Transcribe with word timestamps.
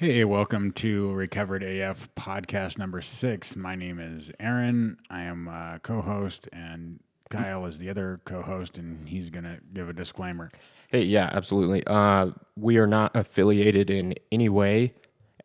Hey, 0.00 0.24
welcome 0.24 0.72
to 0.76 1.12
Recovered 1.12 1.62
AF 1.62 2.08
podcast 2.14 2.78
number 2.78 3.02
six. 3.02 3.54
My 3.54 3.76
name 3.76 4.00
is 4.00 4.32
Aaron. 4.40 4.96
I 5.10 5.24
am 5.24 5.46
a 5.46 5.78
co 5.82 6.00
host, 6.00 6.48
and 6.54 7.00
Kyle 7.28 7.66
is 7.66 7.76
the 7.76 7.90
other 7.90 8.22
co 8.24 8.40
host, 8.40 8.78
and 8.78 9.06
he's 9.06 9.28
going 9.28 9.44
to 9.44 9.58
give 9.74 9.90
a 9.90 9.92
disclaimer. 9.92 10.48
Hey, 10.88 11.02
yeah, 11.02 11.28
absolutely. 11.34 11.86
Uh, 11.86 12.30
we 12.56 12.78
are 12.78 12.86
not 12.86 13.14
affiliated 13.14 13.90
in 13.90 14.14
any 14.32 14.48
way 14.48 14.94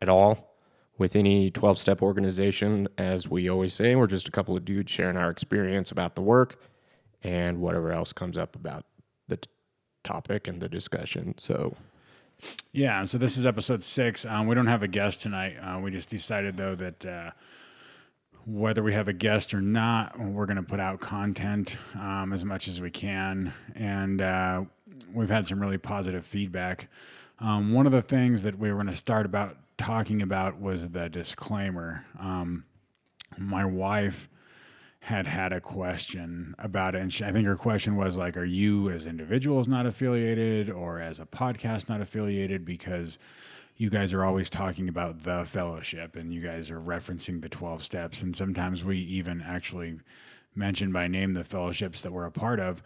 at 0.01 0.07
all 0.07 0.55
with 0.97 1.17
any 1.17 1.51
12 1.51 1.77
step 1.77 2.01
organization. 2.01 2.87
As 2.97 3.27
we 3.27 3.49
always 3.49 3.73
say, 3.73 3.93
we're 3.97 4.07
just 4.07 4.29
a 4.29 4.31
couple 4.31 4.55
of 4.55 4.63
dudes 4.63 4.89
sharing 4.89 5.17
our 5.17 5.29
experience 5.29 5.91
about 5.91 6.15
the 6.15 6.21
work 6.21 6.61
and 7.23 7.59
whatever 7.59 7.91
else 7.91 8.13
comes 8.13 8.37
up 8.37 8.55
about 8.55 8.85
the 9.27 9.35
t- 9.35 9.49
topic 10.05 10.47
and 10.47 10.61
the 10.61 10.69
discussion. 10.69 11.35
So, 11.39 11.75
Yeah, 12.71 13.05
so 13.05 13.17
this 13.17 13.37
is 13.37 13.45
episode 13.45 13.83
six. 13.83 14.25
Um, 14.25 14.47
we 14.47 14.55
don't 14.55 14.67
have 14.67 14.83
a 14.83 14.87
guest 14.87 15.21
tonight. 15.21 15.55
Uh, 15.57 15.79
we 15.79 15.91
just 15.91 16.09
decided, 16.09 16.57
though, 16.57 16.75
that 16.75 17.05
uh, 17.05 17.31
whether 18.45 18.83
we 18.83 18.93
have 18.93 19.07
a 19.07 19.13
guest 19.13 19.53
or 19.53 19.61
not, 19.61 20.19
we're 20.19 20.45
going 20.45 20.57
to 20.57 20.63
put 20.63 20.79
out 20.79 20.99
content 20.99 21.77
um, 21.95 22.33
as 22.33 22.43
much 22.43 22.67
as 22.67 22.81
we 22.81 22.91
can. 22.91 23.53
And 23.75 24.21
uh, 24.21 24.63
we've 25.13 25.29
had 25.29 25.47
some 25.47 25.59
really 25.59 25.77
positive 25.77 26.25
feedback. 26.25 26.89
Um, 27.39 27.73
one 27.73 27.85
of 27.85 27.91
the 27.91 28.01
things 28.01 28.43
that 28.43 28.57
we 28.57 28.69
were 28.69 28.75
going 28.75 28.87
to 28.87 28.97
start 28.97 29.25
about 29.25 29.57
talking 29.77 30.21
about 30.21 30.59
was 30.59 30.89
the 30.89 31.09
disclaimer. 31.09 32.05
Um, 32.19 32.65
my 33.37 33.65
wife 33.65 34.29
had 35.05 35.27
had 35.27 35.53
a 35.53 35.61
question 35.61 36.55
about 36.57 36.95
it, 36.95 37.01
and 37.01 37.13
she, 37.13 37.23
I 37.23 37.31
think 37.31 37.45
her 37.45 37.55
question 37.55 37.95
was 37.95 38.17
like, 38.17 38.35
"Are 38.37 38.43
you 38.43 38.89
as 38.89 39.05
individuals 39.05 39.67
not 39.67 39.85
affiliated, 39.85 40.71
or 40.71 40.99
as 40.99 41.19
a 41.19 41.27
podcast 41.27 41.87
not 41.87 42.01
affiliated?" 42.01 42.65
Because 42.65 43.19
you 43.77 43.91
guys 43.91 44.13
are 44.13 44.25
always 44.25 44.49
talking 44.49 44.89
about 44.89 45.21
the 45.21 45.45
fellowship, 45.45 46.15
and 46.15 46.33
you 46.33 46.41
guys 46.41 46.71
are 46.71 46.81
referencing 46.81 47.39
the 47.39 47.49
twelve 47.49 47.83
steps, 47.83 48.23
and 48.23 48.35
sometimes 48.35 48.83
we 48.83 48.97
even 48.97 49.41
actually 49.41 49.99
mention 50.55 50.91
by 50.91 51.07
name 51.07 51.35
the 51.35 51.43
fellowships 51.43 52.01
that 52.01 52.11
we're 52.11 52.25
a 52.25 52.31
part 52.31 52.59
of. 52.59 52.81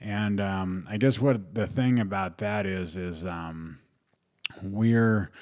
And 0.00 0.40
um, 0.40 0.86
I 0.88 0.96
guess 0.96 1.18
what 1.18 1.56
the 1.56 1.66
thing 1.66 1.98
about 1.98 2.38
that 2.38 2.66
is 2.66 2.96
is 2.96 3.24
um, 3.24 3.80
we're 4.62 5.32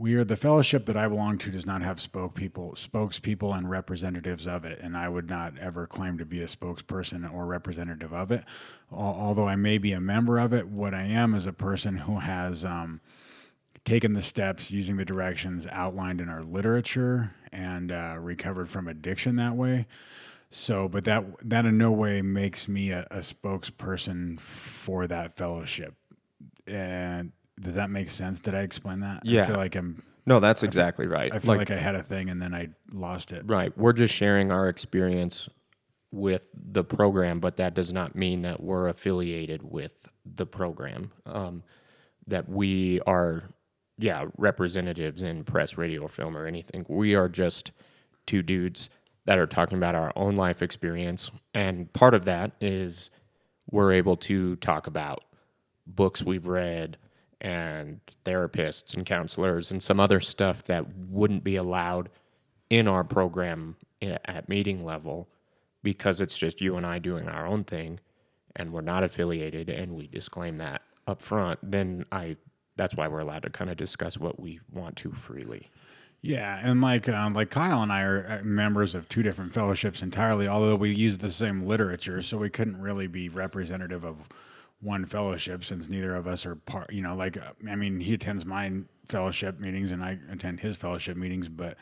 we 0.00 0.14
are 0.14 0.24
the 0.24 0.34
fellowship 0.34 0.86
that 0.86 0.96
I 0.96 1.06
belong 1.08 1.36
to 1.38 1.50
does 1.50 1.66
not 1.66 1.82
have 1.82 2.00
spoke 2.00 2.34
people, 2.34 2.72
spokespeople 2.74 3.54
and 3.54 3.68
representatives 3.68 4.46
of 4.46 4.64
it, 4.64 4.78
and 4.80 4.96
I 4.96 5.10
would 5.10 5.28
not 5.28 5.58
ever 5.58 5.86
claim 5.86 6.16
to 6.16 6.24
be 6.24 6.40
a 6.40 6.46
spokesperson 6.46 7.30
or 7.30 7.44
representative 7.44 8.14
of 8.14 8.32
it. 8.32 8.42
Although 8.90 9.46
I 9.46 9.56
may 9.56 9.76
be 9.76 9.92
a 9.92 10.00
member 10.00 10.38
of 10.38 10.54
it, 10.54 10.66
what 10.66 10.94
I 10.94 11.02
am 11.02 11.34
is 11.34 11.44
a 11.44 11.52
person 11.52 11.98
who 11.98 12.18
has 12.18 12.64
um, 12.64 13.02
taken 13.84 14.14
the 14.14 14.22
steps 14.22 14.70
using 14.70 14.96
the 14.96 15.04
directions 15.04 15.66
outlined 15.70 16.22
in 16.22 16.30
our 16.30 16.42
literature 16.42 17.34
and 17.52 17.92
uh, 17.92 18.16
recovered 18.18 18.70
from 18.70 18.88
addiction 18.88 19.36
that 19.36 19.54
way. 19.54 19.86
So, 20.48 20.88
but 20.88 21.04
that 21.04 21.26
that 21.42 21.66
in 21.66 21.76
no 21.76 21.92
way 21.92 22.22
makes 22.22 22.68
me 22.68 22.90
a, 22.90 23.06
a 23.10 23.18
spokesperson 23.18 24.40
for 24.40 25.06
that 25.08 25.36
fellowship. 25.36 25.94
And 26.66 27.32
does 27.60 27.74
that 27.74 27.90
make 27.90 28.10
sense? 28.10 28.40
Did 28.40 28.54
I 28.54 28.60
explain 28.60 29.00
that? 29.00 29.24
Yeah. 29.24 29.44
I 29.44 29.46
feel 29.46 29.56
like 29.56 29.76
I'm. 29.76 30.02
no, 30.26 30.40
that's 30.40 30.62
exactly 30.62 31.06
right. 31.06 31.32
I 31.32 31.38
feel 31.38 31.56
like, 31.56 31.70
I 31.70 31.76
had 31.76 31.94
a 31.94 32.02
thing 32.02 32.30
and 32.30 32.40
then 32.40 32.54
I 32.54 32.68
lost 32.92 33.32
it. 33.32 33.44
Right. 33.46 33.76
We're 33.76 33.92
just 33.92 34.14
sharing 34.14 34.50
our 34.50 34.68
experience 34.68 35.48
with 36.12 36.48
the 36.54 36.82
program, 36.82 37.40
but 37.40 37.56
that 37.56 37.74
does 37.74 37.92
not 37.92 38.16
mean 38.16 38.42
that 38.42 38.60
we're 38.62 38.88
affiliated 38.88 39.62
with 39.62 40.08
the 40.24 40.46
program. 40.46 41.12
Um, 41.26 41.62
that 42.26 42.48
we 42.48 43.00
are, 43.02 43.42
yeah, 43.98 44.26
representatives 44.36 45.22
in 45.22 45.44
press, 45.44 45.76
radio, 45.76 46.06
film, 46.06 46.36
or 46.36 46.46
anything. 46.46 46.84
We 46.88 47.14
are 47.14 47.28
just 47.28 47.72
two 48.26 48.42
dudes 48.42 48.88
that 49.26 49.38
are 49.38 49.46
talking 49.46 49.78
about 49.78 49.94
our 49.94 50.12
own 50.16 50.36
life 50.36 50.62
experience. 50.62 51.30
And 51.54 51.92
part 51.92 52.14
of 52.14 52.24
that 52.24 52.52
is 52.60 53.10
we're 53.70 53.92
able 53.92 54.16
to 54.16 54.56
talk 54.56 54.86
about 54.86 55.24
books 55.86 56.22
we've 56.22 56.46
read 56.46 56.96
and 57.40 58.00
therapists 58.24 58.94
and 58.94 59.06
counselors 59.06 59.70
and 59.70 59.82
some 59.82 59.98
other 59.98 60.20
stuff 60.20 60.64
that 60.64 60.86
wouldn't 60.96 61.42
be 61.42 61.56
allowed 61.56 62.10
in 62.68 62.86
our 62.86 63.04
program 63.04 63.76
at 64.02 64.48
meeting 64.48 64.84
level 64.84 65.28
because 65.82 66.20
it's 66.20 66.36
just 66.36 66.60
you 66.60 66.76
and 66.76 66.86
I 66.86 66.98
doing 66.98 67.28
our 67.28 67.46
own 67.46 67.64
thing 67.64 68.00
and 68.56 68.72
we're 68.72 68.80
not 68.80 69.04
affiliated 69.04 69.68
and 69.68 69.94
we 69.94 70.06
disclaim 70.06 70.58
that 70.58 70.82
up 71.06 71.22
front 71.22 71.58
then 71.62 72.04
I 72.12 72.36
that's 72.80 72.94
why 72.94 73.08
we're 73.08 73.20
allowed 73.20 73.42
to 73.42 73.50
kind 73.50 73.70
of 73.70 73.76
discuss 73.76 74.16
what 74.16 74.40
we 74.40 74.58
want 74.72 74.96
to 74.96 75.12
freely. 75.12 75.68
Yeah, 76.22 76.60
and 76.62 76.80
like 76.80 77.08
um, 77.08 77.34
like 77.34 77.50
Kyle 77.50 77.82
and 77.82 77.92
I 77.92 78.02
are 78.02 78.40
uh, 78.40 78.44
members 78.44 78.94
of 78.94 79.08
two 79.08 79.22
different 79.22 79.52
fellowships 79.52 80.02
entirely, 80.02 80.48
although 80.48 80.76
we 80.76 80.90
use 80.90 81.18
the 81.18 81.30
same 81.30 81.66
literature, 81.66 82.22
so 82.22 82.38
we 82.38 82.50
couldn't 82.50 82.80
really 82.80 83.06
be 83.06 83.28
representative 83.28 84.04
of 84.04 84.16
one 84.80 85.04
fellowship 85.04 85.64
since 85.64 85.88
neither 85.88 86.14
of 86.14 86.26
us 86.26 86.46
are 86.46 86.56
part. 86.56 86.92
You 86.92 87.02
know, 87.02 87.14
like 87.14 87.36
I 87.68 87.74
mean, 87.76 88.00
he 88.00 88.14
attends 88.14 88.44
my 88.46 88.72
fellowship 89.08 89.58
meetings 89.60 89.92
and 89.92 90.02
I 90.02 90.18
attend 90.30 90.60
his 90.60 90.76
fellowship 90.76 91.16
meetings, 91.16 91.48
but 91.48 91.76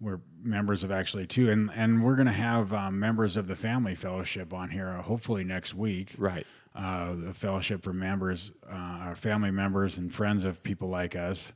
we're 0.00 0.20
members 0.42 0.82
of 0.82 0.90
actually 0.90 1.26
two, 1.26 1.50
and 1.50 1.70
and 1.74 2.02
we're 2.02 2.16
gonna 2.16 2.32
have 2.32 2.72
um, 2.72 2.98
members 2.98 3.36
of 3.36 3.46
the 3.46 3.54
family 3.56 3.94
fellowship 3.94 4.54
on 4.54 4.70
here 4.70 4.88
uh, 4.88 5.02
hopefully 5.02 5.44
next 5.44 5.74
week 5.74 6.14
Right. 6.16 6.46
uh, 6.74 7.14
the 7.14 7.34
fellowship 7.34 7.82
for 7.82 7.92
members, 7.92 8.50
uh, 8.70 8.74
our 8.74 9.14
family 9.14 9.50
members 9.50 9.98
and 9.98 10.12
friends 10.12 10.44
of 10.46 10.62
people 10.62 10.88
like 10.88 11.16
us. 11.16 11.52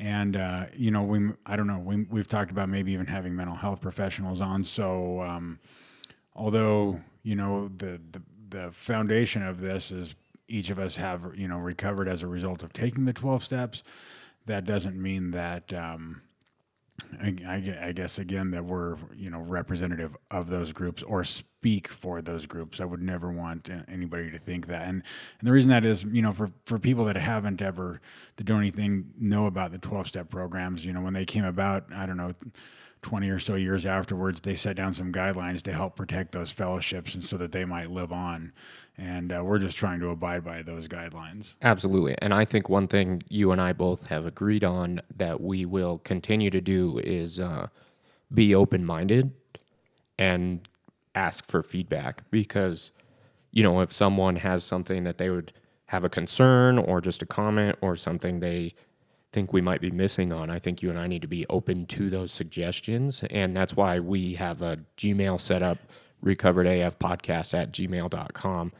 And 0.00 0.36
uh, 0.36 0.66
you 0.76 0.90
know, 0.90 1.02
we 1.04 1.30
I 1.46 1.54
don't 1.54 1.68
know, 1.68 1.78
we 1.78 2.04
we've 2.10 2.26
talked 2.28 2.50
about 2.50 2.68
maybe 2.68 2.90
even 2.92 3.06
having 3.06 3.36
mental 3.36 3.54
health 3.56 3.80
professionals 3.80 4.40
on. 4.40 4.64
So 4.64 5.20
um, 5.22 5.60
although 6.34 7.00
you 7.22 7.36
know 7.36 7.68
the, 7.76 8.00
the 8.10 8.22
the 8.50 8.70
foundation 8.72 9.42
of 9.42 9.60
this 9.60 9.90
is 9.90 10.14
each 10.48 10.70
of 10.70 10.78
us 10.78 10.96
have 10.96 11.32
you 11.36 11.48
know 11.48 11.58
recovered 11.58 12.08
as 12.08 12.22
a 12.22 12.26
result 12.26 12.62
of 12.62 12.72
taking 12.72 13.04
the 13.04 13.12
twelve 13.12 13.44
steps, 13.44 13.82
that 14.46 14.64
doesn't 14.64 15.00
mean 15.00 15.30
that. 15.32 15.72
Um, 15.72 16.22
I, 17.22 17.76
I 17.80 17.92
guess 17.92 18.18
again 18.18 18.50
that 18.50 18.64
we're 18.64 18.96
you 19.14 19.30
know 19.30 19.40
representative 19.40 20.16
of 20.30 20.50
those 20.50 20.72
groups 20.72 21.02
or 21.02 21.22
speak 21.24 21.88
for 21.88 22.20
those 22.20 22.46
groups. 22.46 22.80
I 22.80 22.84
would 22.84 23.00
never 23.00 23.30
want 23.30 23.70
anybody 23.88 24.30
to 24.30 24.38
think 24.38 24.66
that, 24.66 24.82
and 24.82 25.02
and 25.38 25.48
the 25.48 25.52
reason 25.52 25.70
that 25.70 25.84
is 25.84 26.04
you 26.04 26.22
know 26.22 26.32
for 26.32 26.50
for 26.64 26.78
people 26.78 27.04
that 27.04 27.16
haven't 27.16 27.62
ever 27.62 28.00
that 28.36 28.44
don't 28.44 28.60
anything 28.60 29.12
know 29.18 29.46
about 29.46 29.70
the 29.70 29.78
twelve 29.78 30.08
step 30.08 30.28
programs. 30.28 30.84
You 30.84 30.92
know 30.92 31.00
when 31.00 31.14
they 31.14 31.24
came 31.24 31.44
about, 31.44 31.84
I 31.94 32.06
don't 32.06 32.16
know. 32.16 32.34
20 33.02 33.30
or 33.30 33.38
so 33.38 33.54
years 33.54 33.86
afterwards, 33.86 34.40
they 34.40 34.54
set 34.54 34.76
down 34.76 34.92
some 34.92 35.12
guidelines 35.12 35.62
to 35.62 35.72
help 35.72 35.96
protect 35.96 36.32
those 36.32 36.50
fellowships 36.50 37.14
and 37.14 37.24
so 37.24 37.36
that 37.36 37.52
they 37.52 37.64
might 37.64 37.90
live 37.90 38.12
on. 38.12 38.52
And 38.96 39.32
uh, 39.32 39.42
we're 39.44 39.58
just 39.58 39.76
trying 39.76 40.00
to 40.00 40.08
abide 40.08 40.44
by 40.44 40.62
those 40.62 40.88
guidelines. 40.88 41.54
Absolutely. 41.62 42.16
And 42.18 42.34
I 42.34 42.44
think 42.44 42.68
one 42.68 42.88
thing 42.88 43.22
you 43.28 43.52
and 43.52 43.60
I 43.60 43.72
both 43.72 44.08
have 44.08 44.26
agreed 44.26 44.64
on 44.64 45.00
that 45.16 45.40
we 45.40 45.64
will 45.64 45.98
continue 45.98 46.50
to 46.50 46.60
do 46.60 46.98
is 46.98 47.38
uh, 47.38 47.68
be 48.34 48.54
open 48.54 48.84
minded 48.84 49.32
and 50.18 50.66
ask 51.14 51.44
for 51.44 51.62
feedback 51.62 52.28
because, 52.30 52.90
you 53.52 53.62
know, 53.62 53.80
if 53.80 53.92
someone 53.92 54.36
has 54.36 54.64
something 54.64 55.04
that 55.04 55.18
they 55.18 55.30
would 55.30 55.52
have 55.86 56.04
a 56.04 56.08
concern 56.08 56.78
or 56.78 57.00
just 57.00 57.22
a 57.22 57.26
comment 57.26 57.78
or 57.80 57.96
something 57.96 58.40
they 58.40 58.74
think 59.32 59.52
we 59.52 59.60
might 59.60 59.80
be 59.80 59.90
missing 59.90 60.32
on, 60.32 60.50
I 60.50 60.58
think 60.58 60.82
you 60.82 60.90
and 60.90 60.98
I 60.98 61.06
need 61.06 61.22
to 61.22 61.28
be 61.28 61.46
open 61.48 61.86
to 61.86 62.10
those 62.10 62.32
suggestions. 62.32 63.22
And 63.30 63.56
that's 63.56 63.76
why 63.76 64.00
we 64.00 64.34
have 64.34 64.62
a 64.62 64.78
Gmail 64.96 65.40
set 65.40 65.62
up, 65.62 65.78
recoveredafpodcast 66.24 67.54
at 67.54 67.72
gmail.com 67.72 68.72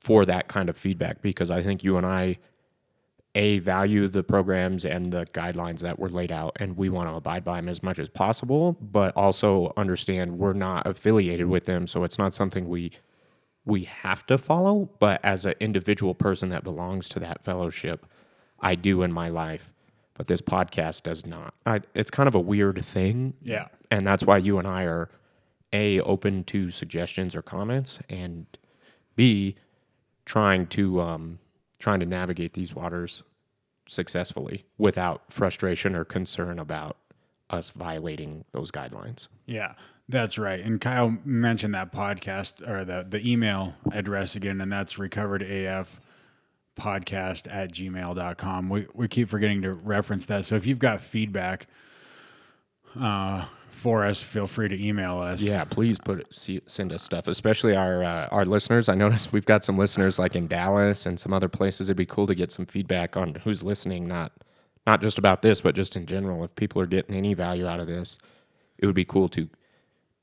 for 0.00 0.24
that 0.24 0.48
kind 0.48 0.68
of 0.68 0.76
feedback 0.76 1.20
because 1.22 1.50
I 1.50 1.62
think 1.62 1.82
you 1.82 1.96
and 1.96 2.06
I 2.06 2.38
a 3.34 3.58
value 3.58 4.08
the 4.08 4.22
programs 4.22 4.84
and 4.86 5.12
the 5.12 5.26
guidelines 5.26 5.80
that 5.80 5.98
were 5.98 6.08
laid 6.08 6.32
out 6.32 6.56
and 6.58 6.76
we 6.76 6.88
want 6.88 7.08
to 7.08 7.14
abide 7.14 7.44
by 7.44 7.56
them 7.56 7.68
as 7.68 7.82
much 7.82 7.98
as 7.98 8.08
possible 8.08 8.72
but 8.80 9.14
also 9.14 9.72
understand 9.76 10.38
we're 10.38 10.54
not 10.54 10.86
affiliated 10.86 11.46
with 11.46 11.66
them 11.66 11.86
so 11.86 12.02
it's 12.02 12.18
not 12.18 12.32
something 12.32 12.66
we 12.66 12.90
we 13.66 13.84
have 13.84 14.24
to 14.24 14.38
follow 14.38 14.88
but 15.00 15.20
as 15.22 15.44
an 15.44 15.54
individual 15.60 16.14
person 16.14 16.48
that 16.48 16.64
belongs 16.64 17.10
to 17.10 17.18
that 17.20 17.44
fellowship 17.44 18.06
I 18.60 18.74
do 18.74 19.02
in 19.02 19.12
my 19.12 19.28
life 19.28 19.74
but 20.16 20.26
this 20.26 20.40
podcast 20.40 21.02
does 21.02 21.24
not 21.26 21.54
I, 21.66 21.80
it's 21.94 22.10
kind 22.10 22.26
of 22.28 22.34
a 22.34 22.40
weird 22.40 22.84
thing 22.84 23.34
Yeah. 23.42 23.68
and 23.90 24.06
that's 24.06 24.24
why 24.24 24.38
you 24.38 24.58
and 24.58 24.66
I 24.66 24.84
are 24.84 25.10
a 25.72 26.00
open 26.00 26.44
to 26.44 26.70
suggestions 26.70 27.34
or 27.36 27.42
comments 27.42 27.98
and 28.08 28.46
b 29.16 29.56
trying 30.24 30.66
to 30.68 31.00
um, 31.00 31.38
trying 31.78 32.00
to 32.00 32.06
navigate 32.06 32.54
these 32.54 32.74
waters 32.74 33.22
successfully 33.88 34.64
without 34.78 35.22
frustration 35.28 35.94
or 35.94 36.04
concern 36.04 36.58
about 36.58 36.96
us 37.50 37.70
violating 37.70 38.44
those 38.50 38.72
guidelines. 38.72 39.28
Yeah, 39.46 39.74
that's 40.08 40.36
right. 40.38 40.58
And 40.60 40.80
Kyle 40.80 41.16
mentioned 41.24 41.74
that 41.74 41.92
podcast 41.92 42.66
or 42.68 42.84
the 42.84 43.06
the 43.08 43.30
email 43.30 43.74
address 43.92 44.34
again, 44.34 44.60
and 44.60 44.72
that's 44.72 44.94
recoveredaf 44.94 45.86
podcast 46.76 47.52
at 47.52 47.72
gmail.com. 47.72 48.68
We, 48.68 48.86
we 48.94 49.08
keep 49.08 49.28
forgetting 49.28 49.62
to 49.62 49.72
reference 49.72 50.26
that. 50.26 50.44
So 50.44 50.56
if 50.56 50.66
you've 50.66 50.78
got 50.78 51.00
feedback 51.00 51.66
uh, 52.98 53.46
for 53.70 54.04
us, 54.06 54.22
feel 54.22 54.46
free 54.46 54.68
to 54.68 54.86
email 54.86 55.18
us. 55.18 55.40
Yeah, 55.42 55.64
please 55.64 55.98
put 55.98 56.20
it, 56.20 56.26
see, 56.30 56.60
send 56.66 56.92
us 56.92 57.02
stuff, 57.02 57.28
especially 57.28 57.74
our 57.74 58.04
uh, 58.04 58.28
our 58.28 58.44
listeners. 58.44 58.88
I 58.88 58.94
noticed 58.94 59.32
we've 59.32 59.46
got 59.46 59.64
some 59.64 59.78
listeners 59.78 60.18
like 60.18 60.36
in 60.36 60.46
Dallas 60.46 61.06
and 61.06 61.18
some 61.18 61.32
other 61.32 61.48
places. 61.48 61.88
It'd 61.88 61.96
be 61.96 62.06
cool 62.06 62.26
to 62.26 62.34
get 62.34 62.52
some 62.52 62.66
feedback 62.66 63.16
on 63.16 63.36
who's 63.44 63.62
listening, 63.62 64.06
not 64.06 64.32
not 64.86 65.00
just 65.00 65.18
about 65.18 65.42
this, 65.42 65.60
but 65.60 65.74
just 65.74 65.96
in 65.96 66.06
general. 66.06 66.44
If 66.44 66.54
people 66.54 66.80
are 66.80 66.86
getting 66.86 67.14
any 67.14 67.34
value 67.34 67.66
out 67.66 67.80
of 67.80 67.86
this, 67.86 68.18
it 68.78 68.86
would 68.86 68.94
be 68.94 69.04
cool 69.04 69.28
to 69.30 69.48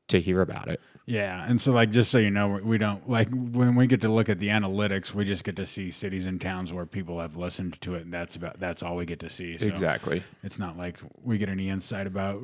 to 0.09 0.21
hear 0.21 0.41
about 0.41 0.67
it. 0.67 0.81
Yeah, 1.05 1.45
and 1.47 1.59
so 1.59 1.73
like 1.73 1.91
just 1.91 2.09
so 2.11 2.17
you 2.17 2.29
know, 2.31 2.59
we- 2.63 2.77
don't 2.77 3.09
like 3.09 3.29
when 3.29 3.75
we 3.75 3.87
get 3.87 4.01
to 4.01 4.09
look 4.09 4.29
at 4.29 4.39
the 4.39 4.47
analytics, 4.47 5.13
we 5.13 5.25
just 5.25 5.43
get 5.43 5.55
to 5.57 5.65
see 5.65 5.91
cities 5.91 6.25
and 6.25 6.39
towns 6.39 6.71
where 6.71 6.85
people 6.85 7.19
have 7.19 7.35
listened 7.35 7.79
to 7.81 7.95
it, 7.95 8.03
and 8.03 8.13
that's 8.13 8.35
about 8.37 8.59
that's 8.59 8.81
all 8.81 8.95
we 8.95 9.05
get 9.05 9.19
to 9.19 9.29
see. 9.29 9.57
So 9.57 9.65
Exactly. 9.65 10.23
It's 10.43 10.57
not 10.59 10.77
like 10.77 10.99
we 11.21 11.37
get 11.37 11.49
any 11.49 11.69
insight 11.69 12.07
about 12.07 12.41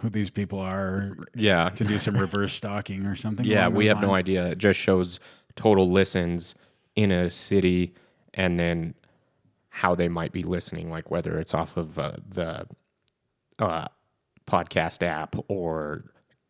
who 0.00 0.10
these 0.10 0.30
people 0.30 0.58
are. 0.58 1.16
Yeah. 1.34 1.70
can 1.70 1.86
do 1.86 1.98
some 1.98 2.16
reverse 2.16 2.52
stalking 2.54 3.06
or 3.06 3.14
something. 3.14 3.46
Yeah, 3.46 3.68
we 3.68 3.86
have 3.86 4.00
no 4.00 4.14
idea. 4.16 4.48
It 4.48 4.58
just 4.58 4.80
shows 4.80 5.20
total 5.54 5.88
listens 5.90 6.56
in 6.96 7.12
a 7.12 7.30
city 7.30 7.94
and 8.34 8.58
then 8.58 8.94
how 9.68 9.94
they 9.94 10.08
might 10.08 10.32
be 10.32 10.42
listening, 10.42 10.90
like 10.90 11.10
whether 11.10 11.38
it's 11.38 11.54
off 11.54 11.76
of 11.76 11.98
uh, 11.98 12.12
the 12.28 12.66
uh, 13.58 13.86
podcast 14.46 15.02
app 15.02 15.36
or 15.48 16.04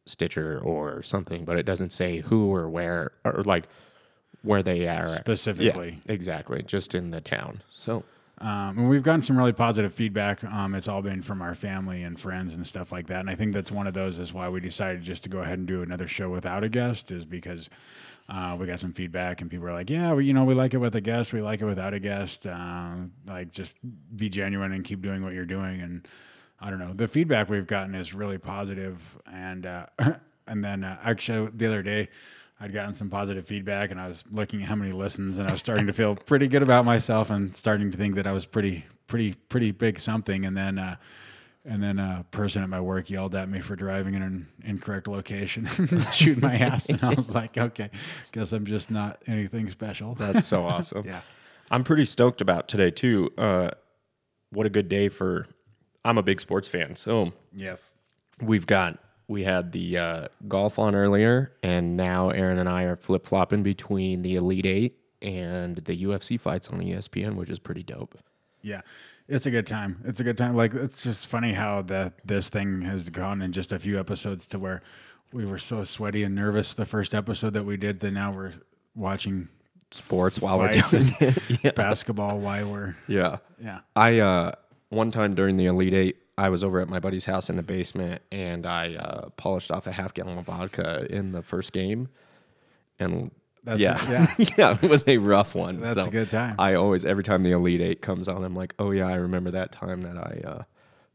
Stitcher 0.06 0.58
or 0.60 1.02
something, 1.02 1.44
but 1.44 1.56
it 1.56 1.64
doesn't 1.64 1.90
say 1.90 2.19
who 2.19 2.52
or 2.52 2.69
where 2.69 3.12
or 3.25 3.43
like 3.44 3.69
where 4.43 4.62
they 4.62 4.88
are 4.88 5.08
specifically. 5.08 6.00
Yeah, 6.04 6.12
exactly, 6.12 6.62
just 6.62 6.94
in 6.94 7.10
the 7.10 7.20
town. 7.20 7.62
So 7.76 8.02
Um, 8.40 8.76
and 8.78 8.88
we've 8.88 9.04
gotten 9.04 9.22
some 9.22 9.38
really 9.38 9.52
positive 9.52 9.94
feedback. 9.94 10.43
Um, 10.43 10.75
it's 10.75 10.88
all 10.88 11.00
been 11.02 11.22
from 11.22 11.40
our 11.40 11.54
family 11.54 12.02
and 12.02 12.19
friends 12.19 12.54
and 12.54 12.66
stuff 12.66 12.90
like 12.90 13.06
that. 13.06 13.20
And 13.20 13.31
I 13.31 13.37
think 13.37 13.52
that's 13.52 13.70
one 13.70 13.87
of 13.87 13.94
those 13.94 14.19
is 14.19 14.32
why 14.32 14.49
we 14.49 14.58
decided 14.58 15.02
just 15.02 15.22
to 15.22 15.28
go 15.28 15.38
ahead 15.38 15.58
and 15.58 15.69
do 15.69 15.82
another 15.82 16.08
show 16.08 16.28
without 16.28 16.64
a 16.64 16.69
guest 16.69 17.12
is 17.12 17.25
because 17.25 17.70
uh, 18.28 18.56
we 18.58 18.66
got 18.66 18.81
some 18.81 18.93
feedback 18.93 19.40
and 19.43 19.50
people 19.50 19.69
are 19.69 19.72
like, 19.72 19.90
yeah, 19.90 20.12
we, 20.12 20.25
you 20.25 20.32
know, 20.32 20.43
we 20.43 20.54
like 20.54 20.75
it 20.75 20.78
with 20.78 20.96
a 20.96 21.00
guest. 21.00 21.32
We 21.32 21.40
like 21.40 21.60
it 21.60 21.66
without 21.66 21.94
a 21.94 22.00
guest. 22.00 22.44
Um, 22.49 23.12
like 23.28 23.52
just 23.52 23.76
be 24.16 24.28
genuine 24.28 24.72
and 24.72 24.82
keep 24.84 25.02
doing 25.02 25.22
what 25.22 25.34
you're 25.34 25.44
doing. 25.44 25.81
And 25.81 26.08
I 26.62 26.70
don't 26.70 26.79
know, 26.79 26.93
the 26.94 27.09
feedback 27.09 27.49
we've 27.49 27.67
gotten 27.67 27.94
is 27.94 28.14
really. 28.14 28.38
And, 29.26 29.67
uh, 29.67 29.87
and 30.47 30.64
then 30.64 30.85
uh, 30.85 30.99
actually 31.03 31.50
the 31.55 31.67
other 31.67 31.82
day, 31.82 32.09
I'd 32.61 32.73
gotten 32.73 32.94
some 32.94 33.11
positive 33.11 33.44
feedback 33.44 33.91
and 33.91 34.00
I 34.00 34.06
was 34.06 34.23
looking 34.31 34.62
at 34.62 34.69
how 34.69 34.76
many 34.76 34.93
listens 34.93 35.41
and 35.41 35.49
I 35.49 35.53
was 35.53 35.59
starting 35.59 35.88
to 35.88 35.93
feel 35.93 36.14
pretty 36.14 36.47
good 36.47 36.62
about 36.62 36.85
myself 36.85 37.31
and 37.31 37.55
starting 37.56 37.91
to 37.91 37.99
think 37.99 38.14
that 38.14 38.26
I 38.26 38.32
was 38.32 38.47
pretty, 38.47 38.85
pretty, 39.09 39.35
pretty 39.49 39.73
big 39.73 39.99
something. 39.99 40.44
And 40.44 40.56
then, 40.56 40.79
uh, 40.79 40.94
and 41.64 41.82
then 41.82 41.99
a 41.99 42.25
person 42.31 42.62
at 42.62 42.69
my 42.69 42.81
work 42.81 43.11
yelled 43.11 43.35
at 43.35 43.49
me 43.49 43.61
for 43.61 43.75
driving 43.75 44.14
in 44.14 44.23
an 44.23 44.49
incorrect 44.64 45.09
location, 45.09 45.69
shooting 46.12 46.41
my 46.41 46.55
ass. 46.55 46.88
And 46.88 47.03
I 47.03 47.14
was 47.14 47.35
like, 47.35 47.59
okay, 47.59 47.91
guess 48.31 48.53
I'm 48.53 48.64
just 48.64 48.91
not 48.91 49.20
anything 49.26 49.69
special. 49.69 50.14
that's 50.14 50.47
so 50.47 50.64
awesome. 50.67 51.05
Yeah. 51.05 51.20
I'm 51.70 51.82
pretty 51.82 52.05
stoked 52.05 52.41
about 52.41 52.69
today 52.69 52.91
too. 52.91 53.31
Uh, 53.37 53.70
what 54.50 54.67
a 54.67 54.70
good 54.70 54.88
day 54.88 55.09
for. 55.09 55.47
I'm 56.04 56.19
a 56.19 56.22
big 56.22 56.40
sports 56.40 56.69
fan, 56.69 56.96
so 56.96 57.32
Yes. 57.54 57.94
we've 58.40 58.66
got 58.66 58.99
we 59.28 59.44
had 59.44 59.72
the 59.72 59.96
uh, 59.99 60.28
golf 60.49 60.78
on 60.78 60.94
earlier, 60.94 61.52
and 61.62 61.96
now 61.96 62.31
Aaron 62.31 62.58
and 62.58 62.69
I 62.69 62.82
are 62.82 62.96
flip 62.96 63.25
flopping 63.26 63.62
between 63.62 64.20
the 64.20 64.34
Elite 64.37 64.66
Eight 64.66 64.99
and 65.22 65.76
the 65.76 66.02
UFC 66.04 66.38
fights 66.38 66.69
on 66.69 66.81
ESPN, 66.81 67.37
which 67.37 67.49
is 67.49 67.58
pretty 67.58 67.82
dope. 67.82 68.19
Yeah. 68.62 68.81
It's 69.28 69.46
a 69.46 69.50
good 69.50 69.66
time. 69.66 70.02
It's 70.04 70.19
a 70.20 70.25
good 70.25 70.37
time. 70.37 70.56
Like 70.56 70.75
it's 70.75 71.02
just 71.02 71.28
funny 71.28 71.52
how 71.52 71.82
that 71.82 72.14
this 72.26 72.49
thing 72.49 72.82
has 72.82 73.08
gone 73.08 73.40
in 73.40 73.52
just 73.52 73.70
a 73.72 73.78
few 73.78 73.99
episodes 73.99 74.46
to 74.49 74.58
where 74.58 74.82
we 75.32 75.46
were 75.46 75.58
so 75.58 75.84
sweaty 75.84 76.25
and 76.25 76.34
nervous 76.34 76.75
the 76.75 76.84
first 76.84 77.14
episode 77.14 77.54
that 77.54 77.64
we 77.64 77.76
did 77.76 78.00
that 78.00 78.10
now 78.10 78.32
we're 78.32 78.52
watching 78.94 79.49
Sports 79.93 80.40
while 80.40 80.58
we're 80.58 80.72
doing 80.72 81.14
it. 81.20 81.38
yeah. 81.62 81.70
basketball 81.72 82.40
while 82.40 82.66
we're 82.70 82.96
yeah. 83.08 83.38
yeah. 83.62 83.81
I 83.94 84.19
uh, 84.20 84.52
one 84.93 85.11
time 85.11 85.35
during 85.35 85.56
the 85.56 85.67
Elite 85.67 85.94
Eight, 85.94 86.17
I 86.39 86.49
was 86.49 86.62
over 86.65 86.81
at 86.81 86.89
my 86.89 86.99
buddy's 87.00 87.25
house 87.25 87.50
in 87.50 87.56
the 87.56 87.62
basement, 87.62 88.23
and 88.31 88.67
I 88.67 88.94
uh, 88.94 89.29
polished 89.37 89.71
off 89.71 89.87
a 89.87 89.93
half 89.93 90.15
gallon 90.15 90.39
of 90.39 90.47
vodka 90.47 91.06
in 91.11 91.33
the 91.33 91.43
first 91.43 91.73
game, 91.73 92.09
and 92.99 93.31
That's 93.65 93.81
yeah, 93.81 94.00
yeah. 94.39 94.47
yeah, 94.56 94.79
it 94.81 94.89
was 94.91 95.05
a 95.06 95.19
rough 95.19 95.55
one. 95.55 95.81
That's 95.81 95.94
so 95.94 96.05
a 96.06 96.11
good 96.11 96.31
time. 96.31 96.55
I 96.59 96.75
always, 96.75 97.05
every 97.05 97.25
time 97.25 97.43
the 97.43 97.53
Elite 97.53 97.81
Eight 97.81 98.03
comes 98.03 98.29
on, 98.29 98.44
I'm 98.44 98.55
like, 98.56 98.75
oh 98.79 98.91
yeah, 98.93 99.09
I 99.09 99.15
remember 99.15 99.50
that 99.53 99.73
time 99.73 100.03
that 100.03 100.17
I 100.17 100.41
uh, 100.47 100.62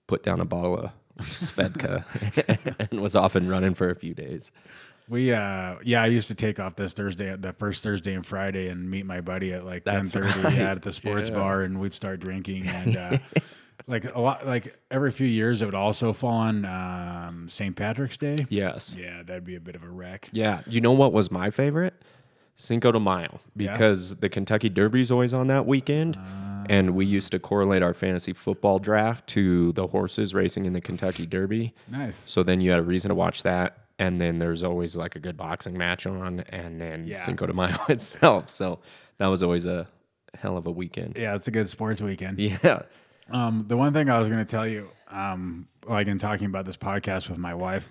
put 0.08 0.24
down 0.24 0.40
a 0.40 0.46
bottle 0.46 0.78
of 0.78 0.92
Svedka 1.26 2.04
and 2.92 3.02
was 3.02 3.16
off 3.16 3.36
and 3.36 3.50
running 3.50 3.74
for 3.74 3.90
a 3.90 3.96
few 3.96 4.14
days. 4.14 4.52
We 5.10 5.32
uh 5.32 5.78
yeah, 5.84 6.04
I 6.04 6.08
used 6.08 6.28
to 6.28 6.36
take 6.36 6.60
off 6.60 6.76
this 6.76 6.92
Thursday, 6.92 7.34
the 7.38 7.54
first 7.54 7.82
Thursday 7.82 8.14
and 8.14 8.26
Friday, 8.26 8.68
and 8.68 8.92
meet 8.92 9.06
my 9.06 9.22
buddy 9.22 9.54
at 9.54 9.66
like 9.66 9.86
ten 9.86 10.06
thirty 10.06 10.38
right. 10.42 10.54
yeah, 10.54 10.72
at 10.72 10.82
the 10.82 10.92
sports 10.92 11.30
Yeah. 11.30 11.36
bar, 11.36 11.62
and 11.64 11.80
we'd 11.80 11.94
start 11.94 12.20
drinking, 12.20 12.68
and 12.68 12.98
uh, 12.98 13.18
like 13.86 14.06
a 14.14 14.20
lot, 14.20 14.46
like 14.46 14.76
every 14.90 15.12
few 15.12 15.28
years, 15.28 15.62
it 15.62 15.66
would 15.66 15.76
also 15.76 16.14
fall 16.14 16.32
on 16.32 16.66
um, 16.66 17.48
St. 17.50 17.76
Patrick's 17.76 18.18
Day. 18.18 18.38
Yes. 18.50 18.96
Yeah, 18.98 19.22
that'd 19.24 19.46
be 19.46 19.56
a 19.56 19.60
bit 19.60 19.76
of 19.76 19.84
a 19.84 19.90
wreck. 19.90 20.30
Yeah. 20.32 20.62
You 20.68 20.82
know 20.82 20.94
what 20.94 21.14
was 21.14 21.30
my 21.32 21.50
favorite? 21.52 21.94
Cinco 22.56 22.92
de 22.92 23.00
Mayo 23.00 23.40
because 23.56 24.16
the 24.16 24.30
Kentucky 24.30 24.68
Derby's 24.70 25.12
always 25.12 25.32
on 25.34 25.48
that 25.48 25.68
weekend. 25.68 26.18
and 26.70 26.96
we 26.96 27.06
used 27.06 27.32
to 27.32 27.40
correlate 27.40 27.82
our 27.84 27.94
fantasy 27.94 28.34
football 28.34 28.80
draft 28.80 29.28
to 29.28 29.72
the 29.74 29.88
horses 29.88 30.34
racing 30.34 30.66
in 30.66 30.74
the 30.74 30.82
Kentucky 30.82 31.26
Derby. 31.28 31.74
Nice. 31.88 32.18
So 32.30 32.42
then 32.44 32.60
you 32.60 32.72
had 32.72 32.80
a 32.80 32.84
reason 32.84 33.10
to 33.10 33.16
watch 33.16 33.44
that. 33.44 33.78
And 34.00 34.20
then 34.20 34.38
there's 34.40 34.64
always 34.64 34.96
like 34.96 35.16
a 35.16 35.20
good 35.20 35.38
boxing 35.38 35.78
match 35.78 36.06
on, 36.06 36.42
and 36.50 36.80
then 36.82 37.06
Yeah. 37.08 37.24
Cinco 37.24 37.46
de 37.48 37.54
Mayo 37.54 37.78
itself. 37.90 38.50
So 38.52 38.80
that 39.18 39.28
was 39.28 39.42
always 39.44 39.66
a 39.66 39.88
hell 40.36 40.58
of 40.58 40.68
a 40.68 40.72
weekend. 40.72 41.16
Yeah, 41.18 41.36
it's 41.36 41.48
a 41.48 41.52
good 41.52 41.70
sports 41.70 42.02
weekend. 42.02 42.38
Yeah. 42.64 42.82
Um, 43.32 43.66
the 43.68 43.78
one 43.78 43.94
thing 43.94 44.10
I 44.10 44.20
was 44.20 44.28
going 44.28 44.40
to 44.40 44.50
tell 44.50 44.68
you, 44.68 44.90
um, 45.10 45.68
like 45.88 46.08
in 46.08 46.18
talking 46.20 46.46
about 46.48 46.66
this 46.66 46.78
podcast 46.78 47.30
with 47.30 47.38
my 47.38 47.54
wife, 47.54 47.90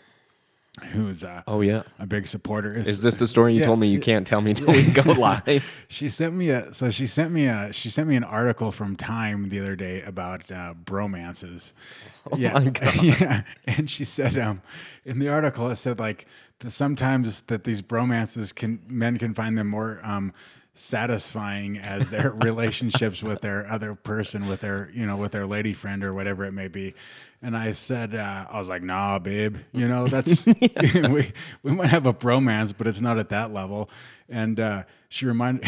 who's 0.93 1.25
uh, 1.25 1.43
Oh, 1.47 1.63
yeah. 1.63 1.83
a 1.99 2.07
big 2.07 2.27
supporter, 2.27 2.73
Is 2.75 3.03
this 3.03 3.17
the 3.17 3.27
story 3.27 3.55
you 3.55 3.61
Yeah. 3.61 3.67
told 3.67 3.79
me 3.81 3.89
you 3.89 3.99
can't 4.01 4.27
tell 4.27 4.41
me 4.43 4.51
until 4.51 4.69
we 4.75 4.83
go 4.93 5.11
live? 5.13 5.65
She 5.89 6.09
sent 6.11 6.35
me 6.35 6.51
a 6.51 6.73
so 6.75 6.91
she 6.91 7.07
sent 7.07 7.33
me 7.33 7.47
a 7.47 7.73
she 7.73 7.89
sent 7.89 8.09
me 8.09 8.17
an 8.17 8.25
article 8.25 8.71
from 8.73 8.95
Time 8.95 9.49
the 9.49 9.59
other 9.61 9.75
day 9.75 10.03
about 10.03 10.51
uh, 10.53 10.75
bromances. 10.85 11.73
yeah, 12.37 12.53
Oh 12.57 12.71
God. 12.71 13.03
yeah, 13.03 13.43
and 13.67 13.89
she 13.89 14.05
said 14.05 14.37
um 14.37 14.61
in 15.07 15.19
the 15.19 15.29
article 15.29 15.71
it 15.71 15.77
said 15.77 15.99
like 15.99 16.27
that 16.59 16.73
sometimes 16.73 17.41
that 17.43 17.65
these 17.65 17.81
bromances 17.81 18.55
can 18.55 18.81
men 18.87 19.17
can 19.17 19.33
find 19.33 19.57
them 19.57 19.69
more 19.69 20.01
um 20.03 20.35
satisfying 20.79 21.79
as 21.79 22.11
their 22.11 22.31
relationships 22.45 23.23
with 23.23 23.41
their 23.41 23.67
other 23.69 23.95
person 23.95 24.47
with 24.47 24.61
their 24.61 24.91
you 24.93 25.07
know 25.07 25.17
with 25.17 25.33
their 25.33 25.47
lady 25.47 25.73
friend 25.73 26.05
or 26.05 26.13
whatever 26.15 26.45
it 26.45 26.53
may 26.53 26.69
be 26.69 26.95
and 27.43 27.57
i 27.57 27.73
said 27.73 28.15
uh, 28.15 28.47
i 28.51 28.59
was 28.59 28.69
like 28.69 28.83
nah 28.83 29.19
babe 29.19 29.57
you 29.73 29.89
know 29.89 30.07
that's 30.07 30.45
we, 31.11 31.33
we 31.63 31.73
might 31.73 31.89
have 31.89 32.07
a 32.07 32.13
bromance 32.13 32.75
but 32.77 32.87
it's 32.87 33.01
not 33.01 33.19
at 33.19 33.29
that 33.31 33.53
level 33.53 33.89
and 34.29 34.61
uh, 34.61 34.83
she 35.09 35.25
reminded 35.27 35.67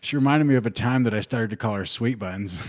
she 0.00 0.16
reminded 0.16 0.44
me 0.46 0.54
of 0.56 0.66
a 0.66 0.70
time 0.70 1.04
that 1.04 1.14
i 1.14 1.20
started 1.20 1.50
to 1.50 1.56
call 1.56 1.74
her 1.74 1.86
sweet 1.86 2.18
buns 2.18 2.62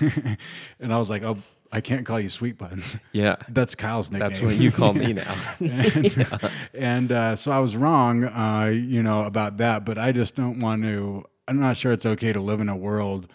and 0.80 0.94
i 0.94 0.98
was 0.98 1.10
like 1.10 1.24
oh 1.24 1.38
i 1.72 1.82
can't 1.82 2.06
call 2.06 2.20
you 2.20 2.30
sweet 2.30 2.58
buns 2.58 2.98
Yeah. 3.14 3.36
that's 3.50 3.74
kyle's 3.76 4.12
nickname 4.12 4.30
That's 4.30 4.42
what 4.42 4.56
you 4.58 4.72
call 4.72 4.94
me 4.94 5.14
now. 5.14 5.36
and, 5.60 6.40
and 6.74 7.12
uh, 7.12 7.36
so 7.36 7.52
I 7.52 7.60
was 7.60 7.76
wrong, 7.76 8.24
uh, 8.24 8.72
you 8.74 9.04
know, 9.04 9.24
about 9.24 9.58
that. 9.58 9.84
But 9.86 9.98
I 9.98 10.12
just 10.14 10.36
don't 10.36 10.60
want 10.62 10.84
to. 10.84 11.26
I'm 11.48 11.60
not 11.60 11.78
sure 11.78 11.92
it's 11.92 12.06
okay 12.06 12.34
to 12.34 12.40
live 12.42 12.60
in 12.62 12.70
a 12.70 12.76
world 12.76 13.28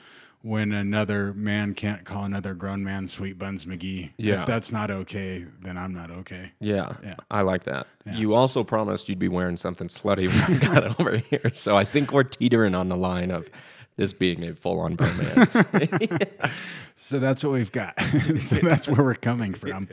when 0.42 0.72
another 0.72 1.32
man 1.34 1.72
can't 1.72 2.04
call 2.04 2.24
another 2.24 2.52
grown 2.54 2.82
man 2.82 3.06
"Sweet 3.08 3.38
Buns 3.38 3.64
McGee." 3.64 4.10
Yeah. 4.16 4.40
if 4.42 4.46
that's 4.46 4.72
not 4.72 4.90
okay, 4.90 5.46
then 5.62 5.76
I'm 5.78 5.94
not 5.94 6.10
okay. 6.10 6.52
Yeah, 6.60 6.94
Yeah. 7.02 7.14
I 7.30 7.42
like 7.42 7.64
that. 7.64 7.86
You 8.04 8.34
also 8.34 8.64
promised 8.64 9.08
you'd 9.08 9.18
be 9.20 9.28
wearing 9.28 9.56
something 9.56 9.86
slutty 9.88 10.28
when 10.28 10.52
we 10.52 10.66
got 10.66 11.00
over 11.00 11.18
here, 11.18 11.52
so 11.54 11.76
I 11.76 11.84
think 11.84 12.12
we're 12.12 12.24
teetering 12.24 12.74
on 12.74 12.88
the 12.88 12.96
line 12.96 13.30
of 13.30 13.48
this 13.96 14.12
being 14.12 14.42
a 14.44 14.54
full-on 14.54 14.96
bromance. 14.96 16.50
So 16.94 17.18
that's 17.18 17.42
what 17.42 17.52
we've 17.54 17.72
got. 17.72 17.98
so 18.42 18.56
that's 18.56 18.86
where 18.86 19.02
we're 19.02 19.14
coming 19.14 19.54
from. 19.54 19.88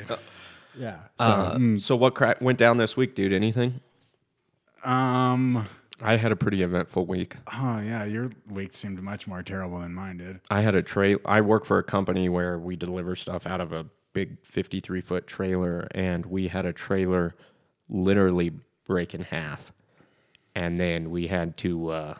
Yeah. 0.77 0.97
So, 1.17 1.23
Uh, 1.25 1.55
mm, 1.57 1.81
So 1.81 1.95
what 1.95 2.13
cra- 2.13 2.35
went 2.41 2.59
down 2.59 2.77
this 2.77 2.95
week, 2.95 3.15
dude? 3.15 3.33
Anything? 3.33 3.79
um, 4.83 5.65
I 6.01 6.17
had 6.17 6.31
a 6.31 6.35
pretty 6.35 6.61
eventful 6.63 7.05
week. 7.05 7.35
oh 7.53 7.79
yeah, 7.79 8.05
your 8.05 8.31
week 8.49 8.75
seemed 8.75 9.01
much 9.01 9.27
more 9.27 9.43
terrible 9.43 9.79
than 9.79 9.93
mine 9.93 10.17
did. 10.17 10.39
I 10.49 10.61
had 10.61 10.75
a 10.75 10.81
trail. 10.81 11.19
I 11.25 11.41
work 11.41 11.65
for 11.65 11.77
a 11.77 11.83
company 11.83 12.29
where 12.29 12.57
we 12.57 12.75
deliver 12.75 13.15
stuff 13.15 13.45
out 13.45 13.61
of 13.61 13.73
a 13.73 13.85
big 14.13 14.37
53 14.43 15.01
foot 15.01 15.27
trailer, 15.27 15.87
and 15.91 16.25
we 16.25 16.47
had 16.47 16.65
a 16.65 16.73
trailer 16.73 17.35
literally 17.89 18.51
break 18.85 19.13
in 19.13 19.23
half. 19.23 19.71
And 20.55 20.79
then 20.79 21.11
we 21.11 21.27
had 21.27 21.57
to 21.57 21.89
uh, 21.89 22.13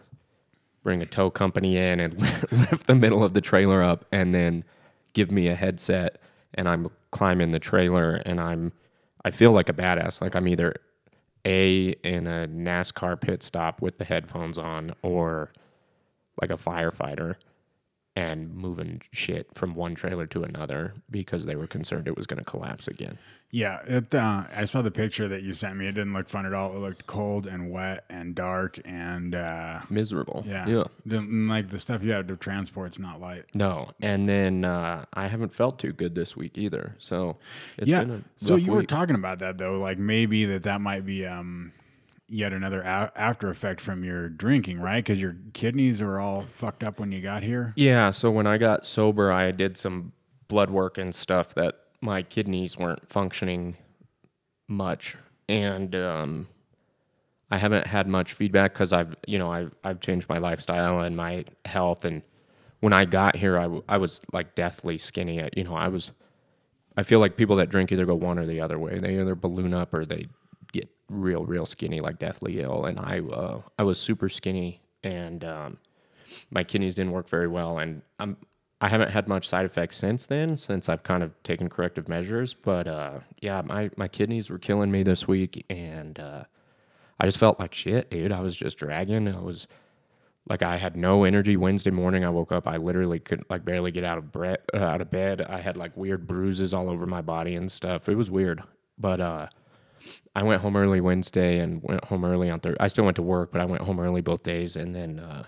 bring 0.84 1.02
a 1.02 1.06
tow 1.06 1.30
company 1.30 1.78
in 1.78 2.00
and 2.00 2.20
lift 2.52 2.88
the 2.88 2.96
middle 2.96 3.24
of 3.24 3.34
the 3.34 3.42
trailer 3.42 3.84
up, 3.84 4.06
and 4.12 4.34
then 4.34 4.64
give 5.14 5.32
me 5.32 5.48
a 5.48 5.56
headset, 5.56 6.22
and 6.54 6.68
I'm 6.70 6.90
climbing 7.12 7.52
the 7.52 7.60
trailer, 7.60 8.16
and 8.26 8.40
I'm 8.40 8.72
I 9.26 9.32
feel 9.32 9.52
like 9.52 9.70
a 9.70 9.74
badass. 9.74 10.22
Like 10.22 10.36
I'm 10.36 10.48
either 10.48 10.76
a 11.46 11.90
in 12.04 12.28
a 12.28 12.48
NASCAR 12.48 13.20
pit 13.20 13.44
stop 13.44 13.82
with 13.82 13.98
the 13.98 14.06
headphones 14.06 14.58
on, 14.58 14.94
or 15.02 15.52
like 16.42 16.52
a 16.52 16.56
firefighter 16.56 17.36
and 18.16 18.54
moving 18.54 19.02
shit 19.12 19.48
from 19.56 19.76
one 19.76 19.96
trailer 19.96 20.26
to 20.28 20.44
another 20.44 20.94
because 21.10 21.46
they 21.46 21.56
were 21.56 21.68
concerned 21.68 22.08
it 22.08 22.18
was 22.18 22.28
going 22.28 22.40
to 22.40 22.44
collapse 22.44 22.88
again. 22.88 23.18
Yeah, 23.52 23.80
it. 23.86 24.14
Uh, 24.14 24.44
I 24.56 24.66
saw 24.66 24.82
the 24.84 24.92
picture 24.92 25.28
that 25.28 25.42
you 25.42 25.54
sent 25.54 25.76
me. 25.78 25.88
It 25.88 25.94
didn't 25.94 26.14
look 26.14 26.30
fun 26.30 26.46
at 26.46 26.54
all. 26.54 26.76
It 26.76 26.80
looked 26.80 27.08
cold 27.08 27.48
and 27.48 27.72
wet 27.72 28.06
and 28.10 28.36
dark 28.36 28.78
and 28.86 29.34
uh, 29.34 29.80
Miserable. 29.90 30.44
yeah, 30.48 30.68
Yeah. 30.68 30.84
Didn't- 31.08 31.48
like 31.48 31.70
the 31.70 31.80
stuff 31.80 32.04
you 32.04 32.12
had 32.12 32.28
to 32.28 32.36
transport's 32.36 33.00
not 33.00 33.20
light. 33.20 33.46
No, 33.56 33.90
and 34.02 34.30
then 34.30 34.66
uh, 34.66 35.06
I 35.14 35.28
haven't 35.28 35.56
felt 35.56 35.80
too 35.80 35.94
good 35.94 36.14
this 36.14 36.36
week 36.36 36.58
either. 36.60 36.96
So 37.00 37.38
it's 37.78 37.88
yeah. 37.90 38.04
been 38.04 38.24
a 38.42 38.46
So 38.46 38.54
rough 38.56 38.64
you 38.64 38.72
were 38.72 38.84
talking 38.84 39.16
about 39.16 39.40
that 39.40 39.58
though, 39.58 39.80
like 39.80 39.98
maybe 39.98 40.46
that 40.46 40.64
that 40.64 40.80
might 40.82 41.06
be 41.06 41.26
um, 41.26 41.72
yet 42.30 42.54
another 42.54 42.82
a- 42.82 43.12
after 43.16 43.50
effect 43.50 43.82
from 43.82 44.04
your 44.04 44.30
drinking, 44.30 44.80
right? 44.80 45.04
Because 45.04 45.20
your 45.22 45.36
kidneys 45.54 46.02
are 46.02 46.20
all 46.20 46.46
fucked 46.54 46.84
up 46.84 47.00
when 47.00 47.12
you 47.12 47.22
got 47.22 47.44
here. 47.44 47.74
Yeah, 47.76 48.12
so 48.12 48.30
when 48.32 48.48
I 48.48 48.58
got 48.58 48.86
sober, 48.86 49.32
I 49.32 49.52
did 49.52 49.78
some 49.78 50.14
blood 50.48 50.70
work 50.70 50.98
and 50.98 51.14
stuff 51.14 51.54
that 51.56 51.76
my 52.02 52.22
kidneys 52.24 52.78
weren't 52.78 53.08
functioning 53.10 53.78
much, 54.68 55.18
and 55.48 55.94
um, 55.96 56.48
I 57.52 57.58
haven't 57.58 57.88
had 57.88 58.08
much 58.08 58.34
feedback 58.34 58.74
because 58.74 58.94
I've, 58.94 59.16
you 59.28 59.40
know, 59.40 59.52
I've 59.52 59.74
I've 59.84 60.00
changed 60.00 60.30
my 60.30 60.38
lifestyle 60.38 61.02
and 61.02 61.18
my 61.18 61.46
health, 61.66 62.06
and 62.06 62.22
when 62.80 62.94
I 62.94 63.06
got 63.06 63.36
here, 63.36 63.58
I, 63.58 63.64
w- 63.64 63.84
I 63.90 63.98
was 63.98 64.22
like 64.32 64.56
deathly 64.56 64.98
skinny. 64.98 65.48
You 65.56 65.64
know, 65.64 65.76
I 65.76 65.88
was. 65.88 66.12
I 66.98 67.04
feel 67.04 67.20
like 67.20 67.38
people 67.38 67.56
that 67.58 67.70
drink 67.70 67.92
either 67.92 68.06
go 68.06 68.16
one 68.16 68.38
or 68.40 68.46
the 68.46 68.60
other 68.62 68.78
way. 68.78 69.00
They 69.00 69.20
either 69.20 69.36
balloon 69.36 69.74
up 69.74 69.94
or 69.94 70.06
they 70.06 70.28
get 70.72 70.90
real, 71.10 71.46
real 71.46 71.66
skinny, 71.66 72.02
like 72.02 72.20
deathly 72.20 72.62
ill. 72.62 72.86
And 72.86 73.00
I, 73.00 73.20
uh, 73.20 73.62
I 73.78 73.84
was 73.84 74.00
super 74.00 74.30
skinny, 74.30 74.82
and 75.04 75.44
um, 75.44 75.78
my 76.52 76.64
kidneys 76.64 76.96
didn't 76.96 77.12
work 77.12 77.30
very 77.30 77.48
well, 77.48 77.80
and 77.80 78.02
I'm 78.20 78.38
I 78.82 78.88
haven't 78.88 79.12
had 79.12 79.28
much 79.28 79.48
side 79.48 79.66
effects 79.66 79.98
since 79.98 80.26
then, 80.26 80.56
since 80.56 80.88
I've 80.88 81.04
kind 81.04 81.22
of 81.22 81.42
taken 81.44 81.68
corrective 81.68 82.08
measures. 82.08 82.54
But 82.54 82.88
uh, 82.88 83.20
yeah, 83.42 83.62
my 83.62 83.90
my 83.98 84.08
kidneys 84.08 84.50
were 84.50 84.60
killing 84.60 84.90
me 84.90 85.04
this 85.04 85.28
week, 85.28 85.66
and 85.70 86.18
uh, 86.18 86.44
I 87.20 87.26
just 87.26 87.38
felt 87.38 87.60
like 87.60 87.74
shit, 87.74 88.10
dude. 88.10 88.32
I 88.32 88.40
was 88.40 88.56
just 88.56 88.78
dragging. 88.78 89.28
I 89.28 89.40
was 89.40 89.68
like 90.48 90.62
I 90.64 90.78
had 90.78 90.96
no 90.96 91.26
energy 91.26 91.58
Wednesday 91.58 91.92
morning. 91.92 92.24
I 92.24 92.30
woke 92.30 92.54
up, 92.54 92.68
I 92.68 92.78
literally 92.78 93.20
couldn't 93.20 93.50
like 93.50 93.66
barely 93.66 93.92
get 93.92 94.06
out 94.06 94.18
of 94.18 94.32
bre- 94.32 94.56
uh, 94.74 94.78
out 94.78 95.02
of 95.02 95.12
bed. 95.12 95.42
I 95.42 95.60
had 95.60 95.76
like 95.76 95.96
weird 95.98 96.26
bruises 96.26 96.74
all 96.74 96.90
over 96.90 97.06
my 97.06 97.22
body 97.22 97.56
and 97.56 97.70
stuff. 97.70 98.08
It 98.08 98.16
was 98.16 98.32
weird, 98.32 98.64
but 98.98 99.20
uh, 99.20 99.48
I 100.36 100.44
went 100.44 100.62
home 100.62 100.76
early 100.76 101.02
Wednesday 101.02 101.60
and 101.60 101.82
went 101.84 102.04
home 102.06 102.24
early 102.26 102.50
on 102.50 102.60
Thursday. 102.60 102.78
I 102.80 102.88
still 102.88 103.04
went 103.06 103.16
to 103.16 103.22
work, 103.22 103.52
but 103.52 103.62
I 103.62 103.66
went 103.66 103.82
home 103.82 104.00
early 104.00 104.22
both 104.22 104.44
days, 104.44 104.76
and 104.76 104.96
then 104.96 105.20
uh, 105.20 105.44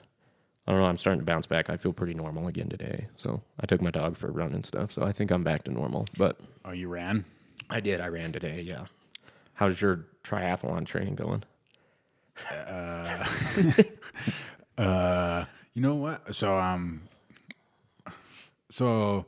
I 0.67 0.71
don't 0.71 0.81
know. 0.81 0.87
I'm 0.87 0.97
starting 0.97 1.19
to 1.19 1.25
bounce 1.25 1.47
back. 1.47 1.69
I 1.69 1.77
feel 1.77 1.93
pretty 1.93 2.13
normal 2.13 2.47
again 2.47 2.69
today. 2.69 3.07
So 3.15 3.41
I 3.59 3.65
took 3.65 3.81
my 3.81 3.91
dog 3.91 4.15
for 4.17 4.27
a 4.27 4.31
run 4.31 4.53
and 4.53 4.65
stuff. 4.65 4.91
So 4.91 5.03
I 5.03 5.11
think 5.11 5.31
I'm 5.31 5.43
back 5.43 5.63
to 5.65 5.71
normal. 5.71 6.07
But 6.17 6.39
Oh, 6.65 6.71
you 6.71 6.87
ran? 6.87 7.25
I 7.69 7.79
did. 7.79 7.99
I 8.01 8.07
ran 8.07 8.31
today. 8.31 8.61
Yeah. 8.61 8.85
How's 9.53 9.81
your 9.81 10.05
triathlon 10.23 10.85
training 10.85 11.15
going? 11.15 11.43
Uh, 12.49 13.25
you 15.73 15.81
know 15.81 15.95
what? 15.95 16.33
So 16.35 16.57
um, 16.57 17.01
so 18.69 19.25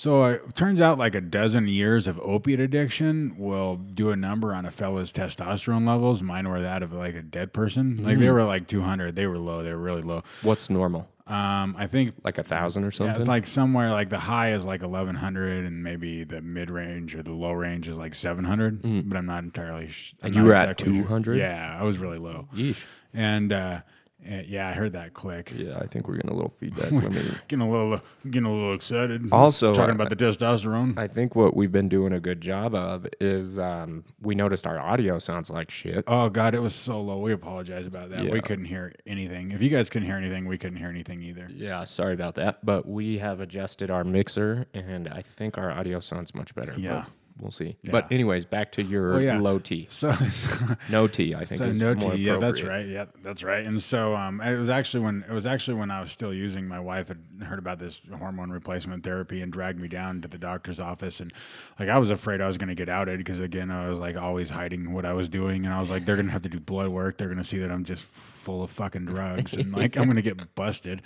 so 0.00 0.24
it 0.24 0.54
turns 0.54 0.80
out 0.80 0.98
like 0.98 1.14
a 1.14 1.20
dozen 1.20 1.68
years 1.68 2.06
of 2.06 2.18
opiate 2.20 2.58
addiction 2.60 3.34
will 3.36 3.76
do 3.76 4.10
a 4.10 4.16
number 4.16 4.54
on 4.54 4.64
a 4.64 4.70
fella's 4.70 5.12
testosterone 5.12 5.86
levels. 5.86 6.22
Mine 6.22 6.48
were 6.48 6.62
that 6.62 6.82
of 6.82 6.92
like 6.94 7.14
a 7.14 7.20
dead 7.22 7.52
person. 7.52 8.02
Like 8.02 8.18
they 8.18 8.30
were 8.30 8.42
like 8.44 8.66
200. 8.66 9.14
They 9.14 9.26
were 9.26 9.36
low. 9.36 9.62
They 9.62 9.72
were 9.72 9.78
really 9.78 10.00
low. 10.00 10.22
What's 10.42 10.70
normal? 10.70 11.06
Um, 11.26 11.76
I 11.78 11.86
think 11.86 12.14
Like 12.24 12.38
a 12.38 12.42
thousand 12.42 12.82
or 12.84 12.86
yeah, 12.86 12.92
something? 12.92 13.16
it's 13.20 13.28
like 13.28 13.46
somewhere 13.46 13.90
like 13.90 14.08
the 14.08 14.18
high 14.18 14.54
is 14.54 14.64
like 14.64 14.80
1100 14.82 15.64
and 15.66 15.82
maybe 15.82 16.24
the 16.24 16.40
mid 16.40 16.70
range 16.70 17.14
or 17.14 17.22
the 17.22 17.32
low 17.32 17.52
range 17.52 17.86
is 17.86 17.98
like 17.98 18.14
700. 18.14 19.08
But 19.08 19.16
I'm 19.18 19.26
not 19.26 19.44
entirely. 19.44 19.88
Sh- 19.90 20.14
I'm 20.22 20.28
And 20.28 20.34
you 20.34 20.40
not 20.42 20.46
were 20.48 20.54
at 20.54 20.70
exactly 20.70 20.94
sure. 20.94 21.02
200? 21.04 21.36
Yeah, 21.38 21.76
I 21.78 21.84
was 21.84 21.98
really 21.98 22.18
low. 22.18 22.48
Yeesh. 22.56 22.84
And 23.12 23.52
uh, 23.52 23.80
eh, 24.26 24.42
yeah, 24.46 24.68
I 24.68 24.72
heard 24.72 24.92
that 24.92 25.14
click. 25.14 25.52
Yeah, 25.56 25.78
I 25.78 25.86
think 25.86 26.08
we're 26.08 26.16
getting 26.16 26.30
a 26.30 26.34
little 26.34 26.54
feedback. 26.58 26.90
Getting 27.48 27.66
a 27.66 27.70
little, 27.70 28.00
getting 28.28 28.44
a 28.46 28.52
little 28.52 28.74
excited. 28.74 29.28
Also, 29.32 29.74
talking 29.74 29.94
about 29.94 30.08
the 30.10 30.16
testosterone. 30.16 30.96
I 30.98 31.06
think 31.08 31.34
what 31.34 31.56
we've 31.56 31.72
been 31.72 31.88
doing 31.88 32.12
a 32.12 32.20
good 32.20 32.40
job 32.40 32.74
of 32.74 33.06
is 33.20 33.58
um, 33.58 34.04
we 34.20 34.34
noticed 34.34 34.66
our 34.66 34.78
audio 34.78 35.18
sounds 35.18 35.50
like 35.50 35.70
shit. 35.70 36.04
oh 36.06 36.28
God, 36.28 36.54
it 36.54 36.60
was 36.60 36.74
so 36.74 37.00
low. 37.00 37.18
We 37.18 37.32
apologize 37.32 37.86
about 37.86 38.10
that. 38.10 38.30
We 38.30 38.40
couldn't 38.40 38.66
hear 38.66 38.92
anything. 39.06 39.50
If 39.52 39.62
you 39.62 39.68
guys 39.68 39.90
couldn't 39.90 40.06
hear 40.06 40.16
anything, 40.16 40.46
we 40.46 40.58
couldn't 40.58 40.78
hear 40.78 40.88
anything 40.88 41.22
either. 41.22 41.48
Yeah, 41.52 41.84
sorry 41.84 42.14
about 42.14 42.34
that. 42.36 42.64
But 42.64 42.86
we 42.86 43.18
have 43.18 43.40
adjusted 43.40 43.90
our 43.90 44.04
mixer, 44.04 44.66
and 44.74 45.08
I 45.08 45.22
think 45.22 45.58
our 45.58 45.70
audio 45.70 46.00
sounds 46.00 46.34
much 46.34 46.54
better. 46.54 46.74
Yeah. 46.76 47.04
We'll 47.40 47.50
see. 47.50 47.76
Yeah. 47.82 47.92
But 47.92 48.12
anyways, 48.12 48.44
back 48.44 48.72
to 48.72 48.82
your 48.82 49.14
Oh, 49.14 49.18
yeah. 49.18 49.38
low 49.38 49.58
T. 49.58 49.86
So, 49.90 50.12
so 50.12 50.76
No 50.90 51.06
T, 51.06 51.34
I 51.34 51.44
think 51.44 51.58
So 51.58 51.64
is 51.64 51.80
no 51.80 51.94
tea, 51.94 52.16
yeah, 52.16 52.36
that's 52.36 52.62
right. 52.62 52.86
Yeah, 52.86 53.06
that's 53.22 53.42
right. 53.42 53.64
And 53.64 53.82
so 53.82 54.14
um, 54.14 54.40
it 54.40 54.58
was 54.58 54.68
actually 54.68 55.04
when 55.04 55.24
it 55.28 55.32
was 55.32 55.46
actually 55.46 55.78
when 55.78 55.90
I 55.90 56.00
was 56.00 56.12
still 56.12 56.32
using. 56.34 56.68
My 56.68 56.80
wife 56.80 57.08
had 57.08 57.18
heard 57.42 57.58
about 57.58 57.78
this 57.78 58.00
hormone 58.18 58.50
replacement 58.50 59.04
therapy 59.04 59.40
and 59.42 59.52
dragged 59.52 59.80
me 59.80 59.88
down 59.88 60.20
to 60.22 60.28
the 60.28 60.38
doctor's 60.38 60.80
office. 60.80 61.20
And 61.20 61.32
like 61.78 61.88
I 61.88 61.98
was 61.98 62.10
afraid 62.10 62.40
I 62.40 62.46
was 62.46 62.58
going 62.58 62.68
to 62.68 62.74
get 62.74 62.88
outed 62.88 63.18
because 63.18 63.40
again 63.40 63.70
I 63.70 63.88
was 63.88 63.98
like 63.98 64.16
always 64.16 64.50
hiding 64.50 64.92
what 64.92 65.04
I 65.04 65.12
was 65.12 65.28
doing. 65.28 65.64
And 65.64 65.74
I 65.74 65.80
was 65.80 65.90
like 65.90 66.04
they're 66.04 66.16
going 66.16 66.26
to 66.26 66.32
have 66.32 66.42
to 66.42 66.48
do 66.48 66.60
blood 66.60 66.88
work. 66.88 67.18
They're 67.18 67.28
going 67.28 67.38
to 67.38 67.44
see 67.44 67.58
that 67.58 67.70
I'm 67.70 67.84
just 67.84 68.04
full 68.04 68.62
of 68.62 68.70
fucking 68.70 69.04
drugs 69.06 69.54
and 69.54 69.72
like 69.72 69.96
I'm 69.96 70.04
going 70.04 70.16
to 70.16 70.22
get 70.22 70.54
busted. 70.54 71.02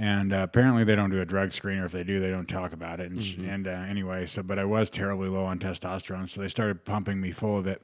And 0.00 0.32
uh, 0.32 0.36
apparently 0.48 0.84
they 0.84 0.94
don't 0.94 1.10
do 1.10 1.20
a 1.20 1.24
drug 1.24 1.50
screen, 1.50 1.78
or 1.80 1.84
if 1.86 1.90
they 1.90 2.04
do, 2.04 2.20
they 2.20 2.30
don't 2.30 2.48
talk 2.48 2.72
about 2.72 3.00
it. 3.00 3.10
And, 3.10 3.20
sh 3.20 3.34
and 3.38 3.66
uh, 3.66 3.70
anyway, 3.72 4.26
so 4.26 4.44
but 4.44 4.56
I 4.56 4.64
was 4.64 4.90
terribly 4.90 5.28
low 5.28 5.44
on 5.44 5.58
testosterone, 5.58 6.28
so 6.30 6.40
they 6.40 6.46
started 6.46 6.84
pumping 6.84 7.20
me 7.20 7.32
full 7.32 7.58
of 7.58 7.66
it. 7.66 7.82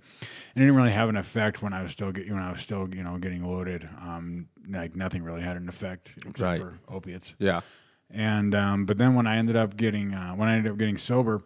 And 0.54 0.62
it 0.62 0.66
didn't 0.66 0.76
really 0.76 0.92
have 0.92 1.08
an 1.08 1.16
effect 1.16 1.60
when 1.60 1.72
I 1.72 1.82
was 1.82 1.90
still 1.90 2.12
get, 2.12 2.30
when 2.30 2.38
I 2.40 2.52
was 2.52 2.60
still 2.60 2.88
you 2.94 3.02
know 3.02 3.18
getting 3.18 3.44
loaded. 3.44 3.88
Um, 4.00 4.46
like 4.70 4.94
nothing 4.94 5.24
really 5.24 5.42
had 5.42 5.56
an 5.56 5.68
effect 5.68 6.12
except 6.18 6.40
Right. 6.40 6.60
for 6.60 6.78
opiates. 6.88 7.34
Yeah. 7.40 7.62
And 8.10 8.54
um, 8.54 8.84
but 8.86 8.96
then 8.96 9.14
when 9.16 9.26
I 9.26 9.36
ended 9.38 9.56
up 9.56 9.76
getting 9.76 10.14
uh, 10.14 10.34
when 10.34 10.48
I 10.48 10.54
ended 10.56 10.70
up 10.70 10.78
getting 10.78 10.96
sober, 10.98 11.42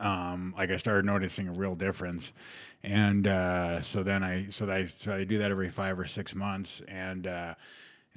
um, 0.00 0.54
like 0.58 0.70
I 0.70 0.76
started 0.76 1.04
noticing 1.04 1.46
a 1.46 1.52
real 1.52 1.76
difference. 1.76 2.32
And 2.82 3.28
uh, 3.28 3.80
so 3.80 4.02
then 4.02 4.24
I 4.24 4.48
so 4.50 4.68
I 4.68 4.86
so 4.86 5.14
I 5.14 5.22
do 5.22 5.38
that 5.38 5.52
every 5.52 5.68
five 5.68 6.00
or 6.00 6.06
six 6.06 6.34
months, 6.34 6.82
and 6.88 7.26
uh, 7.28 7.54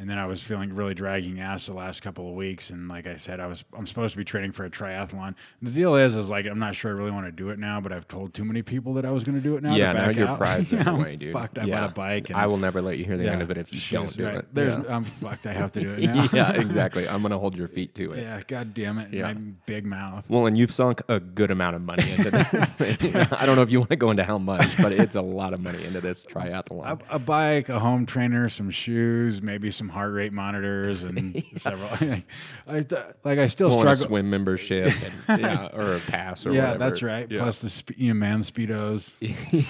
and 0.01 0.09
then 0.09 0.17
I 0.17 0.25
was 0.25 0.41
feeling 0.41 0.73
really 0.73 0.95
dragging 0.95 1.39
ass 1.41 1.67
the 1.67 1.73
last 1.73 2.01
couple 2.01 2.27
of 2.27 2.33
weeks. 2.33 2.71
And 2.71 2.89
like 2.89 3.05
I 3.05 3.17
said, 3.17 3.39
I 3.39 3.45
was 3.45 3.63
I'm 3.77 3.85
supposed 3.85 4.13
to 4.13 4.17
be 4.17 4.23
training 4.23 4.51
for 4.51 4.65
a 4.65 4.69
triathlon. 4.69 5.35
The 5.61 5.69
deal 5.69 5.95
is 5.95 6.15
is 6.15 6.27
like 6.27 6.47
I'm 6.47 6.57
not 6.57 6.73
sure 6.73 6.89
I 6.89 6.95
really 6.95 7.11
want 7.11 7.27
to 7.27 7.31
do 7.31 7.51
it 7.51 7.59
now, 7.59 7.79
but 7.79 7.93
I've 7.93 8.07
told 8.07 8.33
too 8.33 8.43
many 8.43 8.63
people 8.63 8.95
that 8.95 9.05
I 9.05 9.11
was 9.11 9.23
going 9.23 9.35
to 9.35 9.41
do 9.41 9.55
it 9.57 9.61
now. 9.61 9.75
yeah, 9.75 9.93
to 9.93 9.99
now 9.99 10.05
back 10.07 10.15
your 10.15 10.27
out. 10.27 10.37
pride's 10.39 10.71
Yeah, 10.71 10.83
the 10.83 10.89
I'm 10.89 11.01
way, 11.03 11.15
dude. 11.17 11.33
Fucked. 11.33 11.59
I 11.59 11.65
yeah. 11.65 11.81
bought 11.81 11.91
a 11.91 11.93
bike. 11.93 12.29
And, 12.31 12.39
I 12.39 12.47
will 12.47 12.57
never 12.57 12.81
let 12.81 12.97
you 12.97 13.05
hear 13.05 13.15
the 13.15 13.29
end 13.29 13.43
of 13.43 13.51
it 13.51 13.59
if 13.59 13.71
you 13.71 13.79
don't 13.91 14.11
do 14.11 14.25
right. 14.25 14.37
it. 14.37 14.47
There's 14.51 14.75
yeah. 14.75 14.95
I'm 14.95 15.03
fucked. 15.05 15.45
I 15.45 15.53
have 15.53 15.71
to 15.73 15.81
do 15.81 15.91
it 15.91 15.99
now. 15.99 16.27
yeah, 16.33 16.51
exactly. 16.59 17.07
I'm 17.07 17.21
gonna 17.21 17.37
hold 17.37 17.55
your 17.55 17.67
feet 17.67 17.93
to 17.95 18.13
it. 18.13 18.23
yeah. 18.23 18.41
God 18.47 18.73
damn 18.73 18.97
it. 18.97 19.13
Yeah. 19.13 19.31
My 19.31 19.33
big 19.67 19.85
mouth. 19.85 20.25
Well, 20.29 20.47
and 20.47 20.57
you've 20.57 20.73
sunk 20.73 21.03
a 21.09 21.19
good 21.19 21.51
amount 21.51 21.75
of 21.75 21.83
money 21.83 22.09
into 22.09 22.31
this 22.31 22.71
thing. 22.71 23.15
I 23.15 23.45
don't 23.45 23.55
know 23.55 23.61
if 23.61 23.69
you 23.69 23.81
want 23.81 23.91
to 23.91 23.97
go 23.97 24.09
into 24.09 24.23
how 24.23 24.39
much, 24.39 24.77
but 24.77 24.93
it's 24.93 25.15
a 25.15 25.21
lot 25.21 25.53
of 25.53 25.59
money 25.59 25.83
into 25.83 26.01
this 26.01 26.25
triathlon. 26.25 26.99
a, 27.07 27.15
a 27.15 27.19
bike, 27.19 27.69
a 27.69 27.77
home 27.77 28.07
trainer, 28.07 28.49
some 28.49 28.71
shoes, 28.71 29.43
maybe 29.43 29.69
some 29.69 29.90
heart 29.91 30.13
rate 30.13 30.33
monitors, 30.33 31.03
and 31.03 31.43
several. 31.57 31.89
I, 32.67 32.85
like 33.23 33.39
I 33.39 33.47
still 33.47 33.69
Well, 33.69 33.81
and 33.81 33.89
a 33.89 33.95
struggle. 33.95 34.09
swim 34.17 34.29
membership, 34.29 34.93
and, 35.27 35.41
yeah, 35.41 35.67
or 35.73 35.95
a 35.95 35.99
pass, 35.99 36.45
or 36.45 36.51
yeah, 36.51 36.71
whatever. 36.73 36.77
that's 36.79 37.03
right. 37.03 37.29
Yeah. 37.29 37.39
Plus 37.41 37.59
the 37.59 37.69
spe- 37.69 37.97
you 37.97 38.09
know, 38.09 38.19
man 38.19 38.41
speedos. 38.41 39.13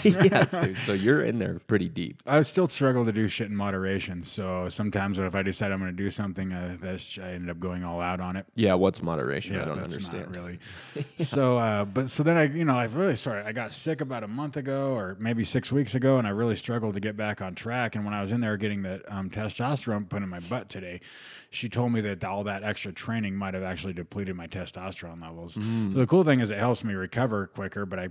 yes, 0.04 0.52
dude. 0.58 0.78
So 0.78 0.94
you're 0.94 1.24
in 1.24 1.40
there 1.40 1.60
pretty 1.68 1.90
deep. 1.90 2.22
I 2.26 2.42
still 2.44 2.68
struggle 2.68 3.06
to 3.06 3.12
do 3.12 3.28
shit 3.28 3.50
in 3.50 3.56
moderation. 3.56 4.24
So 4.24 4.70
sometimes 4.70 5.20
if 5.20 5.36
I 5.36 5.42
decide 5.42 5.72
I'm 5.72 5.80
going 5.80 5.92
to 5.96 5.98
do 6.04 6.10
something, 6.12 6.52
uh, 6.52 6.78
that's 6.80 7.18
I 7.20 7.32
ended 7.32 7.50
up 7.50 7.60
going 7.60 7.84
all 7.84 8.00
out 8.02 8.20
on 8.20 8.36
it. 8.36 8.46
Yeah, 8.56 8.74
what's 8.76 9.02
moderation? 9.02 9.60
I 9.60 9.66
don't 9.66 9.78
that's 9.80 9.94
understand. 9.94 10.32
Not 10.32 10.36
really. 10.36 10.60
So, 11.20 11.58
uh, 11.58 11.86
but 11.86 12.10
so 12.10 12.24
then 12.24 12.38
I, 12.38 12.44
you 12.44 12.66
know, 12.66 12.76
I 12.78 12.86
really 12.86 13.16
started. 13.16 13.46
I 13.48 13.52
got 13.52 13.74
sick 13.74 14.02
about 14.02 14.24
a 14.24 14.28
month 14.28 14.58
ago, 14.58 14.94
or 14.94 15.16
maybe 15.20 15.44
six 15.44 15.72
weeks 15.72 15.96
ago, 15.96 16.18
and 16.18 16.28
I 16.28 16.32
really 16.32 16.56
struggled 16.56 16.94
to 16.96 17.00
get 17.00 17.18
back 17.18 17.42
on 17.42 17.56
track. 17.56 17.96
And 17.96 18.06
when 18.06 18.14
I 18.14 18.22
was 18.22 18.32
in 18.32 18.42
there 18.42 18.58
getting 18.58 18.82
the 18.84 19.02
um, 19.14 19.30
testosterone 19.30 20.01
put 20.10 20.24
in 20.24 20.30
my 20.30 20.40
butt 20.40 20.70
today, 20.70 21.02
she 21.50 21.70
told 21.70 21.92
me 21.92 22.02
that 22.02 22.24
all 22.24 22.44
that 22.46 22.64
extra 22.64 22.92
training 22.92 23.36
might 23.36 23.54
have 23.54 23.64
actually 23.64 23.94
depleted 23.94 24.36
my 24.36 24.48
testosterone 24.48 25.22
levels. 25.22 25.54
So 25.56 26.00
the 26.00 26.08
cool 26.08 26.24
thing 26.24 26.40
is 26.40 26.52
it 26.52 26.58
helps 26.58 26.84
me 26.84 26.94
recover 26.94 27.48
quicker, 27.48 27.86
but 27.86 28.00
I 28.00 28.10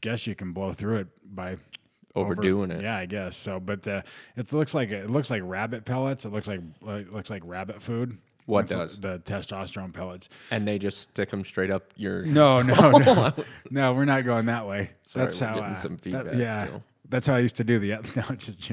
guess 0.00 0.26
you 0.26 0.34
can 0.34 0.52
blow 0.52 0.72
through 0.72 0.96
it 0.98 1.08
by 1.34 1.56
overdoing 2.14 2.70
it. 2.70 2.82
Yeah, 2.82 2.96
I 2.96 3.06
guess 3.06 3.36
so. 3.36 3.60
But 3.60 3.86
uh, 3.86 4.02
it 4.36 4.52
looks 4.52 4.74
like 4.74 4.90
it 4.90 5.10
looks 5.10 5.30
like 5.30 5.42
rabbit 5.44 5.84
pellets. 5.84 6.24
It 6.24 6.30
looks 6.30 6.46
like 6.48 6.60
it 6.86 7.12
looks 7.12 7.30
like 7.30 7.42
rabbit 7.44 7.82
food. 7.82 8.18
What 8.46 8.66
That's 8.66 8.96
does? 8.96 9.00
the 9.00 9.18
testosterone 9.20 9.92
pellets? 9.92 10.28
And 10.50 10.66
they 10.66 10.78
just 10.78 10.98
stick 10.98 11.30
them 11.30 11.44
straight 11.44 11.70
up 11.70 11.92
your. 11.96 12.24
No, 12.24 12.62
no, 12.62 12.90
no, 12.98 13.32
no. 13.70 13.92
We're 13.92 14.06
not 14.06 14.24
going 14.24 14.46
that 14.46 14.66
way. 14.66 14.90
Sorry, 15.02 15.24
that's 15.26 15.38
how. 15.38 15.54
getting 15.54 15.70
uh, 15.70 15.76
some 15.76 15.92
that- 15.96 16.02
feedback 16.02 16.34
yeah, 16.34 16.64
still. 16.66 16.82
That's 17.10 17.26
how 17.26 17.34
I 17.34 17.40
used 17.40 17.56
to 17.56 17.64
do 17.64 17.78
the. 17.78 17.90
No, 18.16 18.22
just 18.36 18.70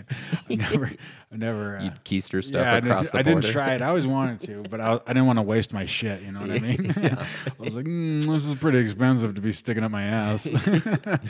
I 0.49 0.55
never, 0.55 0.91
I 1.31 1.35
never. 1.35 1.77
Uh, 1.77 1.83
You'd 1.83 2.03
keister 2.05 2.43
stuff 2.43 2.61
yeah, 2.61 2.73
I, 2.73 2.77
across 2.77 3.11
didn't, 3.11 3.13
the 3.13 3.31
I 3.31 3.33
didn't 3.35 3.51
try 3.51 3.73
it. 3.73 3.81
I 3.81 3.87
always 3.87 4.07
wanted 4.17 4.41
to, 4.47 4.63
but 4.69 4.79
I, 4.79 4.93
I 5.05 5.13
didn't 5.13 5.25
want 5.25 5.37
to 5.39 5.43
waste 5.43 5.73
my 5.73 5.85
shit. 5.85 6.21
You 6.21 6.31
know 6.31 6.41
what 6.41 6.51
I 6.51 6.59
mean? 6.59 6.91
I 6.97 7.25
was 7.57 7.75
like, 7.75 7.85
mm, 7.85 8.23
this 8.25 8.45
is 8.45 8.55
pretty 8.55 8.77
expensive 8.79 9.35
to 9.35 9.41
be 9.41 9.51
sticking 9.51 9.83
up 9.83 9.91
my 9.91 10.03
ass. 10.03 10.45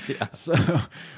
yeah. 0.08 0.28
So, 0.34 0.54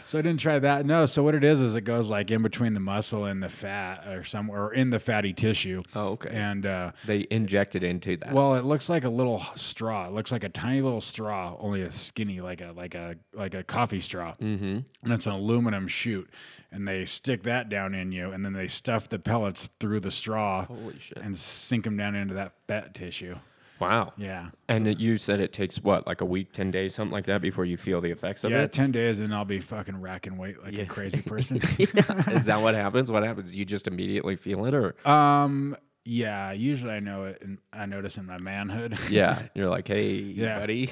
so 0.06 0.20
I 0.20 0.22
didn't 0.22 0.40
try 0.40 0.60
that. 0.60 0.86
No. 0.86 1.06
So 1.06 1.24
what 1.24 1.36
it 1.36 1.44
is 1.44 1.62
is 1.62 1.76
it 1.76 1.82
goes 1.82 2.10
like 2.10 2.32
in 2.32 2.42
between 2.42 2.74
the 2.74 2.80
muscle 2.80 3.26
and 3.26 3.42
the 3.44 3.50
fat, 3.50 4.08
or 4.08 4.24
somewhere, 4.24 4.64
or 4.64 4.74
in 4.74 4.90
the 4.90 5.00
fatty 5.00 5.34
tissue. 5.34 5.84
Oh, 5.96 6.10
okay. 6.10 6.30
And 6.32 6.66
uh, 6.66 6.92
They 7.06 7.28
inject 7.32 7.76
it 7.76 7.84
into 7.84 8.18
that. 8.18 8.32
well, 8.34 8.56
it 8.56 8.64
looks 8.64 8.90
like 8.90 9.04
a 9.04 9.10
little 9.10 9.44
straw. 9.56 10.08
It 10.08 10.14
looks 10.14 10.32
like 10.32 10.44
a 10.44 10.50
tiny 10.50 10.82
little 10.82 11.02
straw, 11.02 11.56
only 11.60 11.82
a 11.82 11.92
skinny, 11.92 12.42
like 12.42 12.62
a 12.62 12.72
like 12.76 12.96
a 12.96 13.16
like 13.34 13.54
a 13.54 13.64
coffee 13.64 14.00
straw. 14.00 14.36
mm-hmm. 14.42 14.80
And 15.04 15.14
it's 15.14 15.26
an 15.26 15.34
aluminum 15.34 15.79
chute, 15.88 16.30
and 16.72 16.88
they 16.88 17.06
stick 17.06 17.44
that 17.44 17.70
down 17.70 17.94
in 17.96 18.12
you, 18.12 18.32
and 18.32 18.44
then 18.44 18.54
they 18.54 18.68
stuff 18.68 19.10
the 19.10 19.20
pellets 19.20 19.70
through 19.80 20.00
the 20.02 20.12
straw 20.12 20.66
Holy 20.66 20.98
shit! 21.00 21.18
and 21.18 21.38
sink 21.38 21.84
them 21.86 21.98
down 21.98 22.16
into 22.16 22.34
that 22.36 22.54
fat 22.68 22.94
tissue. 22.94 23.36
Wow. 23.80 24.12
Yeah. 24.18 24.50
And 24.68 24.86
it- 24.90 25.00
you 25.00 25.18
said 25.18 25.40
it 25.40 25.54
takes 25.54 25.82
what, 25.82 26.06
like 26.06 26.20
a 26.20 26.26
week, 26.26 26.52
ten 26.52 26.70
days, 26.70 26.94
something 26.94 27.14
like 27.14 27.26
that, 27.28 27.42
before 27.42 27.64
you 27.64 27.78
feel 27.78 28.02
the 28.02 28.12
effects 28.12 28.44
of 28.44 28.52
it. 28.52 28.56
Yeah, 28.56 28.68
ten 28.68 28.92
days, 28.92 29.20
and 29.20 29.34
I'll 29.34 29.46
be 29.46 29.62
fucking 29.62 30.02
racking 30.02 30.38
weight 30.38 30.62
like 30.62 30.76
Yeah. 30.76 30.84
a 30.84 30.86
crazy 30.86 31.22
person. 31.26 31.58
Is 31.80 32.46
that 32.46 32.62
what 32.62 32.76
happens? 32.76 33.10
What 33.10 33.24
happens? 33.24 33.56
You 33.56 33.64
just 33.64 33.88
immediately 33.88 34.36
feel 34.36 34.66
it, 34.66 34.74
or 34.74 34.96
um, 35.10 35.78
yeah. 36.04 36.52
Usually, 36.52 36.92
I 36.92 37.00
know 37.00 37.24
it, 37.24 37.42
and 37.42 37.58
I 37.72 37.86
notice 37.86 38.18
in 38.18 38.26
my 38.26 38.38
manhood. 38.38 38.98
yeah, 39.10 39.44
you're 39.56 39.70
like, 39.70 39.88
hey, 39.88 40.12
Yeah. 40.14 40.60
buddy. 40.60 40.88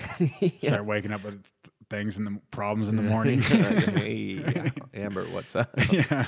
Start 0.63 0.85
waking 0.85 1.11
up 1.11 1.25
with 1.25 1.33
th- 1.43 1.45
things 1.89 2.17
and 2.17 2.27
the 2.27 2.39
problems 2.51 2.89
in 2.89 2.95
the 2.95 3.01
morning. 3.03 3.41
hey, 3.41 4.71
Amber, 4.93 5.25
what's 5.25 5.55
up? 5.55 5.69
yeah. 5.91 6.27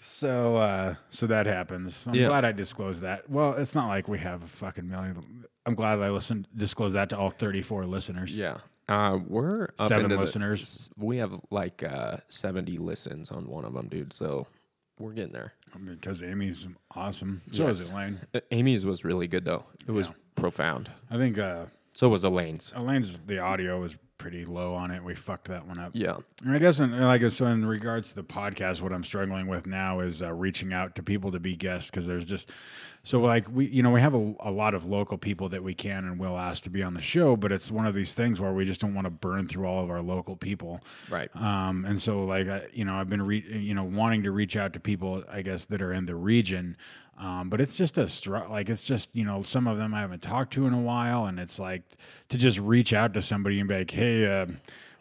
So 0.00 0.56
uh 0.56 0.94
so 1.10 1.26
that 1.26 1.46
happens. 1.46 2.04
I'm 2.06 2.14
Yeah. 2.14 2.28
glad 2.28 2.44
I 2.44 2.52
disclosed 2.52 3.02
that. 3.02 3.28
Well, 3.30 3.54
it's 3.54 3.74
not 3.74 3.88
like 3.88 4.08
we 4.08 4.18
have 4.18 4.42
a 4.42 4.46
fucking 4.46 4.88
million. 4.88 5.44
I'm 5.66 5.74
glad 5.74 6.00
I 6.00 6.10
listened 6.10 6.46
disclosed 6.56 6.94
that 6.94 7.10
to 7.10 7.18
all 7.18 7.30
34 7.30 7.86
listeners. 7.86 8.36
Yeah. 8.36 8.58
Uh, 8.86 9.18
we're 9.26 9.68
Seven 9.78 10.04
into 10.04 10.16
the- 10.16 10.20
listeners. 10.20 10.90
we 10.98 11.16
have 11.16 11.32
like 11.50 11.82
uh, 11.82 12.18
70 12.28 12.76
listens 12.76 13.30
on 13.30 13.46
one 13.48 13.64
of 13.64 13.72
them, 13.72 13.88
dude. 13.88 14.12
So 14.12 14.46
we're 14.98 15.12
getting 15.14 15.32
there. 15.32 15.54
Because 15.86 16.22
Amy's 16.22 16.68
awesome. 16.94 17.40
So 17.50 17.66
is 17.68 17.88
Elaine. 17.88 18.20
Amy's 18.52 18.84
was 18.84 19.04
really 19.04 19.26
good 19.26 19.44
though. 19.46 19.64
It 19.88 19.92
was 19.92 20.08
Yeah. 20.08 20.12
profound. 20.36 20.90
I 21.10 21.16
think 21.16 21.38
uh 21.38 21.64
So 21.94 22.08
it 22.08 22.10
was 22.10 22.24
Elaine's. 22.24 22.72
Elaine's 22.74 23.18
the 23.26 23.38
audio 23.38 23.80
was 23.80 23.96
pretty 24.18 24.44
low 24.44 24.74
on 24.74 24.90
it. 24.90 25.02
We 25.02 25.14
fucked 25.14 25.48
that 25.48 25.66
one 25.66 25.78
up. 25.78 25.92
Yeah. 25.94 26.16
And 26.44 26.54
I 26.54 26.58
guess, 26.58 26.80
in, 26.80 26.98
like, 26.98 27.22
so 27.30 27.46
in 27.46 27.64
regards 27.64 28.08
to 28.10 28.14
the 28.14 28.24
podcast, 28.24 28.80
what 28.80 28.92
I'm 28.92 29.04
struggling 29.04 29.46
with 29.46 29.66
now 29.66 30.00
is 30.00 30.22
uh, 30.22 30.32
reaching 30.32 30.72
out 30.72 30.94
to 30.96 31.02
people 31.02 31.30
to 31.32 31.40
be 31.40 31.56
guests 31.56 31.90
because 31.90 32.06
there's 32.06 32.24
just 32.24 32.50
so 33.02 33.20
like 33.20 33.46
we, 33.52 33.66
you 33.66 33.82
know, 33.82 33.90
we 33.90 34.00
have 34.00 34.14
a, 34.14 34.34
a 34.40 34.50
lot 34.50 34.74
of 34.74 34.86
local 34.86 35.18
people 35.18 35.48
that 35.50 35.62
we 35.62 35.74
can 35.74 36.04
and 36.04 36.18
will 36.18 36.38
ask 36.38 36.64
to 36.64 36.70
be 36.70 36.82
on 36.82 36.94
the 36.94 37.02
show, 37.02 37.36
but 37.36 37.52
it's 37.52 37.70
one 37.70 37.86
of 37.86 37.94
these 37.94 38.14
things 38.14 38.40
where 38.40 38.52
we 38.52 38.64
just 38.64 38.80
don't 38.80 38.94
want 38.94 39.04
to 39.04 39.10
burn 39.10 39.46
through 39.46 39.66
all 39.66 39.84
of 39.84 39.90
our 39.90 40.00
local 40.00 40.36
people. 40.36 40.80
Right. 41.10 41.28
Um, 41.36 41.84
and 41.84 42.00
so 42.00 42.24
like 42.24 42.48
I, 42.48 42.66
you 42.72 42.84
know, 42.84 42.94
I've 42.94 43.10
been 43.10 43.22
re- 43.22 43.44
you 43.46 43.74
know 43.74 43.84
wanting 43.84 44.22
to 44.22 44.30
reach 44.30 44.56
out 44.56 44.72
to 44.72 44.80
people, 44.80 45.22
I 45.30 45.42
guess, 45.42 45.66
that 45.66 45.82
are 45.82 45.92
in 45.92 46.06
the 46.06 46.16
region. 46.16 46.76
Um, 47.18 47.48
but 47.48 47.60
it's 47.60 47.76
just 47.76 47.96
a 47.98 48.08
str- 48.08 48.38
like 48.50 48.68
it's 48.68 48.82
just 48.82 49.14
you 49.14 49.24
know 49.24 49.42
some 49.42 49.66
of 49.66 49.76
them 49.76 49.94
I 49.94 50.00
haven't 50.00 50.22
talked 50.22 50.52
to 50.54 50.66
in 50.66 50.74
a 50.74 50.80
while, 50.80 51.26
and 51.26 51.38
it's 51.38 51.58
like 51.58 51.82
to 52.30 52.38
just 52.38 52.58
reach 52.58 52.92
out 52.92 53.14
to 53.14 53.22
somebody 53.22 53.60
and 53.60 53.68
be 53.68 53.76
like, 53.76 53.90
hey. 53.90 54.26
Uh, 54.26 54.46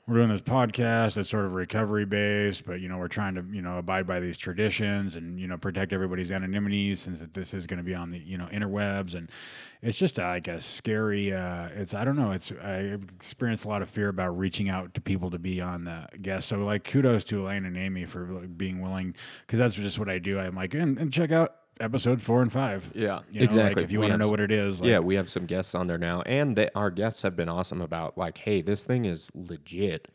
we're 0.05 0.15
doing 0.15 0.29
this 0.29 0.41
podcast 0.41 1.13
that's 1.13 1.29
sort 1.29 1.46
of 1.46 1.53
recovery 1.53 2.03
based, 2.03 2.65
but 2.65 2.81
you 2.81 2.90
know 2.90 2.98
we're 2.98 3.07
trying 3.07 3.35
to 3.35 3.46
you 3.51 3.61
know 3.61 3.77
abide 3.77 4.05
by 4.05 4.20
these 4.20 4.38
traditions 4.38 5.16
and 5.16 5.40
you 5.40 5.48
know 5.48 5.57
protect 5.57 5.94
everybody's 5.94 6.29
anonymity 6.29 6.94
since 6.96 7.22
this 7.31 7.53
is 7.53 7.66
going 7.66 7.77
to 7.77 7.83
be 7.83 7.96
on 7.96 8.11
the 8.11 8.20
you 8.20 8.38
know 8.38 8.48
interwebs 8.51 9.16
and 9.16 9.31
it's 9.81 9.98
just 9.98 10.20
uh, 10.20 10.24
like 10.24 10.48
a 10.50 10.59
scary. 10.59 11.33
Uh, 11.33 11.70
it's 11.75 11.94
I 11.94 12.03
don't 12.03 12.18
know. 12.18 12.31
It's 12.31 12.51
I 12.51 12.98
experienced 13.18 13.64
a 13.64 13.70
lot 13.70 13.81
of 13.81 13.90
fear 13.90 14.09
about 14.09 14.38
reaching 14.38 14.70
out 14.70 14.94
to 14.96 15.01
people 15.01 15.31
to 15.31 15.40
be 15.40 15.61
on 15.61 15.85
the 15.85 16.07
guest. 16.22 16.50
So 16.50 16.57
like 16.57 16.83
kudos 16.83 17.24
to 17.25 17.42
Elaine 17.42 17.66
and 17.66 17.77
Amy 17.77 18.03
for 18.03 18.27
like, 18.27 18.57
being 18.57 18.81
willing 18.81 19.16
because 19.46 19.59
that's 19.59 19.75
just 19.75 20.00
what 20.00 20.09
I 20.09 20.20
do. 20.20 20.38
I'm 20.38 20.55
like 20.55 20.74
and, 20.74 20.98
and 20.98 21.14
check 21.14 21.31
out 21.31 21.55
episodes 21.79 22.24
four 22.24 22.42
and 22.42 22.51
five. 22.51 22.90
Yeah. 22.94 23.22
You 23.31 23.42
know, 23.42 23.44
exactly. 23.46 23.81
Like 23.81 23.86
if 23.86 23.92
you 23.92 24.00
want 24.00 24.12
to 24.14 24.18
know 24.18 24.29
what 24.29 24.40
it 24.40 24.51
is, 24.51 24.81
like, 24.81 24.90
yeah, 24.90 25.00
we 25.00 25.16
have 25.16 25.29
some 25.29 25.46
guests 25.46 25.75
on 25.75 25.88
there 25.88 25.98
now, 25.98 26.22
and 26.22 26.55
they, 26.55 26.70
our 26.75 26.92
guests 26.92 27.22
have 27.24 27.36
been 27.36 27.50
awesome 27.50 27.81
about 27.81 28.18
like, 28.18 28.38
hey, 28.38 28.62
this 28.62 28.86
thing 28.86 29.05
is 29.05 29.31
legit. 29.33 30.07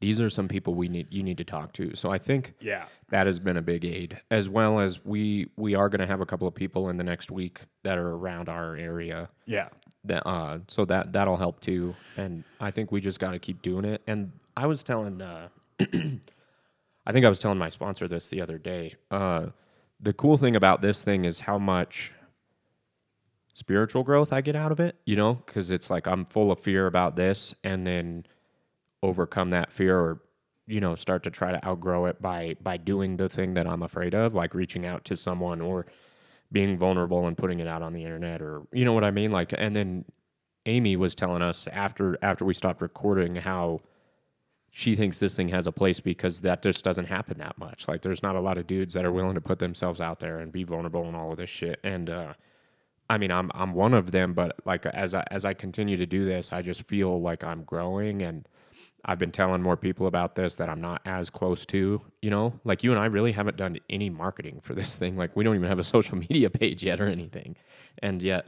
These 0.00 0.20
are 0.20 0.28
some 0.30 0.48
people 0.48 0.74
we 0.74 0.88
need 0.88 1.06
you 1.10 1.22
need 1.22 1.38
to 1.38 1.44
talk 1.44 1.72
to. 1.74 1.94
So 1.94 2.10
I 2.10 2.18
think 2.18 2.54
yeah, 2.60 2.86
that 3.10 3.26
has 3.28 3.38
been 3.38 3.56
a 3.56 3.62
big 3.62 3.84
aid, 3.84 4.20
as 4.32 4.48
well 4.48 4.80
as 4.80 5.04
we 5.04 5.48
we 5.56 5.76
are 5.76 5.88
going 5.88 6.00
to 6.00 6.08
have 6.08 6.20
a 6.20 6.26
couple 6.26 6.48
of 6.48 6.54
people 6.54 6.88
in 6.88 6.96
the 6.96 7.04
next 7.04 7.30
week 7.30 7.60
that 7.84 7.98
are 7.98 8.10
around 8.10 8.48
our 8.48 8.74
area. 8.74 9.28
yeah, 9.46 9.68
That 10.04 10.26
uh, 10.28 10.58
so 10.66 10.84
that 10.86 11.12
that'll 11.12 11.36
help 11.36 11.60
too. 11.60 11.94
And 12.16 12.42
I 12.60 12.72
think 12.72 12.90
we 12.90 13.00
just 13.00 13.20
got 13.20 13.30
to 13.30 13.38
keep 13.38 13.62
doing 13.62 13.84
it. 13.84 14.02
And 14.08 14.32
I 14.56 14.66
was 14.66 14.82
telling, 14.82 15.22
uh, 15.22 15.48
I 15.80 17.12
think 17.12 17.24
I 17.24 17.28
was 17.28 17.38
telling 17.38 17.58
my 17.58 17.68
sponsor 17.68 18.08
this 18.08 18.28
the 18.28 18.40
other 18.40 18.58
day. 18.58 18.96
Uh, 19.08 19.46
the 20.02 20.12
cool 20.12 20.36
thing 20.36 20.56
about 20.56 20.82
this 20.82 21.02
thing 21.02 21.24
is 21.24 21.40
how 21.40 21.58
much 21.58 22.12
spiritual 23.54 24.02
growth 24.02 24.32
I 24.32 24.40
get 24.40 24.56
out 24.56 24.72
of 24.72 24.80
it, 24.80 24.96
you 25.06 25.14
know, 25.14 25.34
because 25.34 25.70
it's 25.70 25.88
like 25.88 26.06
I'm 26.06 26.24
full 26.26 26.50
of 26.50 26.58
fear 26.58 26.86
about 26.86 27.16
this 27.16 27.54
and 27.62 27.86
then 27.86 28.26
overcome 29.02 29.50
that 29.50 29.72
fear 29.72 29.98
or 29.98 30.20
you 30.66 30.80
know 30.80 30.94
start 30.94 31.24
to 31.24 31.30
try 31.30 31.50
to 31.50 31.64
outgrow 31.66 32.06
it 32.06 32.22
by 32.22 32.54
by 32.62 32.76
doing 32.76 33.16
the 33.16 33.28
thing 33.28 33.54
that 33.54 33.66
I'm 33.66 33.82
afraid 33.82 34.14
of 34.14 34.32
like 34.32 34.54
reaching 34.54 34.86
out 34.86 35.04
to 35.06 35.16
someone 35.16 35.60
or 35.60 35.86
being 36.52 36.78
vulnerable 36.78 37.26
and 37.26 37.36
putting 37.36 37.58
it 37.58 37.66
out 37.66 37.82
on 37.82 37.92
the 37.92 38.04
internet 38.04 38.40
or 38.40 38.62
you 38.72 38.84
know 38.84 38.92
what 38.92 39.04
I 39.04 39.10
mean? 39.10 39.32
Like 39.32 39.52
and 39.56 39.74
then 39.74 40.04
Amy 40.66 40.96
was 40.96 41.14
telling 41.14 41.42
us 41.42 41.66
after 41.72 42.16
after 42.22 42.44
we 42.44 42.54
stopped 42.54 42.80
recording 42.80 43.36
how 43.36 43.80
she 44.74 44.96
thinks 44.96 45.18
this 45.18 45.34
thing 45.34 45.50
has 45.50 45.66
a 45.66 45.72
place 45.72 46.00
because 46.00 46.40
that 46.40 46.62
just 46.62 46.82
doesn't 46.82 47.04
happen 47.04 47.36
that 47.38 47.58
much. 47.58 47.86
Like 47.86 48.00
there's 48.00 48.22
not 48.22 48.36
a 48.36 48.40
lot 48.40 48.56
of 48.56 48.66
dudes 48.66 48.94
that 48.94 49.04
are 49.04 49.12
willing 49.12 49.34
to 49.34 49.40
put 49.40 49.58
themselves 49.58 50.00
out 50.00 50.18
there 50.18 50.38
and 50.38 50.50
be 50.50 50.64
vulnerable 50.64 51.06
and 51.06 51.14
all 51.14 51.30
of 51.30 51.36
this 51.36 51.50
shit. 51.50 51.78
And 51.84 52.08
uh 52.08 52.32
I 53.10 53.18
mean, 53.18 53.30
I'm 53.30 53.50
I'm 53.54 53.74
one 53.74 53.92
of 53.92 54.12
them, 54.12 54.32
but 54.32 54.56
like 54.64 54.86
as 54.86 55.14
I 55.14 55.24
as 55.30 55.44
I 55.44 55.52
continue 55.52 55.98
to 55.98 56.06
do 56.06 56.24
this, 56.24 56.54
I 56.54 56.62
just 56.62 56.84
feel 56.84 57.20
like 57.20 57.44
I'm 57.44 57.64
growing 57.64 58.22
and 58.22 58.48
I've 59.04 59.18
been 59.18 59.30
telling 59.30 59.60
more 59.62 59.76
people 59.76 60.06
about 60.06 60.36
this 60.36 60.56
that 60.56 60.70
I'm 60.70 60.80
not 60.80 61.02
as 61.04 61.28
close 61.28 61.66
to, 61.66 62.00
you 62.22 62.30
know? 62.30 62.58
Like 62.64 62.82
you 62.82 62.92
and 62.92 63.00
I 63.00 63.06
really 63.06 63.32
haven't 63.32 63.58
done 63.58 63.76
any 63.90 64.08
marketing 64.08 64.60
for 64.62 64.74
this 64.74 64.96
thing. 64.96 65.18
Like 65.18 65.36
we 65.36 65.44
don't 65.44 65.54
even 65.54 65.68
have 65.68 65.80
a 65.80 65.84
social 65.96 66.16
media 66.16 66.48
page 66.48 66.82
yet 66.82 66.98
or 66.98 67.08
anything. 67.08 67.56
And 67.98 68.22
yet 68.22 68.46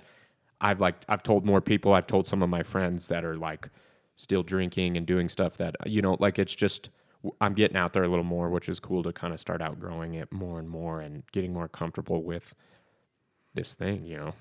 I've 0.63 0.81
like 0.81 1.05
I've 1.07 1.23
told 1.23 1.45
more 1.45 1.61
people, 1.61 1.93
I've 1.93 2.07
told 2.07 2.27
some 2.27 2.43
of 2.43 2.49
my 2.49 2.63
friends 2.63 3.09
that 3.09 3.27
are 3.27 3.37
like 3.37 3.69
still 4.17 4.43
drinking 4.43 4.97
and 4.97 5.07
doing 5.07 5.29
stuff 5.29 5.57
that 5.57 5.77
you 5.87 6.03
know, 6.03 6.17
like 6.21 6.39
it's 6.39 6.55
just 6.55 6.91
I'm 7.41 7.55
getting 7.55 7.77
out 7.77 7.93
there 7.93 8.05
a 8.05 8.09
little 8.09 8.25
more, 8.25 8.51
which 8.51 8.69
is 8.69 8.81
cool 8.81 9.03
to 9.03 9.13
kind 9.13 9.33
of 9.33 9.41
start 9.41 9.63
outgrowing 9.63 10.15
it 10.15 10.31
more 10.33 10.59
and 10.59 10.69
more 10.69 11.01
and 11.01 11.23
getting 11.33 11.53
more 11.53 11.69
comfortable 11.69 12.23
with 12.23 12.55
this 13.55 13.75
thing, 13.75 14.05
you 14.05 14.17
know. 14.17 14.35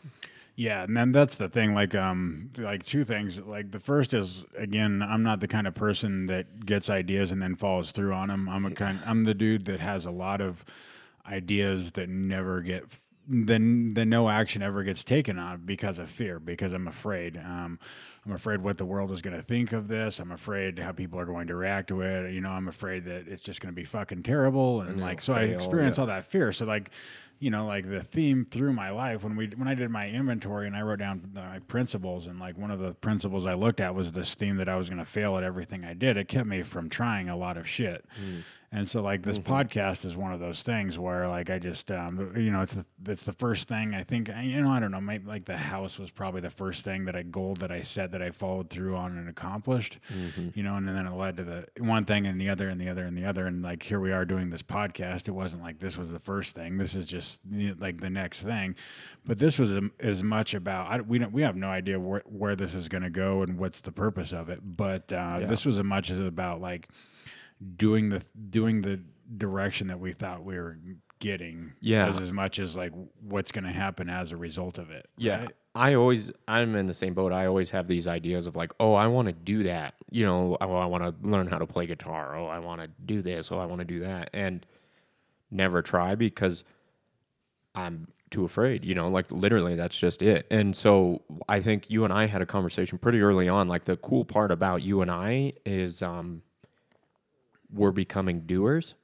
Yeah, 0.55 0.83
and 0.83 0.95
then 0.95 1.11
that's 1.11 1.37
the 1.37 1.49
thing. 1.49 1.73
Like, 1.73 1.95
um, 1.95 2.51
like 2.57 2.85
two 2.85 3.05
things. 3.05 3.39
Like 3.39 3.71
the 3.71 3.79
first 3.79 4.13
is 4.13 4.45
again, 4.55 5.01
I'm 5.01 5.23
not 5.23 5.39
the 5.39 5.47
kind 5.47 5.65
of 5.65 5.73
person 5.73 6.27
that 6.27 6.65
gets 6.65 6.89
ideas 6.89 7.31
and 7.31 7.41
then 7.41 7.55
follows 7.55 7.91
through 7.91 8.13
on 8.13 8.27
them. 8.27 8.47
I'm 8.47 8.65
a 8.65 8.71
kind. 8.71 8.99
I'm 9.05 9.23
the 9.23 9.33
dude 9.33 9.65
that 9.65 9.79
has 9.79 10.05
a 10.05 10.11
lot 10.11 10.41
of 10.41 10.63
ideas 11.25 11.91
that 11.93 12.09
never 12.09 12.61
get. 12.61 12.85
Then, 13.25 13.93
then 13.93 14.09
no 14.09 14.29
action 14.29 14.61
ever 14.61 14.83
gets 14.83 15.05
taken 15.05 15.39
on 15.39 15.61
because 15.65 15.97
of 15.97 16.09
fear. 16.09 16.39
Because 16.39 16.73
I'm 16.73 16.87
afraid. 16.87 17.37
Um, 17.37 17.79
I'm 18.25 18.31
afraid 18.31 18.61
what 18.61 18.77
the 18.77 18.85
world 18.85 19.11
is 19.11 19.21
going 19.21 19.35
to 19.35 19.41
think 19.41 19.73
of 19.73 19.87
this. 19.89 20.19
I'm 20.19 20.31
afraid 20.31 20.79
how 20.79 20.93
people 20.93 21.19
are 21.19 21.25
going 21.25 21.47
to 21.47 21.55
react 21.55 21.89
to 21.89 22.01
it. 22.01 22.31
You 22.31 22.39
know, 22.39 22.51
I'm 22.51 22.69
afraid 22.69 23.03
that 23.05 23.27
it's 23.27 23.43
just 23.43 23.59
going 23.59 23.73
to 23.73 23.75
be 23.75 23.83
fucking 23.83 24.23
terrible. 24.23 24.81
And, 24.81 24.91
And 24.91 25.01
like, 25.01 25.19
so 25.19 25.33
I 25.33 25.47
fail, 25.47 25.55
experience 25.55 25.97
yeah. 25.97 26.01
all 26.01 26.07
that 26.07 26.27
fear. 26.27 26.53
So 26.53 26.65
like, 26.65 26.91
you 27.39 27.49
know, 27.49 27.65
like 27.65 27.89
the 27.89 28.01
theme 28.01 28.47
through 28.49 28.71
my 28.71 28.91
life 28.91 29.23
when 29.23 29.35
we 29.35 29.47
when 29.47 29.67
I 29.67 29.75
did 29.75 29.89
my 29.89 30.07
inventory 30.07 30.65
and 30.65 30.75
I 30.77 30.81
wrote 30.81 30.99
down 30.99 31.29
my 31.35 31.59
principles 31.59 32.27
and 32.27 32.39
like 32.39 32.57
one 32.57 32.71
of 32.71 32.79
the 32.79 32.93
principles 32.93 33.45
I 33.45 33.55
looked 33.55 33.81
at 33.81 33.93
was 33.93 34.13
this 34.13 34.33
theme 34.33 34.55
that 34.57 34.69
I 34.69 34.77
was 34.77 34.87
going 34.87 34.99
to 34.99 35.05
fail 35.05 35.37
at 35.37 35.43
everything 35.43 35.83
I 35.83 35.93
did. 35.93 36.15
It 36.15 36.29
kept 36.29 36.47
me 36.47 36.61
from 36.61 36.89
trying 36.89 37.27
a 37.27 37.35
lot 37.35 37.57
of 37.57 37.67
shit. 37.67 38.05
Mm. 38.23 38.43
And 38.75 38.89
so 38.89 39.01
like 39.03 39.21
this 39.21 39.37
podcast 39.37 40.03
is 40.03 40.15
one 40.15 40.33
of 40.33 40.39
those 40.39 40.63
things 40.63 40.97
where 40.97 41.27
like 41.27 41.51
I 41.51 41.59
just 41.59 41.91
um 41.91 42.33
you 42.35 42.49
know 42.49 42.61
it's 42.61 42.73
the, 42.73 42.85
it's 43.05 43.23
the 43.23 43.33
first 43.33 43.67
thing 43.67 43.93
I 43.93 44.01
think 44.03 44.29
you 44.41 44.59
know 44.61 44.71
I 44.71 44.79
don't 44.79 44.89
know 44.89 44.99
maybe 44.99 45.27
like 45.27 45.45
the 45.45 45.55
house 45.57 45.99
was 45.99 46.09
probably 46.09 46.41
the 46.41 46.49
first 46.49 46.83
thing 46.83 47.05
that 47.05 47.15
I 47.15 47.21
goal 47.21 47.53
that 47.59 47.71
I 47.71 47.81
set 47.83 48.11
that 48.13 48.21
I 48.23 48.31
followed 48.31 48.71
through 48.71 48.95
on 48.95 49.15
and 49.17 49.29
accomplished, 49.29 49.99
Mm-hmm. 50.11 50.49
you 50.55 50.63
know, 50.63 50.75
and 50.75 50.87
then 50.87 51.05
it 51.05 51.13
led 51.13 51.37
to 51.37 51.43
the 51.43 51.67
one 51.77 52.05
thing 52.05 52.25
and 52.25 52.41
the 52.41 52.49
other 52.49 52.67
and 52.67 52.81
the 52.81 52.89
other 52.89 53.05
and 53.05 53.15
the 53.15 53.25
other. 53.25 53.45
And 53.45 53.61
like, 53.61 53.83
here 53.83 53.99
we 53.99 54.11
are 54.11 54.25
doing 54.25 54.49
this 54.49 54.63
podcast. 54.63 55.27
It 55.27 55.31
wasn't 55.31 55.61
like 55.61 55.77
this 55.79 55.95
was 55.97 56.09
the 56.09 56.19
first 56.19 56.55
thing. 56.55 56.77
This 56.79 56.95
is 56.95 57.05
just 57.05 57.39
you 57.51 57.69
know, 57.69 57.75
like 57.79 58.01
the 58.01 58.09
next 58.09 58.41
thing. 58.41 58.75
But 59.25 59.37
this 59.37 59.59
was 59.59 59.71
um, 59.71 59.91
as 59.99 60.23
much 60.23 60.53
about, 60.55 60.91
I, 60.91 61.01
we 61.01 61.19
don't, 61.19 61.31
we 61.31 61.43
have 61.43 61.55
no 61.55 61.67
idea 61.67 61.99
where, 61.99 62.23
where 62.25 62.55
this 62.55 62.73
is 62.73 62.87
going 62.87 63.03
to 63.03 63.09
go 63.11 63.43
and 63.43 63.59
what's 63.59 63.81
the 63.81 63.91
purpose 63.91 64.33
of 64.33 64.49
it. 64.49 64.59
But 64.63 65.11
uh, 65.13 65.37
Yeah. 65.41 65.45
this 65.45 65.63
was 65.63 65.77
as 65.77 65.83
much 65.83 66.09
as 66.09 66.19
about 66.19 66.59
like 66.59 66.87
doing 67.77 68.09
the, 68.09 68.21
doing 68.49 68.81
the 68.81 68.99
direction 69.37 69.87
that 69.87 69.99
we 69.99 70.13
thought 70.13 70.43
we 70.43 70.57
were 70.57 70.77
getting 71.19 71.71
Yeah. 71.81 72.07
as, 72.09 72.19
as 72.19 72.31
much 72.31 72.59
as 72.59 72.75
like 72.75 72.91
what's 73.21 73.51
going 73.51 73.63
to 73.63 73.71
happen 73.71 74.09
as 74.09 74.31
a 74.31 74.37
result 74.37 74.77
of 74.77 74.91
it. 74.91 75.07
Yeah. 75.17 75.39
right? 75.41 75.51
I 75.75 75.95
always, 75.95 76.31
I'm 76.47 76.75
in 76.75 76.85
the 76.85 76.93
same 76.93 77.13
boat. 77.13 77.31
I 77.31 77.47
always 77.47 77.71
have 77.71 77.87
these 77.87 78.07
ideas 78.07 78.45
of 78.45 78.55
like, 78.55 78.71
oh, 78.79 78.93
I 78.93 79.07
want 79.07 79.27
to 79.27 79.31
do 79.31 79.63
that. 79.63 79.95
You 80.11 80.25
know, 80.25 80.57
oh, 80.61 80.75
I 80.75 80.85
want 80.85 81.03
to 81.03 81.27
learn 81.27 81.47
how 81.47 81.57
to 81.57 81.65
play 81.65 81.87
guitar. 81.87 82.35
Oh, 82.37 82.45
I 82.45 82.59
want 82.59 82.81
to 82.81 82.89
do 83.05 83.21
this. 83.21 83.51
Oh, 83.51 83.57
I 83.57 83.65
want 83.65 83.79
to 83.79 83.85
do 83.85 84.01
that. 84.01 84.29
And 84.33 84.65
never 85.49 85.81
try 85.81 86.13
because 86.15 86.63
I'm 87.75 88.07
too 88.29 88.45
afraid, 88.45 88.83
you 88.85 88.93
know, 88.95 89.07
like 89.09 89.31
literally 89.31 89.75
that's 89.75 89.97
just 89.97 90.21
it. 90.21 90.45
And 90.51 90.75
so 90.75 91.21
I 91.47 91.59
think 91.61 91.89
you 91.89 92.03
and 92.03 92.11
I 92.13 92.25
had 92.27 92.41
a 92.41 92.45
conversation 92.45 92.97
pretty 92.97 93.21
early 93.21 93.47
on. 93.49 93.67
Like 93.67 93.85
the 93.85 93.97
cool 93.97 94.25
part 94.25 94.51
about 94.51 94.81
you 94.83 95.01
and 95.01 95.09
I 95.09 95.53
is 95.65 96.01
um, 96.01 96.41
we're 97.73 97.91
becoming 97.91 98.41
doers 98.41 98.95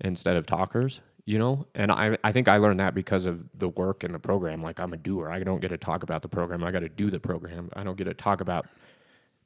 instead 0.00 0.36
of 0.36 0.46
talkers, 0.46 1.00
you 1.24 1.38
know? 1.38 1.66
And 1.74 1.90
I, 1.90 2.16
I 2.22 2.32
think 2.32 2.48
I 2.48 2.58
learned 2.58 2.80
that 2.80 2.94
because 2.94 3.24
of 3.24 3.44
the 3.54 3.68
work 3.68 4.04
in 4.04 4.12
the 4.12 4.18
program. 4.18 4.62
Like 4.62 4.78
I'm 4.78 4.92
a 4.92 4.96
doer. 4.96 5.30
I 5.30 5.40
don't 5.40 5.60
get 5.60 5.68
to 5.68 5.78
talk 5.78 6.02
about 6.02 6.22
the 6.22 6.28
program. 6.28 6.62
I 6.62 6.70
got 6.70 6.80
to 6.80 6.88
do 6.88 7.10
the 7.10 7.20
program. 7.20 7.70
I 7.74 7.82
don't 7.82 7.96
get 7.96 8.04
to 8.04 8.14
talk 8.14 8.40
about 8.40 8.66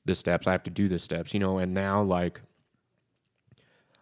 the 0.04 0.14
steps. 0.14 0.46
I 0.46 0.52
have 0.52 0.64
to 0.64 0.70
do 0.70 0.88
the 0.88 0.98
steps, 0.98 1.32
you 1.32 1.40
know? 1.40 1.58
And 1.58 1.72
now 1.72 2.02
like 2.02 2.40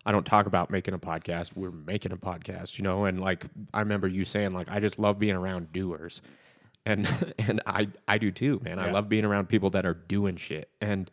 I 0.07 0.13
don't 0.13 0.25
talk 0.25 0.47
about 0.47 0.71
making 0.71 0.95
a 0.95 0.99
podcast. 0.99 1.55
We're 1.55 1.71
making 1.71 2.13
a 2.13 2.17
podcast, 2.17 2.79
you 2.79 2.85
know? 2.85 3.05
And 3.05 3.21
like 3.21 3.47
I 3.75 3.81
remember 3.81 4.09
you 4.09 4.25
saying 4.25 4.53
like 4.55 4.71
I 4.71 4.81
just 4.81 4.99
love 4.99 5.19
being 5.19 5.37
around 5.37 5.73
doers. 5.73 6.23
And 6.87 7.35
and 7.39 7.61
I 7.67 7.89
I 8.09 8.19
do 8.19 8.31
too, 8.31 8.61
man. 8.65 8.79
I 8.79 8.91
love 8.91 9.09
being 9.09 9.25
around 9.25 9.49
people 9.49 9.71
that 9.71 9.85
are 9.85 9.95
doing 9.95 10.37
shit. 10.37 10.71
And 10.81 11.11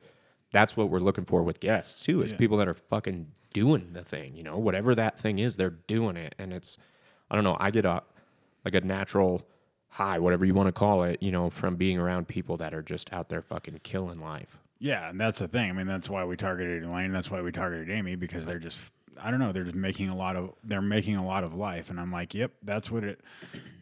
that's 0.52 0.78
what 0.78 0.90
we're 0.90 1.00
looking 1.00 1.26
for 1.26 1.44
with 1.44 1.60
guests 1.60 2.04
too, 2.04 2.22
is 2.22 2.32
Yeah. 2.32 2.38
people 2.38 2.58
that 2.58 2.68
are 2.68 2.74
fucking 2.74 3.28
doing 3.54 3.94
the 3.94 4.04
thing, 4.04 4.36
you 4.36 4.44
know, 4.44 4.58
whatever 4.58 4.94
that 4.96 5.18
thing 5.20 5.40
is, 5.40 5.56
they're 5.58 5.70
doing 5.88 6.16
it. 6.18 6.36
And 6.38 6.54
it's 6.54 6.78
I 7.30 7.36
don't 7.36 7.44
know, 7.44 7.58
I 7.60 7.72
get 7.72 7.86
a 7.86 8.04
like 8.66 8.76
a 8.76 8.82
natural 8.82 9.46
high, 9.90 10.20
whatever 10.20 10.46
you 10.46 10.54
want 10.54 10.68
to 10.68 10.72
call 10.72 11.04
it, 11.04 11.22
you 11.24 11.32
know, 11.32 11.50
from 11.50 11.76
being 11.76 11.98
around 11.98 12.28
people 12.28 12.58
that 12.58 12.74
are 12.74 12.82
just 12.84 13.12
out 13.14 13.30
there 13.30 13.42
fucking 13.42 13.80
killing 13.84 14.20
life. 14.20 14.58
Yeah, 14.80 15.10
and 15.10 15.20
that's 15.20 15.40
the 15.40 15.48
thing. 15.48 15.70
I 15.70 15.74
mean, 15.74 15.88
that's 15.88 16.10
why 16.10 16.24
we 16.24 16.38
targeted 16.38 16.84
Elaine. 16.84 17.12
That's 17.12 17.32
why 17.32 17.42
we 17.42 17.52
targeted 17.52 17.90
Amy 17.90 18.16
because 18.16 18.46
they're 18.46 18.60
just 18.60 18.80
I 19.22 19.32
don't 19.32 19.40
know, 19.40 19.52
they're 19.52 19.64
just 19.64 19.76
making 19.76 20.10
a 20.10 20.16
lot 20.16 20.36
of 20.36 20.54
they're 20.64 20.82
making 20.82 21.16
a 21.16 21.26
lot 21.26 21.44
of 21.44 21.54
life 21.54 21.90
and 21.90 22.00
I'm 22.00 22.12
like, 22.12 22.34
"Yep, 22.34 22.52
that's 22.64 22.90
what 22.92 23.04
it 23.04 23.22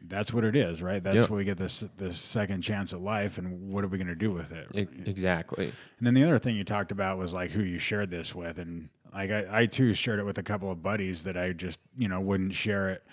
that's 0.08 0.32
what 0.34 0.44
it 0.44 0.56
is, 0.56 0.82
right? 0.82 1.02
That's 1.02 1.16
Yep. 1.16 1.30
what 1.30 1.38
we 1.38 1.46
get 1.46 1.58
this 1.58 1.84
this 1.98 2.20
second 2.20 2.62
chance 2.62 2.94
at 2.94 3.02
life 3.02 3.38
and 3.38 3.70
what 3.72 3.84
are 3.84 3.88
we 3.88 3.98
going 3.98 4.08
to 4.08 4.16
do 4.16 4.32
with 4.32 4.52
it?" 4.52 4.68
E- 4.74 4.88
exactly. 5.10 5.66
And 5.98 6.08
then 6.08 6.14
the 6.14 6.24
other 6.24 6.40
thing 6.40 6.56
you 6.56 6.64
talked 6.64 6.92
about 6.92 7.18
was 7.18 7.34
like 7.34 7.52
who 7.52 7.64
you 7.64 7.80
shared 7.80 8.10
this 8.12 8.34
with, 8.36 8.58
and 8.60 8.90
like 9.14 9.32
I, 9.32 9.62
I 9.62 9.66
too 9.66 9.94
shared 9.94 10.20
it 10.20 10.24
with 10.26 10.38
a 10.38 10.44
couple 10.44 10.72
of 10.72 10.84
buddies 10.84 11.24
that 11.24 11.38
I 11.38 11.54
just 11.54 11.80
you 11.98 12.08
know 12.08 12.20
wouldn't 12.20 12.54
share 12.54 12.90
it. 12.90 13.04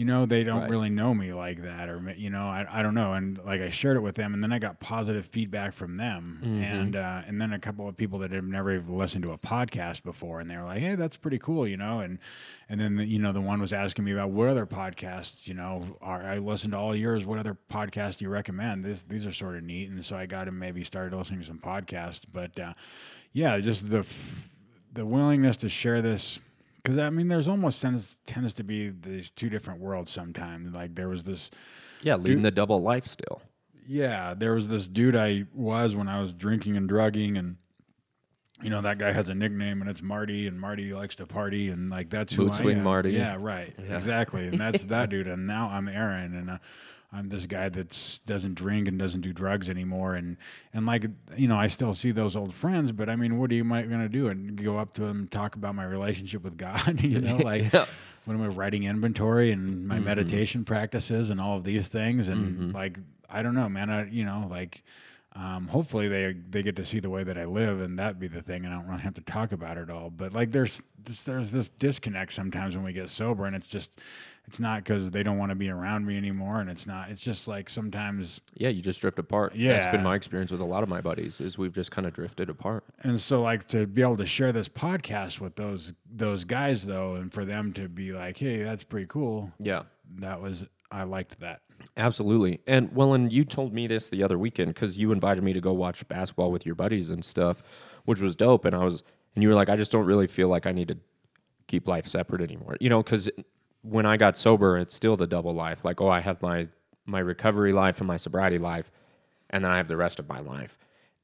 You 0.00 0.06
know, 0.06 0.24
they 0.24 0.44
don't 0.44 0.62
Right. 0.62 0.70
really 0.70 0.88
know 0.88 1.12
me 1.12 1.34
like 1.34 1.60
that, 1.60 1.90
or 1.90 2.14
you 2.16 2.30
know, 2.30 2.44
I, 2.44 2.64
I 2.70 2.82
don't 2.82 2.94
know. 2.94 3.12
And 3.12 3.38
like 3.44 3.60
I 3.60 3.68
shared 3.68 3.98
it 3.98 4.00
with 4.00 4.14
them, 4.14 4.32
and 4.32 4.42
then 4.42 4.50
I 4.50 4.58
got 4.58 4.80
positive 4.80 5.26
feedback 5.26 5.74
from 5.74 5.96
them, 5.96 6.38
and 6.42 6.96
uh, 6.96 7.20
and 7.26 7.38
then 7.38 7.52
a 7.52 7.58
couple 7.58 7.86
of 7.86 7.98
people 7.98 8.18
that 8.20 8.30
have 8.32 8.44
never 8.44 8.72
even 8.74 8.96
listened 8.96 9.24
to 9.24 9.32
a 9.32 9.36
podcast 9.36 10.02
before, 10.02 10.40
and 10.40 10.48
they 10.50 10.56
were 10.56 10.64
like, 10.64 10.80
"Hey, 10.80 10.94
that's 10.94 11.18
pretty 11.18 11.38
cool," 11.38 11.68
you 11.68 11.76
know. 11.76 12.00
And 12.00 12.18
and 12.70 12.80
then 12.80 12.96
the, 12.96 13.04
you 13.04 13.18
know 13.18 13.32
the 13.34 13.42
one 13.42 13.60
was 13.60 13.74
asking 13.74 14.06
me 14.06 14.12
about 14.12 14.30
what 14.30 14.48
other 14.48 14.64
podcasts, 14.64 15.46
you 15.46 15.52
know, 15.52 15.98
are 16.00 16.22
I 16.22 16.38
listened 16.38 16.72
to 16.72 16.78
all 16.78 16.96
yours. 16.96 17.26
What 17.26 17.38
other 17.38 17.58
podcasts 17.70 18.16
do 18.16 18.24
you 18.24 18.30
recommend? 18.30 18.82
This 18.82 19.02
these 19.02 19.26
are 19.26 19.32
sort 19.32 19.56
of 19.56 19.64
neat, 19.64 19.90
and 19.90 20.02
so 20.02 20.16
I 20.16 20.24
got 20.24 20.48
him 20.48 20.58
maybe 20.58 20.82
started 20.82 21.14
listening 21.14 21.40
to 21.40 21.46
some 21.46 21.58
podcasts. 21.58 22.24
But 22.32 22.58
uh, 22.58 22.72
yeah, 23.34 23.58
just 23.60 23.90
the 23.90 24.06
the 24.94 25.04
willingness 25.04 25.58
to 25.58 25.68
share 25.68 26.00
this 26.00 26.38
because 26.90 27.06
I 27.06 27.10
mean, 27.10 27.28
there's 27.28 27.48
almost 27.48 27.80
tends 27.80 28.16
tends 28.26 28.54
to 28.54 28.64
be 28.64 28.90
these 28.90 29.30
two 29.30 29.48
different 29.50 29.80
worlds 29.80 30.10
sometimes. 30.10 30.74
Like 30.74 30.94
there 30.94 31.08
was 31.08 31.24
this, 31.24 31.50
Yeah, 32.02 32.16
leading 32.16 32.42
the 32.42 32.50
double 32.50 32.82
life 32.82 33.06
still. 33.06 33.42
yeah, 33.86 34.34
there 34.34 34.54
was 34.54 34.68
this 34.68 34.86
dude 34.88 35.16
I 35.16 35.44
was 35.54 35.94
when 35.96 36.08
I 36.08 36.20
was 36.20 36.32
drinking 36.32 36.76
and 36.76 36.88
drugging, 36.88 37.36
and 37.36 37.56
you 38.62 38.70
know 38.70 38.80
that 38.82 38.98
guy 38.98 39.12
has 39.12 39.28
a 39.28 39.34
nickname 39.34 39.80
and 39.80 39.88
it's 39.90 40.02
Marty, 40.02 40.46
and 40.46 40.60
Marty 40.60 40.92
likes 40.92 41.14
to 41.16 41.26
party, 41.26 41.68
and 41.70 41.90
like 41.90 42.10
that's 42.10 42.34
who 42.34 42.44
Boot 42.46 42.54
I 42.54 42.62
swing 42.62 42.78
am. 42.78 42.84
Marty. 42.84 43.12
Yeah, 43.12 43.36
right, 43.38 43.74
Yeah. 43.78 43.96
exactly, 43.96 44.46
and 44.48 44.58
that's 44.60 44.82
that 44.94 45.10
dude. 45.10 45.28
And 45.28 45.46
now 45.46 45.68
I'm 45.68 45.88
Aaron, 45.88 46.34
and 46.34 46.50
uh, 46.50 46.58
I'm 47.12 47.28
this 47.28 47.46
guy 47.46 47.68
that's 47.68 48.18
doesn't 48.20 48.54
drink 48.54 48.86
and 48.86 48.98
doesn't 48.98 49.22
do 49.22 49.32
drugs 49.32 49.68
anymore, 49.68 50.14
and 50.14 50.36
and 50.72 50.86
like 50.86 51.06
you 51.36 51.48
know 51.48 51.56
I 51.56 51.66
still 51.66 51.92
see 51.94 52.12
those 52.12 52.36
old 52.36 52.54
friends, 52.54 52.92
but 52.92 53.08
I 53.08 53.16
mean, 53.16 53.38
what 53.38 53.50
are 53.50 53.54
you 53.54 53.64
gonna 53.64 54.08
do 54.08 54.28
and 54.28 54.62
go 54.62 54.78
up 54.78 54.94
to 54.94 55.00
them 55.02 55.26
talk 55.28 55.56
about 55.56 55.74
my 55.74 55.84
relationship 55.84 56.44
with 56.44 56.56
God? 56.56 57.00
you 57.02 57.20
know, 57.20 57.38
like 57.44 57.72
Yeah. 57.72 57.86
when 58.26 58.38
we're 58.40 58.50
writing 58.50 58.84
inventory 58.84 59.50
and 59.50 59.88
my 59.88 59.96
Mm-hmm. 59.96 60.04
meditation 60.04 60.64
practices 60.64 61.30
and 61.30 61.40
all 61.40 61.56
of 61.56 61.64
these 61.64 61.88
things 61.88 62.28
and 62.28 62.72
like 62.72 62.98
I 63.28 63.42
don't 63.42 63.54
know, 63.54 63.68
man. 63.68 63.90
I 63.90 64.08
you 64.08 64.24
know 64.24 64.46
like 64.48 64.82
um, 65.36 65.68
hopefully 65.68 66.08
they 66.08 66.34
they 66.50 66.62
get 66.62 66.74
to 66.76 66.84
see 66.84 66.98
the 66.98 67.10
way 67.10 67.22
that 67.22 67.38
I 67.38 67.44
live 67.44 67.80
and 67.80 67.98
that 67.98 68.18
be 68.18 68.26
the 68.28 68.42
thing, 68.42 68.64
and 68.64 68.74
I 68.74 68.76
don't 68.78 68.88
really 68.88 69.02
have 69.02 69.14
to 69.14 69.20
talk 69.20 69.52
about 69.52 69.78
it 69.78 69.88
all. 69.88 70.10
But 70.10 70.32
like 70.32 70.50
there's 70.50 70.82
this, 71.04 71.22
there's 71.22 71.50
this 71.52 71.68
disconnect 71.68 72.32
sometimes 72.32 72.74
when 72.74 72.84
we 72.84 72.92
get 72.92 73.10
sober, 73.10 73.46
and 73.46 73.54
it's 73.54 73.68
just 73.68 74.00
it's 74.46 74.58
not 74.58 74.82
because 74.82 75.12
they 75.12 75.22
don't 75.22 75.38
want 75.38 75.50
to 75.50 75.54
be 75.54 75.68
around 75.68 76.04
me 76.04 76.16
anymore, 76.16 76.60
and 76.60 76.68
it's 76.68 76.84
not. 76.84 77.10
It's 77.10 77.20
just 77.20 77.46
like 77.46 77.70
sometimes 77.70 78.40
Yeah, 78.54 78.70
you 78.70 78.82
just 78.82 79.00
drift 79.00 79.20
apart. 79.20 79.54
Yeah, 79.54 79.74
that's 79.74 79.86
been 79.86 80.02
my 80.02 80.16
experience 80.16 80.50
with 80.50 80.60
a 80.60 80.64
lot 80.64 80.82
of 80.82 80.88
my 80.88 81.00
buddies 81.00 81.40
is 81.40 81.56
we've 81.56 81.74
just 81.74 81.92
kind 81.92 82.08
of 82.08 82.12
drifted 82.12 82.50
apart. 82.50 82.82
and 83.04 83.20
so 83.20 83.42
like 83.42 83.68
to 83.68 83.86
be 83.86 84.02
able 84.02 84.16
to 84.16 84.26
share 84.26 84.50
this 84.50 84.68
podcast 84.68 85.38
with 85.38 85.54
those 85.54 85.94
those 86.10 86.44
guys 86.44 86.84
though, 86.84 87.14
and 87.14 87.32
for 87.32 87.44
them 87.44 87.72
to 87.74 87.88
be 87.88 88.12
like, 88.12 88.36
hey, 88.36 88.64
that's 88.64 88.82
pretty 88.82 89.06
cool. 89.06 89.52
Yeah. 89.60 89.82
That 90.18 90.40
was 90.42 90.66
I 90.90 91.04
liked 91.04 91.38
that. 91.38 91.60
Absolutely. 91.96 92.60
And 92.66 92.94
well, 92.94 93.14
and 93.14 93.32
you 93.32 93.44
told 93.44 93.72
me 93.72 93.86
this 93.86 94.08
the 94.08 94.22
other 94.22 94.38
weekend 94.38 94.74
because 94.74 94.96
you 94.98 95.12
invited 95.12 95.42
me 95.42 95.52
to 95.52 95.60
go 95.60 95.72
watch 95.72 96.06
basketball 96.08 96.50
with 96.52 96.66
your 96.66 96.74
buddies 96.74 97.10
and 97.10 97.24
stuff, 97.24 97.62
which 98.04 98.20
was 98.20 98.36
dope. 98.36 98.64
And 98.64 98.74
I 98.74 98.84
was, 98.84 99.02
and 99.34 99.42
you 99.42 99.48
were 99.48 99.54
like, 99.54 99.68
I 99.68 99.76
just 99.76 99.90
don't 99.92 100.04
really 100.06 100.26
feel 100.26 100.48
like 100.48 100.66
I 100.66 100.72
need 100.72 100.88
to 100.88 100.98
keep 101.68 101.88
life 101.88 102.06
separate 102.06 102.42
anymore. 102.42 102.76
You 102.80 102.90
know, 102.90 103.02
because 103.02 103.30
when 103.82 104.06
I 104.06 104.16
got 104.16 104.36
sober, 104.36 104.78
it's 104.78 104.94
still 104.94 105.16
the 105.16 105.26
double 105.26 105.54
life. 105.54 105.84
Like, 105.84 106.00
oh, 106.00 106.08
I 106.08 106.20
have 106.20 106.42
my 106.42 106.68
my 107.06 107.20
recovery 107.20 107.72
life 107.72 107.98
and 108.00 108.06
my 108.08 108.16
sobriety 108.16 108.58
life, 108.58 108.90
and 109.50 109.64
then 109.64 109.70
I 109.72 109.76
have 109.78 109.88
the 109.88 109.96
rest 109.96 110.18
of 110.18 110.28
my 110.28 110.40
life. 110.40 110.78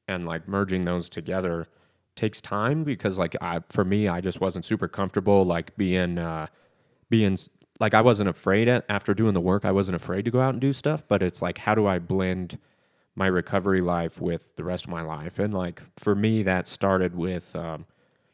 And 0.08 0.26
like 0.26 0.48
merging 0.48 0.84
those 0.84 1.08
together 1.08 1.68
takes 2.16 2.40
time 2.40 2.84
because 2.84 3.18
like 3.18 3.36
I 3.40 3.60
for 3.70 3.84
me, 3.84 4.08
I 4.08 4.20
just 4.20 4.40
wasn't 4.40 4.64
super 4.64 4.88
comfortable 4.88 5.44
like 5.44 5.76
being 5.76 6.18
uh 6.18 6.46
being 7.10 7.38
like 7.80 7.94
I 7.94 8.00
wasn't 8.00 8.28
afraid 8.28 8.68
after 8.68 9.14
doing 9.14 9.34
the 9.34 9.40
work. 9.40 9.64
I 9.64 9.72
wasn't 9.72 9.96
afraid 9.96 10.24
to 10.24 10.30
go 10.30 10.40
out 10.40 10.54
and 10.54 10.60
do 10.60 10.72
stuff, 10.72 11.04
but 11.08 11.22
it's 11.22 11.42
like 11.42 11.58
how 11.58 11.74
do 11.74 11.86
I 11.86 11.98
blend 11.98 12.58
my 13.14 13.26
recovery 13.26 13.80
life 13.80 14.20
with 14.20 14.56
the 14.56 14.64
rest 14.64 14.84
of 14.84 14.90
my 14.90 15.02
life? 15.02 15.38
And 15.38 15.54
like 15.54 15.82
for 15.96 16.14
me, 16.14 16.42
that 16.44 16.68
started 16.68 17.14
with, 17.16 17.54
um, 17.56 17.86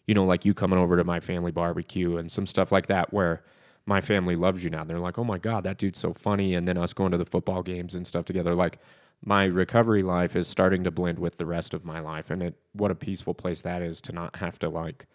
you 0.06 0.14
know, 0.14 0.24
like 0.24 0.44
you 0.44 0.54
coming 0.54 0.78
over 0.78 0.96
to 0.96 1.04
my 1.04 1.20
family 1.20 1.52
barbecue 1.52 2.16
and 2.16 2.30
some 2.30 2.46
stuff 2.46 2.72
like 2.72 2.86
that, 2.86 3.12
where 3.12 3.42
my 3.86 4.00
family 4.00 4.36
loves 4.36 4.62
you 4.64 4.70
now. 4.70 4.84
They're 4.84 4.98
like, 4.98 5.18
oh 5.18 5.24
my 5.24 5.38
god, 5.38 5.64
that 5.64 5.78
dude's 5.78 5.98
so 5.98 6.12
funny, 6.12 6.54
and 6.54 6.66
then 6.68 6.78
us 6.78 6.92
going 6.94 7.12
to 7.12 7.18
the 7.18 7.24
football 7.24 7.62
games 7.62 7.94
and 7.94 8.06
stuff 8.06 8.24
together, 8.24 8.54
like. 8.54 8.78
My 9.24 9.44
recovery 9.44 10.02
life 10.02 10.34
is 10.34 10.48
starting 10.48 10.82
to 10.82 10.90
blend 10.90 11.20
with 11.20 11.36
the 11.36 11.46
rest 11.46 11.74
of 11.74 11.84
my 11.84 12.00
life, 12.00 12.28
and 12.28 12.42
it 12.42 12.54
what 12.72 12.90
a 12.90 12.96
peaceful 12.96 13.34
place 13.34 13.62
that 13.62 13.80
is 13.80 14.00
to 14.00 14.12
not 14.12 14.34
have 14.36 14.58
to 14.58 14.68
like 14.68 15.06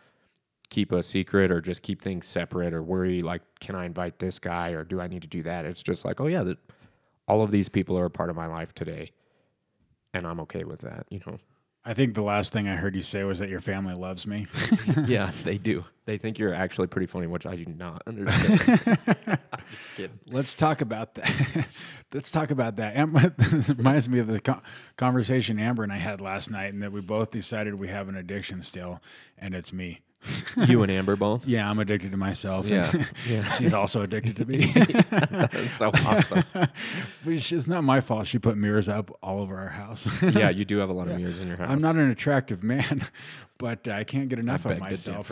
keep 0.69 0.91
a 0.91 1.01
secret 1.01 1.51
or 1.51 1.61
just 1.61 1.81
keep 1.81 2.01
things 2.01 2.27
separate 2.27 2.73
or 2.73 2.83
worry 2.83 3.21
like 3.21 3.41
can 3.59 3.75
i 3.75 3.85
invite 3.85 4.19
this 4.19 4.39
guy 4.39 4.71
or 4.71 4.83
do 4.83 4.99
i 4.99 5.07
need 5.07 5.21
to 5.21 5.27
do 5.27 5.43
that 5.43 5.65
it's 5.65 5.81
just 5.83 6.05
like 6.05 6.19
oh 6.19 6.27
yeah 6.27 6.43
that 6.43 6.57
all 7.27 7.41
of 7.41 7.51
these 7.51 7.69
people 7.69 7.97
are 7.97 8.05
a 8.05 8.09
part 8.09 8.29
of 8.29 8.35
my 8.35 8.47
life 8.47 8.73
today 8.73 9.11
and 10.13 10.27
i'm 10.27 10.39
okay 10.39 10.63
with 10.63 10.81
that 10.81 11.05
you 11.09 11.21
know 11.25 11.37
I 11.87 11.93
think 11.93 12.15
the 12.15 12.21
last 12.21 12.51
thing 12.51 12.67
I 12.67 12.75
heard 12.75 12.97
you 12.97 13.01
say 13.01 13.23
was 13.23 13.39
that 13.39 13.47
your 13.47 13.61
family 13.61 13.93
loves 13.93 14.27
me. 14.27 14.45
yeah 15.05 15.31
they 15.45 15.57
do 15.57 15.85
They 16.03 16.17
think 16.17 16.37
you're 16.37 16.53
actually 16.53 16.87
pretty 16.87 17.07
funny, 17.07 17.27
which 17.27 17.45
I 17.45 17.55
do 17.55 17.63
not 17.65 18.03
understand. 18.05 18.59
Just 19.71 19.95
kidding. 19.95 20.19
Let's 20.27 20.53
talk 20.53 20.81
about 20.81 21.15
that. 21.15 21.65
Let's 22.13 22.29
talk 22.29 22.51
about 22.51 22.75
that. 22.75 22.93
It 22.97 23.77
reminds 23.77 24.09
me 24.09 24.19
of 24.19 24.27
the 24.27 24.61
conversation 24.97 25.59
Amber 25.59 25.83
and 25.83 25.93
I 25.93 25.97
had 25.97 26.19
last 26.19 26.51
night, 26.51 26.73
and 26.73 26.83
that 26.83 26.91
we 26.91 26.99
both 26.99 27.31
decided 27.31 27.75
we 27.75 27.87
have 27.87 28.09
an 28.09 28.17
addiction 28.17 28.63
still, 28.63 29.01
and 29.37 29.55
it's 29.55 29.71
me. 29.71 30.01
You 30.67 30.81
and 30.81 30.91
Amber 30.91 31.15
both. 31.15 31.45
Yeah, 31.45 31.69
I'm 31.69 31.77
addicted 31.79 32.11
to 32.11 32.17
myself. 32.17 32.65
Yeah, 32.65 32.91
yeah. 33.27 33.51
she's 33.53 33.73
also 33.73 34.01
addicted 34.01 34.35
to 34.37 34.45
me. 34.45 34.65
That's 35.09 35.71
so 35.71 35.91
awesome. 36.05 36.43
It's 37.25 37.67
not 37.67 37.83
my 37.83 38.01
fault. 38.01 38.27
She 38.27 38.39
put 38.39 38.57
mirrors 38.57 38.89
up 38.89 39.15
all 39.21 39.39
over 39.39 39.57
our 39.57 39.69
house. 39.69 40.07
Yeah, 40.21 40.49
you 40.49 40.65
do 40.65 40.79
have 40.79 40.89
a 40.89 40.93
lot 40.93 41.07
of 41.07 41.17
mirrors 41.17 41.39
in 41.39 41.47
your 41.47 41.57
house. 41.57 41.69
I'm 41.69 41.79
not 41.79 41.95
an 41.95 42.09
attractive 42.09 42.63
man, 42.63 43.03
but 43.57 43.87
I 43.87 44.03
can't 44.03 44.29
get 44.29 44.39
enough 44.39 44.65
of 44.65 44.79
myself. 44.79 45.31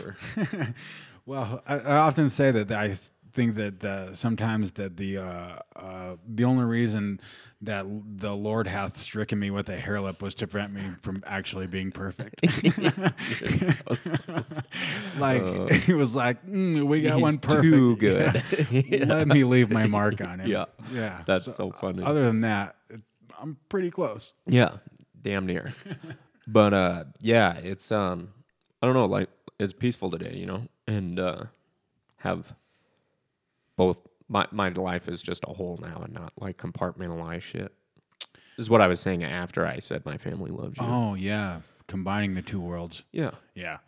well, 1.26 1.62
I, 1.66 1.78
I 1.78 1.96
often 1.96 2.30
say 2.30 2.52
that 2.52 2.70
I 2.70 2.96
think 3.36 3.54
that 3.56 3.84
uh, 3.84 4.14
sometimes 4.14 4.72
that 4.72 4.96
the 4.96 5.18
uh, 5.18 5.58
uh, 5.76 6.16
the 6.26 6.44
only 6.44 6.64
reason 6.64 7.20
that 7.60 7.86
the 8.18 8.34
Lord 8.34 8.66
hath 8.66 9.00
stricken 9.00 9.38
me 9.38 9.50
with 9.50 9.68
a 9.68 9.76
hare 9.76 10.00
lip 10.00 10.20
was 10.22 10.34
to 10.36 10.46
prevent 10.46 10.72
me 10.72 10.82
from 11.02 11.22
actually 11.26 11.66
being 11.66 11.92
perfect. 11.92 12.40
So 13.98 14.16
like 15.18 15.42
it 15.88 15.94
was 15.96 16.14
like 16.16 16.44
mm, 16.46 16.84
we 16.86 17.02
got 17.02 17.20
one 17.20 17.38
perfect. 17.38 17.64
too 17.64 17.96
good. 17.96 18.42
Let 19.08 19.28
me 19.28 19.44
leave 19.44 19.70
my 19.70 19.86
mark 19.86 20.20
on 20.20 20.40
him. 20.40 20.48
Yeah. 20.50 20.64
yeah. 20.92 21.22
That's 21.26 21.54
so 21.54 21.70
funny. 21.70 22.02
Other 22.02 22.24
than 22.24 22.40
that, 22.40 22.76
it- 22.90 23.00
I'm 23.38 23.56
pretty 23.68 23.90
close. 23.90 24.32
Yeah, 24.46 24.78
damn 25.20 25.46
near. 25.46 25.72
but 26.46 26.72
uh 26.74 27.04
yeah, 27.20 27.54
it's 27.56 27.92
um 27.92 28.32
I 28.82 28.86
don't 28.86 28.94
know, 28.94 29.06
like 29.06 29.28
it's 29.58 29.72
peaceful 29.72 30.10
today, 30.10 30.34
you 30.36 30.46
know, 30.46 30.62
and 30.86 31.18
uh 31.20 31.44
have 32.18 32.54
both 33.76 33.98
my 34.28 34.46
my 34.50 34.68
life 34.70 35.08
is 35.08 35.22
just 35.22 35.44
a 35.46 35.52
whole 35.52 35.78
now 35.80 36.00
and 36.04 36.12
not 36.12 36.32
like 36.38 36.56
compartmentalized 36.58 37.42
shit. 37.42 37.72
This 38.56 38.64
is 38.64 38.70
what 38.70 38.80
I 38.80 38.86
was 38.86 39.00
saying 39.00 39.22
after 39.22 39.66
I 39.66 39.78
said 39.80 40.04
my 40.06 40.16
family 40.16 40.50
loves 40.50 40.78
you. 40.78 40.84
Oh 40.86 41.14
yeah, 41.14 41.60
combining 41.86 42.34
the 42.34 42.42
two 42.42 42.60
worlds. 42.60 43.04
Yeah. 43.12 43.32
Yeah, 43.54 43.78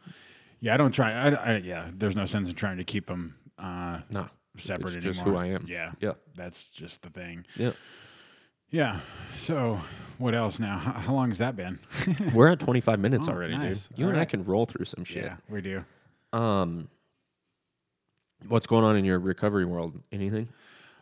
yeah. 0.60 0.74
I 0.74 0.76
don't 0.76 0.92
try. 0.92 1.12
I, 1.12 1.28
I 1.30 1.56
yeah. 1.58 1.88
There's 1.92 2.14
no 2.16 2.26
sense 2.26 2.48
in 2.48 2.54
trying 2.54 2.76
to 2.76 2.84
keep 2.84 3.06
them 3.06 3.34
uh, 3.58 4.00
No. 4.10 4.28
separate 4.58 4.94
It's 4.96 5.04
just 5.04 5.20
anymore. 5.22 5.42
who 5.42 5.48
I 5.48 5.54
am. 5.54 5.64
Yeah, 5.66 5.92
Yeah. 6.00 6.12
That's 6.34 6.62
just 6.64 7.02
the 7.02 7.10
thing. 7.10 7.46
Yeah. 7.56 7.72
Yeah. 8.70 9.00
So 9.40 9.80
what 10.18 10.34
else 10.34 10.58
now? 10.58 10.76
How, 10.78 10.92
how 10.92 11.14
long 11.14 11.28
has 11.30 11.38
that 11.38 11.56
been? 11.56 11.78
We're 12.34 12.48
at 12.48 12.60
25 12.60 13.00
minutes 13.00 13.26
Oh, 13.28 13.32
already, 13.32 13.56
nice. 13.56 13.86
dude. 13.86 13.98
You 13.98 14.04
All 14.04 14.10
and 14.12 14.20
I 14.20 14.26
can 14.26 14.44
roll 14.44 14.66
through 14.66 14.84
some 14.84 15.04
shit. 15.04 15.24
yeah, 15.24 15.36
we 15.48 15.62
do. 15.62 15.82
Um 16.34 16.88
what's 18.46 18.66
going 18.66 18.84
on 18.84 18.96
in 18.96 19.04
your 19.04 19.18
recovery 19.18 19.64
world? 19.64 20.00
Anything? 20.12 20.48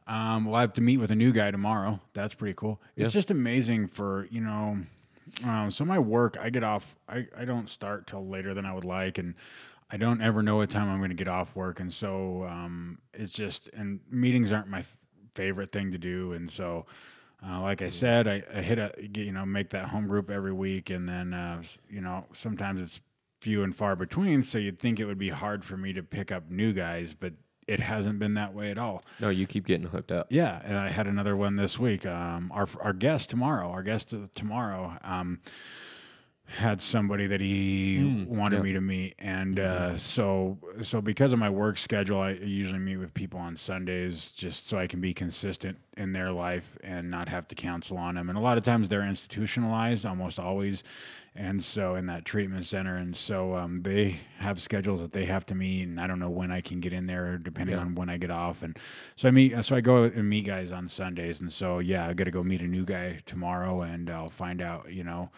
Um, 0.07 0.45
well, 0.45 0.55
I 0.55 0.61
have 0.61 0.73
to 0.75 0.81
meet 0.81 0.99
with 0.99 1.11
a 1.11 1.17
new 1.17 1.33
guy 1.33 1.51
tomorrow. 1.51 2.01
That's 2.15 2.33
pretty 2.35 2.55
cool. 2.55 2.81
It's 2.97 3.13
Yeah. 3.15 3.19
just 3.19 3.31
amazing 3.31 3.89
for 3.89 4.27
you 4.31 4.41
know. 4.41 4.79
Um, 5.45 5.71
so 5.73 5.85
my 5.85 5.99
work, 5.99 6.37
I 6.41 6.51
get 6.51 6.63
off. 6.63 6.95
I, 7.09 7.27
I 7.37 7.45
don't 7.45 7.69
start 7.69 8.07
till 8.07 8.25
later 8.27 8.55
than 8.55 8.65
I 8.65 8.73
would 8.73 8.85
like, 8.85 9.19
and 9.19 9.35
I 9.91 9.97
don't 9.97 10.23
ever 10.23 10.43
know 10.43 10.57
what 10.57 10.71
time 10.71 10.89
I'm 10.89 10.99
going 10.99 11.11
to 11.11 11.17
get 11.17 11.27
off 11.29 11.55
work, 11.57 11.81
and 11.81 11.93
so 11.93 12.45
um, 12.45 12.99
it's 13.13 13.33
just 13.33 13.69
and 13.75 13.99
meetings 14.09 14.53
aren't 14.53 14.69
my 14.69 14.79
f- 14.81 14.97
favorite 15.35 15.73
thing 15.73 15.93
to 15.93 15.99
do, 15.99 16.33
and 16.33 16.51
so. 16.51 16.87
Uh, 17.47 17.61
like 17.61 17.83
I 17.83 17.91
said, 17.91 18.27
I, 18.27 18.43
I 18.53 18.63
hit 18.63 18.79
a 18.79 18.93
you 19.15 19.31
know 19.31 19.45
make 19.45 19.69
that 19.71 19.89
home 19.89 20.09
group 20.09 20.31
every 20.31 20.55
week, 20.55 20.89
and 20.89 21.07
then 21.07 21.35
uh, 21.35 21.63
you 21.91 22.01
know 22.01 22.25
sometimes 22.33 22.81
it's 22.81 23.01
few 23.41 23.63
and 23.63 23.75
far 23.75 23.97
between. 23.97 24.43
So 24.43 24.59
you'd 24.59 24.79
think 24.79 25.01
it 25.01 25.07
would 25.07 25.19
be 25.19 25.29
hard 25.29 25.65
for 25.65 25.77
me 25.77 25.93
to 25.93 26.03
pick 26.03 26.33
up 26.33 26.51
new 26.51 26.73
guys, 26.73 27.15
but 27.15 27.35
it 27.67 27.81
hasn't 27.81 28.19
been 28.19 28.35
that 28.35 28.55
way 28.55 28.71
at 28.71 28.79
all. 28.79 29.03
No, 29.21 29.29
you 29.29 29.47
keep 29.47 29.67
getting 29.67 29.89
hooked 29.89 30.13
up. 30.13 30.29
Yeah, 30.31 30.61
and 30.65 30.77
I 30.77 30.89
had 30.91 31.07
another 31.07 31.37
one 31.37 31.57
this 31.57 31.79
week. 31.79 32.07
Um, 32.07 32.51
our 32.55 32.69
our 32.81 32.93
guest 32.93 33.31
tomorrow, 33.31 33.69
our 33.71 33.83
guest 33.83 34.15
tomorrow, 34.35 34.97
um, 35.03 35.41
had 36.47 36.81
somebody 36.81 37.27
that 37.27 37.41
he 37.41 37.99
Mm, 37.99 38.27
wanted 38.29 38.57
yeah. 38.57 38.63
me 38.63 38.73
to 38.73 38.81
meet, 38.81 39.15
and 39.19 39.59
uh, 39.59 39.99
so 39.99 40.59
so 40.81 41.01
because 41.01 41.33
of 41.33 41.39
my 41.39 41.51
work 41.51 41.77
schedule, 41.77 42.21
I 42.21 42.33
usually 42.33 42.79
meet 42.79 42.97
with 42.99 43.13
people 43.15 43.41
on 43.41 43.57
Sundays 43.57 44.31
just 44.31 44.69
so 44.69 44.79
I 44.79 44.87
can 44.87 45.01
be 45.01 45.13
consistent 45.13 45.77
in 45.97 46.13
their 46.13 46.31
life 46.31 46.77
and 46.85 47.11
not 47.11 47.29
have 47.29 47.49
to 47.49 47.55
counsel 47.55 47.97
on 47.97 48.15
them. 48.15 48.29
And 48.29 48.39
a 48.39 48.41
lot 48.41 48.59
of 48.59 48.65
times 48.65 48.89
they're 48.89 49.07
institutionalized, 49.07 50.07
almost 50.07 50.39
always, 50.39 50.85
and 51.35 51.63
so 51.63 51.97
in 51.97 52.07
that 52.07 52.25
treatment 52.25 52.65
center, 52.65 52.97
and 52.97 53.17
so 53.17 53.57
um, 53.57 53.79
they 53.79 54.21
have 54.39 54.61
schedules 54.61 55.01
that 55.01 55.13
they 55.13 55.25
have 55.27 55.45
to 55.47 55.55
meet, 55.57 55.83
and 55.83 56.01
I 56.01 56.07
don't 56.07 56.21
know 56.21 56.31
when 56.31 56.53
I 56.53 56.61
can 56.61 56.79
get 56.81 56.93
in 56.93 57.07
there, 57.07 57.39
depending 57.39 57.75
Yeah. 57.75 57.83
on 57.83 57.95
when 57.97 58.09
I 58.09 58.19
get 58.19 58.31
off, 58.31 58.63
and 58.63 58.79
so 59.17 59.27
I 59.27 59.33
meet, 59.33 59.53
so 59.65 59.75
I 59.75 59.81
go 59.81 60.05
and 60.05 60.29
meet 60.29 60.47
guys 60.47 60.71
on 60.71 60.87
Sundays, 60.87 61.41
and 61.41 61.51
so 61.51 61.81
yeah, 61.81 62.07
I 62.07 62.15
got 62.15 62.25
to 62.25 62.31
go 62.31 62.45
meet 62.45 62.61
a 62.63 62.67
new 62.69 62.85
guy 62.85 63.19
tomorrow, 63.27 63.83
and 63.83 64.09
I'll 64.09 64.31
find 64.31 64.63
out, 64.63 64.93
you 64.93 65.03
know, 65.03 65.31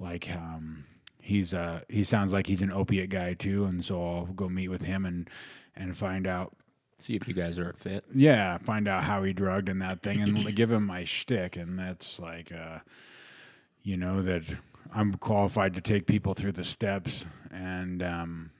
like 0.00 0.30
um, 0.30 0.84
he's 1.20 1.54
uh 1.54 1.80
he 1.88 2.02
sounds 2.04 2.32
like 2.32 2.46
he's 2.46 2.62
an 2.62 2.72
opiate 2.72 3.10
guy 3.10 3.34
too, 3.34 3.64
and 3.64 3.84
so 3.84 4.02
I'll 4.02 4.26
go 4.26 4.48
meet 4.48 4.68
with 4.68 4.82
him 4.82 5.04
and 5.04 5.28
and 5.76 5.96
find 5.96 6.26
out 6.26 6.54
See 7.00 7.14
if 7.14 7.28
you 7.28 7.34
guys 7.34 7.60
are 7.60 7.74
fit. 7.78 8.04
yeah, 8.12 8.58
find 8.58 8.88
out 8.88 9.04
how 9.04 9.22
he 9.22 9.32
drugged 9.32 9.68
and 9.68 9.80
that 9.82 10.02
thing, 10.02 10.20
and 10.20 10.54
give 10.56 10.70
him 10.72 10.84
my 10.84 11.04
shtick, 11.04 11.56
and 11.56 11.78
that's 11.78 12.18
like, 12.18 12.50
uh, 12.50 12.78
you 13.84 13.96
know, 13.96 14.20
that 14.22 14.42
I'm 14.92 15.14
qualified 15.14 15.74
to 15.74 15.80
take 15.80 16.06
people 16.06 16.34
through 16.34 16.52
the 16.52 16.64
steps, 16.64 17.24
and 17.52 18.02
um, 18.02 18.50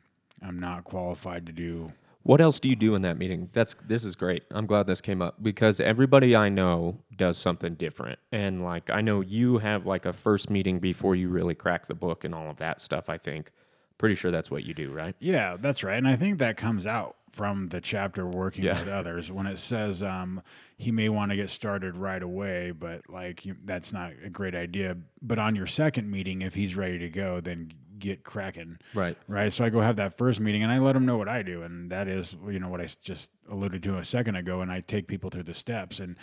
I'm 0.41 0.61
not 0.61 0.85
qualified 0.85 1.47
to 1.47 1.53
do. 1.53 1.93
What 2.25 2.41
else 2.41 2.61
do 2.61 2.69
you 2.69 2.77
do 2.77 2.95
in 2.95 3.03
that 3.03 3.17
meeting? 3.17 3.49
That's 3.53 3.75
this 3.87 4.05
is 4.05 4.15
great. 4.15 4.43
I'm 4.51 4.67
glad 4.67 4.87
this 4.87 5.01
came 5.01 5.23
up 5.23 5.43
because 5.43 5.81
everybody 5.81 6.37
I 6.37 6.49
know 6.51 6.99
does 7.17 7.39
something 7.39 7.75
different. 7.75 8.19
And 8.33 8.63
like 8.63 8.91
I 8.91 9.01
know 9.01 9.21
you 9.23 9.59
have 9.59 9.87
like 9.87 10.05
a 10.05 10.13
first 10.13 10.51
meeting 10.51 10.79
before 10.79 11.15
you 11.17 11.29
really 11.29 11.55
crack 11.55 11.87
the 11.87 11.95
book 11.95 12.25
and 12.25 12.35
all 12.35 12.51
of 12.51 12.57
that 12.59 12.81
stuff, 12.81 13.09
I 13.09 13.17
think. 13.19 13.51
Pretty 13.97 14.15
sure 14.15 14.31
that's 14.31 14.51
what 14.51 14.65
you 14.65 14.75
do, 14.75 14.91
right? 14.93 15.17
Yeah, 15.21 15.57
that's 15.59 15.83
right, 15.83 15.97
and 15.99 16.07
I 16.07 16.15
think 16.17 16.39
that 16.39 16.57
comes 16.57 16.87
out 16.87 17.17
from 17.33 17.69
the 17.69 17.81
chapter 17.81 18.27
working 18.27 18.65
Yeah. 18.65 18.79
with 18.79 18.89
others 18.89 19.31
when 19.31 19.47
it 19.47 19.59
says 19.59 20.03
um, 20.03 20.41
he 20.77 20.91
may 20.91 21.09
want 21.09 21.31
to 21.31 21.37
get 21.37 21.51
started 21.51 21.97
right 21.97 22.23
away, 22.23 22.71
but 22.73 23.03
like 23.09 23.45
you, 23.45 23.57
that's 23.65 23.93
not 23.93 24.13
a 24.25 24.31
great 24.31 24.55
idea. 24.55 24.97
But 25.23 25.39
on 25.39 25.55
your 25.57 25.67
second 25.67 26.11
meeting, 26.11 26.43
if 26.43 26.55
he's 26.55 26.75
ready 26.77 26.99
to 26.99 27.09
go, 27.09 27.41
then 27.41 27.73
get 27.99 28.25
cracking. 28.25 28.79
Right. 28.95 29.17
right? 29.27 29.53
So 29.53 29.65
I 29.65 29.71
go 29.71 29.81
have 29.81 29.97
that 29.97 30.17
first 30.17 30.41
meeting 30.41 30.63
and 30.63 30.73
I 30.73 30.79
let 30.79 30.93
them 30.93 31.07
know 31.07 31.17
what 31.17 31.29
I 31.29 31.43
do, 31.43 31.63
and 31.63 31.91
that 31.91 32.09
is, 32.09 32.37
you 32.49 32.59
know, 32.59 32.69
what 32.69 32.81
I 32.81 32.89
just 33.03 33.31
alluded 33.51 33.83
to 33.85 33.99
a 33.99 34.05
second 34.05 34.37
ago, 34.37 34.61
and 34.61 34.71
I 34.71 34.81
take 34.81 35.07
people 35.07 35.31
through 35.31 35.45
the 35.45 35.55
steps, 35.55 36.01
and, 36.01 36.17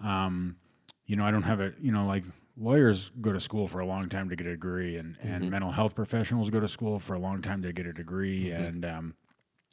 um, 0.00 0.56
you 1.06 1.16
know, 1.16 1.24
I 1.24 1.30
don't 1.30 1.42
have 1.42 1.60
a, 1.60 1.72
you 1.80 1.92
know, 1.92 2.06
like 2.06 2.24
lawyers 2.56 3.10
go 3.20 3.32
to 3.32 3.40
school 3.40 3.66
for 3.66 3.80
a 3.80 3.86
long 3.86 4.08
time 4.08 4.28
to 4.28 4.36
get 4.36 4.46
a 4.46 4.50
degree, 4.50 4.96
and 4.96 5.16
and 5.22 5.50
mental 5.50 5.70
health 5.70 5.94
professionals 5.94 6.50
go 6.50 6.60
to 6.60 6.68
school 6.68 6.98
for 6.98 7.14
a 7.14 7.18
long 7.18 7.42
time 7.42 7.62
to 7.62 7.72
get 7.72 7.86
a 7.86 7.92
degree, 7.92 8.50
and 8.50 8.84
um, 8.84 9.14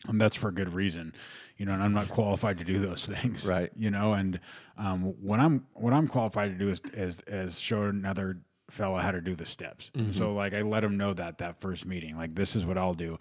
and 0.07 0.19
that's 0.19 0.35
for 0.35 0.51
good 0.51 0.73
reason, 0.73 1.13
you 1.57 1.65
know. 1.65 1.73
And 1.73 1.83
I'm 1.83 1.93
not 1.93 2.09
qualified 2.09 2.57
to 2.59 2.63
do 2.63 2.79
those 2.79 3.05
things, 3.13 3.45
Right. 3.45 3.71
You 3.75 3.91
know, 3.91 4.13
and 4.13 4.39
um, 4.77 5.03
what 5.21 5.39
I'm 5.39 5.65
what 5.73 5.93
I'm 5.93 6.07
qualified 6.07 6.51
to 6.51 6.57
do 6.57 6.69
is 6.69 6.81
is, 6.93 7.19
is 7.27 7.59
show 7.59 7.83
another 7.83 8.37
fella 8.69 9.01
how 9.01 9.11
to 9.11 9.21
do 9.21 9.35
the 9.35 9.45
steps. 9.45 9.91
So 10.11 10.33
like 10.33 10.53
I 10.53 10.61
let 10.61 10.83
him 10.83 10.97
know 10.97 11.13
that 11.13 11.37
that 11.39 11.59
first 11.61 11.85
meeting, 11.85 12.15
like 12.17 12.35
this 12.35 12.55
is 12.55 12.65
what 12.65 12.77
I'll 12.77 12.93
do, 12.93 13.17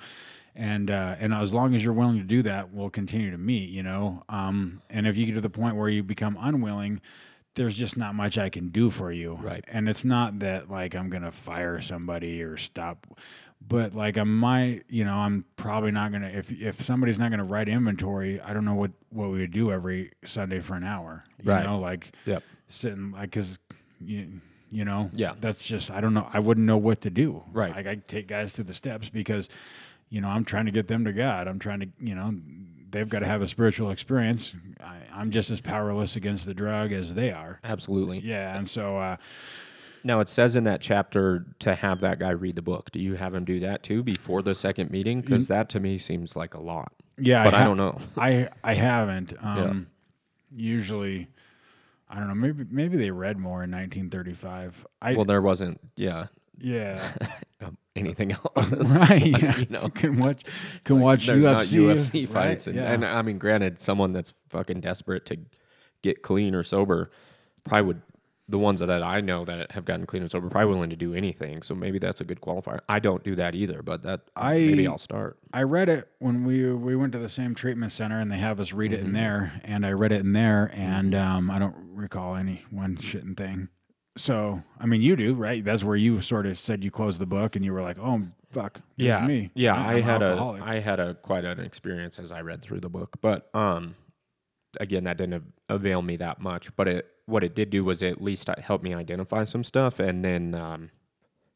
and 0.54 0.90
uh, 0.90 1.16
and 1.18 1.32
as 1.34 1.52
long 1.52 1.74
as 1.74 1.82
you're 1.84 1.92
willing 1.92 2.18
to 2.18 2.24
do 2.24 2.42
that, 2.42 2.72
we'll 2.72 2.90
continue 2.90 3.30
to 3.30 3.38
meet. 3.38 3.70
You 3.70 3.82
know, 3.82 4.22
um, 4.28 4.80
and 4.90 5.06
if 5.06 5.16
you 5.16 5.26
get 5.26 5.34
to 5.34 5.40
the 5.40 5.50
point 5.50 5.76
where 5.76 5.88
you 5.88 6.02
become 6.02 6.37
unwilling. 6.40 7.00
There's 7.54 7.74
just 7.74 7.96
not 7.96 8.14
much 8.14 8.38
I 8.38 8.50
can 8.50 8.68
do 8.68 8.88
for 8.88 9.11
you. 9.11 9.34
Right. 9.34 9.64
And 9.66 9.88
it's 9.88 10.04
not 10.04 10.38
that 10.40 10.70
like 10.70 10.94
I'm 10.94 11.11
gonna 11.11 11.32
fire 11.32 11.80
somebody 11.80 12.40
or 12.40 12.56
stop 12.56 13.04
but 13.66 13.96
like 13.96 14.16
I 14.16 14.22
might, 14.22 14.84
you 14.88 15.04
know, 15.04 15.14
I'm 15.14 15.44
probably 15.56 15.90
not 15.90 16.12
gonna 16.12 16.28
if 16.28 16.52
if 16.52 16.80
somebody's 16.82 17.18
not 17.18 17.30
gonna 17.32 17.42
write 17.44 17.68
inventory, 17.68 18.40
I 18.40 18.52
don't 18.52 18.64
know 18.64 18.76
what 18.76 18.92
what 19.11 19.30
we 19.30 19.40
would 19.40 19.50
do 19.50 19.72
every 19.72 20.12
Sunday 20.24 20.61
for 20.61 20.74
an 20.74 20.84
hour. 20.84 21.24
You 21.42 21.50
Right. 21.50 21.64
know, 21.64 21.80
like 21.80 22.12
Yep. 22.26 22.44
sitting 22.68 23.11
like 23.11 23.30
because 23.32 23.58
you 24.00 24.40
you 24.70 24.85
know 24.85 25.11
Yeah. 25.14 25.35
that's 25.40 25.64
just 25.64 25.90
I 25.90 26.00
don't 26.00 26.14
know 26.14 26.28
I 26.33 26.40
wouldn't 26.40 26.66
know 26.66 26.76
what 26.76 27.00
to 27.02 27.11
do. 27.11 27.42
Right. 27.52 27.74
Like 27.74 27.87
I 27.87 27.94
take 27.96 28.28
guys 28.28 28.52
through 28.52 28.64
the 28.64 28.74
steps 28.74 29.09
because 29.09 29.48
you 30.11 30.20
know 30.20 30.28
I'm 30.28 30.44
trying 30.44 30.66
to 30.66 30.72
get 30.72 30.88
them 30.88 31.04
to 31.04 31.12
God. 31.12 31.48
I'm 31.48 31.59
trying 31.59 31.81
to 31.81 31.88
you 32.00 32.14
know 32.14 32.35
they've 32.90 33.09
got 33.09 33.18
to 33.20 33.26
have 33.26 33.42
a 33.42 33.46
spiritual 33.48 33.90
experience. 33.90 34.54
I, 34.81 34.96
I'm 35.14 35.31
just 35.31 35.50
as 35.50 35.61
powerless 35.61 36.16
against 36.16 36.46
the 36.46 36.54
drug 36.54 36.92
as 36.92 37.12
they 37.14 37.31
are. 37.33 37.61
Absolutely. 37.64 38.18
Yeah, 38.20 38.57
and 38.57 38.68
so 38.68 38.96
uh, 38.98 39.16
Now 40.04 40.20
it 40.20 40.28
says 40.31 40.57
in 40.57 40.64
that 40.64 40.81
chapter 40.81 41.44
to 41.59 41.74
have 41.74 42.00
that 42.00 42.18
guy 42.18 42.31
read 42.31 42.57
the 42.57 42.62
book. 42.62 42.90
Do 42.90 43.00
you 43.00 43.14
have 43.16 43.35
him 43.35 43.44
do 43.44 43.61
that 43.61 43.83
too 43.83 44.02
before 44.02 44.40
the 44.42 44.54
second 44.54 44.90
meeting? 44.90 45.20
Because 45.20 45.48
that 45.48 45.68
to 45.70 45.81
me 45.81 45.98
seems 45.98 46.35
like 46.37 46.54
a 46.54 46.61
lot. 46.61 46.92
yeah, 47.18 47.44
But 47.44 47.52
I 47.54 47.59
ha- 47.59 47.64
don't 47.64 47.76
know. 47.76 47.98
I 48.16 48.48
I 48.64 48.74
haven't. 48.74 49.35
Um, 49.42 49.88
Usually, 50.57 51.28
I 52.11 52.18
don't 52.18 52.29
know. 52.29 52.35
Maybe 52.35 52.64
maybe 52.71 52.97
they 52.97 53.11
read 53.11 53.37
more 53.38 53.62
in 53.64 53.71
1935. 53.71 54.87
I 55.03 55.14
Well, 55.14 55.25
there 55.25 55.42
wasn't. 55.42 55.81
Yeah. 55.97 56.27
yeah. 56.59 57.12
Um, 57.61 57.77
anything 57.97 58.31
else. 58.31 58.47
right? 58.57 59.11
Like, 59.33 59.42
Yeah. 59.42 59.57
you 59.59 59.66
know, 59.68 59.88
can 59.88 60.16
watch 60.16 60.44
can 60.85 61.01
watch 61.01 61.27
there's 61.27 61.42
not 61.42 61.62
UFC, 61.62 61.73
UFC 61.97 62.21
right? 62.21 62.29
fights, 62.29 62.66
and, 62.68 62.77
yeah. 62.77 62.92
and 62.92 63.05
I 63.05 63.21
mean, 63.23 63.38
granted, 63.38 63.81
someone 63.81 64.12
that's 64.12 64.33
fucking 64.51 64.81
desperate 64.81 65.27
to 65.27 65.38
get 66.03 66.23
clean 66.23 66.55
or 66.55 66.62
sober 66.62 67.11
probably 67.64 67.83
would. 67.88 68.03
The 68.50 68.58
ones 68.58 68.80
that 68.80 68.90
I 69.02 69.20
know 69.20 69.44
that 69.44 69.72
have 69.72 69.84
gotten 69.84 70.06
clean 70.06 70.22
and 70.22 70.30
sober 70.30 70.48
probably 70.48 70.72
willing 70.72 70.88
to 70.88 70.96
do 70.96 71.12
anything. 71.12 71.62
So 71.62 71.74
maybe 71.74 71.98
that's 71.98 72.22
a 72.22 72.24
good 72.24 72.40
qualifier. 72.40 72.80
I 72.88 72.98
don't 72.98 73.22
do 73.22 73.34
that 73.37 73.54
either, 73.54 73.82
but 73.82 74.02
that 74.04 74.22
I- 74.34 74.54
maybe 74.54 74.87
I'll 74.87 74.96
start. 74.96 75.38
I 75.52 75.64
read 75.64 75.88
it 75.90 76.08
when 76.18 76.44
we 76.44 76.72
we 76.72 76.96
went 76.96 77.12
to 77.12 77.18
the 77.18 77.28
same 77.28 77.54
treatment 77.54 77.92
center, 77.92 78.18
and 78.20 78.30
they 78.32 78.38
have 78.38 78.58
us 78.58 78.72
read 78.72 78.92
it 78.92 79.00
in 79.00 79.12
there, 79.12 79.61
and 79.64 79.84
I 79.84 79.92
read 79.92 80.12
it 80.12 80.20
in 80.20 80.32
there, 80.32 80.70
and 80.74 81.14
um, 81.14 81.50
I 81.50 81.58
don't 81.58 81.76
recall 81.92 82.37
any 82.37 82.64
one 82.70 82.96
shitting 82.96 83.37
thing. 83.37 83.68
So 84.16 84.62
I 84.80 84.87
mean, 84.87 85.02
you 85.02 85.14
do, 85.14 85.34
right? 85.34 85.62
That's 85.62 85.84
where 85.84 85.94
you 85.96 86.20
sort 86.22 86.46
of 86.46 86.58
said 86.58 86.82
you 86.82 86.90
closed 86.90 87.18
the 87.18 87.26
book, 87.26 87.54
and 87.54 87.64
you 87.64 87.72
were 87.74 87.82
like, 87.82 87.98
"Oh 88.00 88.22
fuck, 88.50 88.80
yeah, 88.96 89.26
me." 89.26 89.50
Yeah, 89.54 89.74
I'm 89.74 89.96
I 89.96 90.00
had 90.00 90.22
alcoholic. 90.22 90.62
a 90.62 90.64
I 90.64 90.78
had 90.80 90.98
a 91.00 91.14
quite 91.14 91.44
an 91.44 91.61
experience 91.61 92.18
as 92.18 92.32
I 92.32 92.40
read 92.40 92.62
through 92.62 92.80
the 92.80 92.88
book, 92.88 93.16
but 93.20 93.48
um, 93.54 93.94
again, 94.80 95.04
that 95.04 95.18
didn't 95.18 95.44
avail 95.68 96.02
me 96.02 96.16
that 96.16 96.40
much. 96.40 96.74
But 96.76 96.88
it 96.88 97.07
what 97.26 97.44
it 97.44 97.54
did 97.54 97.70
do 97.70 97.85
was 97.85 98.02
at 98.02 98.22
least 98.22 98.48
help 98.59 98.83
me 98.83 98.94
identify 98.94 99.44
some 99.44 99.64
stuff, 99.64 99.98
and 100.00 100.24
then 100.24 100.54
um, 100.54 100.90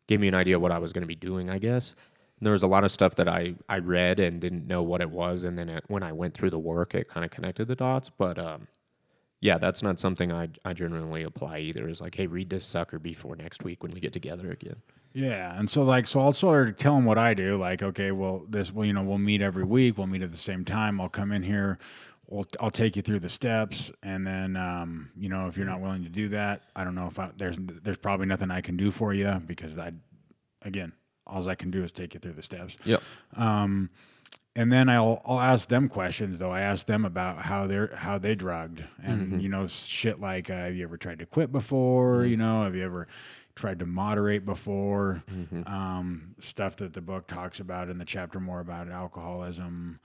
gave 0.07 0.21
me 0.21 0.29
an 0.29 0.35
idea 0.35 0.59
what 0.59 0.73
I 0.73 0.79
was 0.79 0.93
going 0.93 1.03
to 1.03 1.09
be 1.09 1.15
doing. 1.15 1.51
I 1.51 1.59
guess 1.59 1.95
And 2.39 2.47
there 2.47 2.53
was 2.53 2.63
a 2.63 2.67
lot 2.67 2.85
of 2.85 2.93
stuff 2.93 3.15
that 3.17 3.29
I 3.29 3.55
I 3.69 3.79
read 3.79 4.19
and 4.21 4.41
didn't 4.41 4.67
know 4.67 4.83
what 4.83 5.01
it 5.01 5.11
was, 5.11 5.45
and 5.45 5.59
then 5.59 5.69
it, 5.69 5.85
when 5.89 6.03
I 6.03 6.13
went 6.13 6.35
through 6.35 6.51
the 6.51 6.59
work, 6.59 6.95
it 6.95 7.09
kind 7.09 7.25
of 7.25 7.31
connected 7.31 7.69
the 7.69 7.77
dots. 7.77 8.11
But 8.11 8.39
um, 8.39 8.69
yeah, 9.41 9.59
that's 9.59 9.83
not 9.83 10.01
something 10.01 10.33
I 10.33 10.49
I 10.65 10.73
generally 10.75 11.23
apply 11.23 11.59
either. 11.61 11.89
Is 11.89 12.01
like, 12.01 12.15
hey, 12.17 12.27
read 12.27 12.51
this 12.51 12.67
sucker 12.67 12.99
before 12.99 13.37
next 13.37 13.65
week 13.65 13.83
when 13.83 13.93
we 13.93 14.01
get 14.01 14.13
together 14.13 14.51
again. 14.53 14.83
Yeah, 15.15 15.59
and 15.59 15.69
so 15.71 15.83
like 15.83 16.07
so 16.07 16.21
I'll 16.21 16.33
sort 16.33 16.71
of 16.71 16.77
tell 16.77 16.95
them 16.95 17.05
what 17.05 17.19
I 17.19 17.35
do. 17.35 17.59
Like, 17.59 17.83
okay, 17.83 18.13
well, 18.13 18.47
this, 18.49 18.73
well, 18.73 18.87
you 18.87 18.95
know, 18.95 19.03
we'll 19.03 19.19
meet 19.19 19.43
every 19.43 19.65
week. 19.65 19.99
We'll 19.99 20.07
meet 20.07 20.23
at 20.23 20.31
the 20.31 20.39
same 20.39 20.65
time. 20.65 21.01
I'll 21.01 21.11
come 21.11 21.33
in 21.33 21.43
here. 21.43 21.79
We'll, 22.33 22.47
I'll 22.61 22.71
take 22.71 22.97
you 22.97 23.03
through 23.03 23.21
the 23.21 23.29
steps, 23.29 23.93
and 24.03 24.27
then, 24.27 24.57
um, 24.57 25.11
you 25.15 25.29
know, 25.29 25.49
if 25.49 25.57
you're 25.59 25.67
not 25.67 25.83
willing 25.83 26.03
to 26.03 26.09
do 26.09 26.31
that, 26.31 26.63
I 26.75 26.83
don't 26.83 26.95
know 26.95 27.07
if 27.07 27.19
I, 27.19 27.31
there's 27.37 27.59
there's 27.61 27.99
probably 27.99 28.25
nothing 28.25 28.51
I 28.51 28.63
can 28.63 28.79
do 28.79 28.91
for 28.91 29.13
you 29.13 29.43
because 29.47 29.77
I, 29.77 29.93
again, 30.63 30.95
all 31.27 31.47
I 31.47 31.55
can 31.55 31.71
do 31.71 31.85
is 31.85 31.93
take 31.93 32.15
you 32.15 32.21
through 32.21 32.33
the 32.33 32.43
steps. 32.43 32.79
Yep. 32.85 33.03
Um, 33.37 33.91
and 34.57 34.73
then 34.73 34.89
I'll 34.89 35.21
I'll 35.27 35.41
ask 35.41 35.69
them 35.69 35.91
questions 35.91 36.39
though. 36.39 36.51
I 36.51 36.63
ask 36.63 36.87
them 36.87 37.05
about 37.05 37.39
how 37.43 37.67
they're 37.67 37.95
how 37.95 38.17
they 38.17 38.35
drugged 38.35 38.83
and 39.03 39.43
you 39.43 39.51
know 39.51 39.67
shit 39.67 40.19
like 40.19 40.49
uh, 40.49 40.55
have 40.55 40.75
you 40.75 40.85
ever 40.85 40.97
tried 40.97 41.19
to 41.19 41.27
quit 41.27 41.53
before? 41.53 42.25
You 42.25 42.39
know, 42.39 42.65
have 42.65 42.75
you 42.75 42.85
ever 42.85 43.09
tried 43.57 43.79
to 43.81 43.87
moderate 43.87 44.47
before? 44.47 45.23
Um, 45.67 46.35
stuff 46.41 46.77
that 46.77 46.95
the 46.95 47.01
book 47.03 47.27
talks 47.27 47.61
about 47.61 47.91
in 47.91 47.99
the 47.99 48.05
chapter 48.07 48.41
more 48.41 48.61
about 48.61 48.89
alcoholism. 48.89 50.01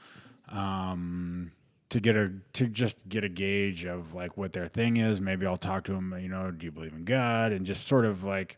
Um, 0.49 1.51
to 1.97 2.01
get 2.01 2.15
a 2.15 2.31
to 2.53 2.67
just 2.67 3.09
get 3.09 3.23
a 3.23 3.29
gauge 3.29 3.83
of 3.85 4.13
like 4.13 4.37
what 4.37 4.53
their 4.53 4.67
thing 4.67 4.97
is. 4.97 5.19
Maybe 5.19 5.45
I'll 5.45 5.57
talk 5.57 5.83
to 5.85 5.93
them. 5.93 6.15
You 6.19 6.29
know, 6.29 6.51
do 6.51 6.65
you 6.65 6.71
believe 6.71 6.93
in 6.93 7.05
God? 7.05 7.51
And 7.51 7.65
just 7.65 7.87
sort 7.87 8.05
of 8.05 8.23
like, 8.23 8.57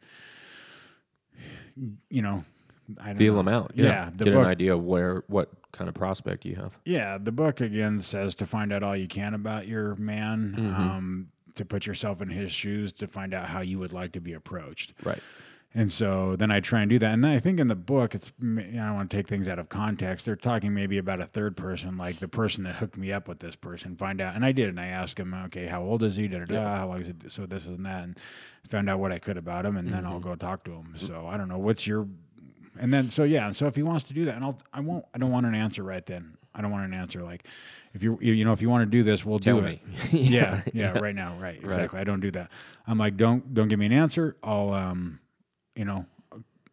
you 2.09 2.21
know, 2.21 2.43
I 2.99 3.07
don't 3.07 3.17
Feel 3.17 3.33
know. 3.33 3.39
them 3.39 3.47
out. 3.47 3.71
Yeah, 3.75 3.85
Yeah. 3.85 4.09
the 4.15 4.25
Get 4.25 4.33
book- 4.33 4.43
an 4.43 4.49
idea 4.49 4.73
of 4.75 4.83
where 4.83 5.23
what 5.27 5.49
kind 5.71 5.87
of 5.87 5.93
prospect 5.95 6.45
you 6.45 6.55
have. 6.55 6.73
Yeah, 6.85 7.17
the 7.17 7.31
book 7.31 7.61
again 7.61 8.01
says 8.01 8.35
to 8.35 8.45
find 8.45 8.73
out 8.73 8.83
all 8.83 8.95
you 8.97 9.07
can 9.07 9.33
about 9.33 9.67
your 9.67 9.95
man, 9.95 10.55
Mm-hmm. 10.57 10.75
um, 10.81 11.27
to 11.55 11.65
put 11.65 11.85
yourself 11.85 12.21
in 12.21 12.29
his 12.29 12.51
shoes, 12.51 12.91
to 12.93 13.07
find 13.07 13.33
out 13.33 13.47
how 13.47 13.61
you 13.61 13.79
would 13.79 13.93
like 13.93 14.13
to 14.13 14.19
be 14.21 14.33
approached. 14.33 14.93
Right. 15.03 15.21
And 15.75 15.93
so 15.93 16.35
then 16.35 16.49
I 16.49 16.61
try 16.61 16.81
and 16.81 16.89
do 16.89 16.97
that. 16.97 17.13
And 17.13 17.23
then 17.23 17.29
I 17.31 17.39
think 17.39 17.59
in 17.59 17.67
the 17.67 17.75
book, 17.75 18.15
it's 18.15 18.31
I 18.41 18.43
don't 18.45 18.95
want 18.95 19.11
to 19.11 19.15
take 19.15 19.27
things 19.27 19.47
out 19.47 19.59
of 19.59 19.69
context. 19.69 20.25
They're 20.25 20.35
talking 20.35 20.73
maybe 20.73 20.97
about 20.97 21.21
a 21.21 21.27
third 21.27 21.55
person, 21.55 21.95
like 21.95 22.19
the 22.19 22.27
person 22.27 22.63
that 22.63 22.75
hooked 22.77 22.97
me 22.97 23.11
up 23.11 23.27
with 23.27 23.37
this 23.39 23.55
person. 23.55 23.95
Find 23.95 24.19
out, 24.19 24.35
and 24.35 24.43
I 24.43 24.51
did, 24.51 24.69
and 24.69 24.79
I 24.79 24.87
asked 24.87 25.19
him, 25.19 25.31
okay, 25.45 25.67
how 25.67 25.83
old 25.83 26.01
is 26.01 26.15
he? 26.15 26.27
Da 26.27 26.39
da 26.39 26.45
da. 26.45 26.77
How 26.77 26.87
long 26.87 27.01
is 27.01 27.09
it? 27.09 27.31
So 27.31 27.45
this 27.45 27.67
and 27.67 27.85
that, 27.85 28.03
and 28.03 28.17
found 28.67 28.89
out 28.89 28.99
what 28.99 29.11
I 29.11 29.19
could 29.19 29.37
about 29.37 29.63
him, 29.65 29.77
and 29.77 29.87
then 29.87 30.03
Mm-hmm. 30.03 30.11
I'll 30.13 30.19
go 30.19 30.35
talk 30.35 30.63
to 30.63 30.71
him. 30.71 30.95
So 30.97 31.27
I 31.27 31.37
don't 31.37 31.47
know 31.49 31.59
what's 31.59 31.85
your, 31.85 32.07
and 32.79 32.91
then 32.91 33.11
so 33.11 33.23
yeah, 33.23 33.45
and 33.45 33.55
so 33.55 33.67
if 33.67 33.75
he 33.75 33.83
wants 33.83 34.05
to 34.05 34.13
do 34.13 34.25
that, 34.25 34.35
and 34.35 34.43
I'll 34.43 34.57
I 34.73 34.79
won't 34.79 35.05
I 35.13 35.19
don't 35.19 35.31
want 35.31 35.45
an 35.45 35.53
answer 35.53 35.83
right 35.83 36.05
then. 36.05 36.35
I 36.55 36.61
don't 36.61 36.71
want 36.71 36.85
an 36.85 36.95
answer 36.95 37.21
like 37.21 37.45
if 37.93 38.01
you 38.01 38.17
you 38.21 38.43
know 38.43 38.53
if 38.53 38.61
you 38.61 38.71
want 38.71 38.81
to 38.81 38.97
do 38.97 39.03
this, 39.03 39.23
we'll 39.23 39.37
Tell 39.37 39.57
do 39.57 39.67
me. 39.67 39.81
it. 40.11 40.13
yeah, 40.13 40.61
yeah, 40.73 40.97
right 40.97 41.13
now, 41.15 41.37
right, 41.39 41.59
exactly. 41.63 41.99
I 41.99 42.03
don't 42.03 42.21
do 42.21 42.31
that. 42.31 42.49
I'm 42.87 42.97
like, 42.97 43.17
don't 43.17 43.53
don't 43.53 43.67
give 43.67 43.77
me 43.77 43.85
an 43.85 43.91
answer. 43.93 44.35
I'll 44.43 44.73
um, 44.73 45.19
you 45.79 45.85
know, 45.85 46.05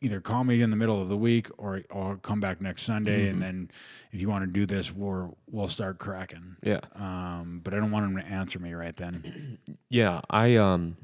either 0.01 0.21
call 0.21 0.43
me 0.43 0.63
in 0.63 0.71
the 0.71 0.77
middle 0.77 1.01
of 1.01 1.09
the 1.09 1.17
week 1.17 1.49
or 1.59 1.83
or 1.91 2.17
come 2.17 2.41
back 2.41 2.61
next 2.61 2.83
Sunday, 2.83 3.29
and 3.29 3.41
then 3.41 3.71
if 4.11 4.21
you 4.21 4.29
want 4.29 4.43
to 4.43 4.51
do 4.51 4.67
this, 4.67 4.93
we'll 4.93 5.39
we'll 5.49 5.69
start 5.69 5.99
cracking. 6.01 6.57
Yeah. 6.61 6.81
Um, 6.97 7.61
but 7.63 7.73
I 7.73 7.77
don't 7.77 7.93
want 7.93 8.05
him 8.05 8.17
to 8.17 8.27
answer 8.27 8.59
me 8.59 8.73
right 8.75 8.97
then. 8.97 9.59
Yeah, 9.89 10.23
I 10.29 10.57
um 10.57 10.97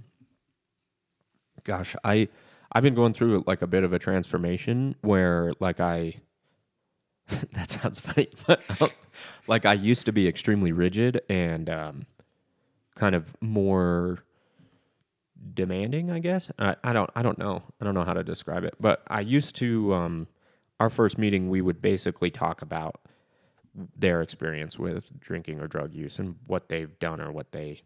gosh, 1.63 1.95
I 2.03 2.27
I've 2.73 2.83
been 2.83 2.97
going 2.97 3.15
through 3.15 3.45
like 3.47 3.63
a 3.63 3.69
bit 3.69 3.85
of 3.85 3.93
a 3.93 4.01
transformation 4.01 4.97
where 5.03 5.53
like 5.61 5.79
I 5.79 6.17
that 7.53 7.71
sounds 7.71 8.01
funny, 8.01 8.31
but 8.49 8.63
um, 8.83 8.91
like 9.47 9.65
I 9.65 9.75
used 9.75 10.07
to 10.07 10.13
be 10.13 10.27
extremely 10.27 10.73
rigid 10.73 11.21
and 11.29 11.71
um 11.71 12.07
kind 12.97 13.15
of 13.15 13.37
more 13.41 14.25
demanding, 15.55 16.11
I 16.11 16.19
guess. 16.19 16.51
I, 16.59 16.77
I 16.85 16.93
don't 16.93 17.11
I 17.15 17.23
don't 17.23 17.39
know. 17.39 17.63
I 17.81 17.85
don't 17.85 17.95
know 17.95 18.05
how 18.05 18.15
to 18.15 18.25
describe 18.25 18.65
it. 18.65 18.75
But 18.81 19.03
I 19.09 19.21
used 19.21 19.57
to 19.57 19.95
um 19.95 20.29
our 20.81 20.91
first 20.91 21.19
meeting 21.19 21.49
we 21.49 21.61
would 21.61 21.81
basically 21.81 22.31
talk 22.31 22.63
about 22.63 23.01
their 23.97 24.21
experience 24.21 24.79
with 24.79 25.19
drinking 25.21 25.61
or 25.61 25.67
drug 25.67 25.95
use 25.95 26.19
and 26.19 26.37
what 26.47 26.69
they've 26.69 26.99
done 26.99 27.21
or 27.21 27.33
what 27.33 27.53
they 27.53 27.83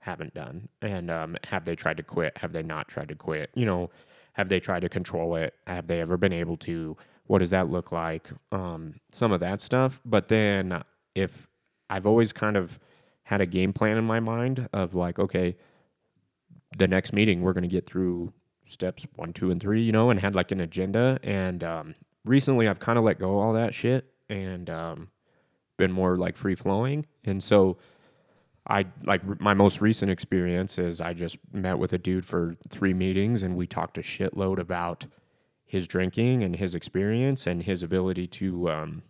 haven't 0.00 0.34
done. 0.34 0.68
And 0.80 1.10
um, 1.10 1.36
have 1.44 1.64
they 1.64 1.74
tried 1.74 1.96
to 1.96 2.04
quit? 2.04 2.36
Have 2.38 2.52
they 2.52 2.62
not 2.62 2.86
tried 2.88 3.08
to 3.08 3.14
quit? 3.14 3.50
You 3.54 3.66
know 3.66 3.90
have 4.34 4.50
they 4.50 4.60
tried 4.60 4.80
to 4.80 4.88
control 4.90 5.34
it? 5.36 5.54
Have 5.66 5.86
they 5.86 6.00
ever 6.00 6.18
been 6.18 6.32
able 6.32 6.58
to? 6.58 6.96
What 7.24 7.38
does 7.38 7.50
that 7.50 7.70
look 7.70 7.90
like? 7.90 8.28
Um, 8.52 8.96
some 9.10 9.32
of 9.32 9.40
that 9.40 9.62
stuff. 9.62 10.00
But 10.04 10.28
then 10.28 10.82
if 11.16 11.48
i've 11.90 12.06
always 12.06 12.32
kind 12.32 12.56
of 12.56 12.78
had 13.24 13.40
a 13.40 13.46
game 13.46 13.72
plan 13.72 13.96
in 13.96 14.04
my 14.04 14.20
mind 14.20 14.68
of 14.72 14.94
like 14.94 15.18
okay 15.18 15.56
the 16.76 16.86
next 16.86 17.12
meeting 17.12 17.42
we're 17.42 17.52
going 17.52 17.62
to 17.62 17.68
get 17.68 17.86
through 17.86 18.32
steps 18.66 19.06
one 19.16 19.32
two 19.32 19.50
and 19.50 19.60
three 19.60 19.82
you 19.82 19.92
know 19.92 20.10
and 20.10 20.20
had 20.20 20.34
like 20.34 20.52
an 20.52 20.60
agenda. 20.60 21.18
And 21.22 21.62
um, 21.64 21.94
recently 22.24 22.68
i've 22.68 22.80
kind 22.80 22.98
of 22.98 23.04
let 23.04 23.18
go 23.18 23.38
all 23.38 23.52
that 23.52 23.74
shit 23.74 24.12
and 24.28 24.68
um, 24.68 25.08
been 25.76 25.92
more 25.92 26.16
like 26.16 26.36
free 26.36 26.54
flowing 26.54 27.06
and 27.24 27.42
so 27.42 27.76
I 28.68 28.86
like 29.04 29.40
my 29.40 29.54
most 29.54 29.80
recent 29.80 30.10
experience 30.10 30.78
is 30.78 31.00
I 31.00 31.12
just 31.12 31.38
met 31.52 31.78
with 31.78 31.92
a 31.92 31.98
dude 31.98 32.24
for 32.24 32.56
three 32.68 32.94
meetings 32.94 33.42
and 33.42 33.56
we 33.56 33.66
talked 33.66 33.96
a 33.96 34.00
shitload 34.00 34.58
about 34.58 35.06
his 35.64 35.86
drinking 35.86 36.42
and 36.42 36.56
his 36.56 36.74
experience 36.74 37.46
and 37.46 37.62
his 37.62 37.82
ability 37.82 38.26
to 38.26 38.70
um, 38.70 39.02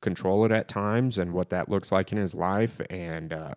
control 0.00 0.44
it 0.44 0.52
at 0.52 0.68
times 0.68 1.18
and 1.18 1.32
what 1.32 1.50
that 1.50 1.68
looks 1.68 1.90
like 1.90 2.12
in 2.12 2.18
his 2.18 2.34
life. 2.34 2.80
And 2.88 3.32
uh, 3.32 3.54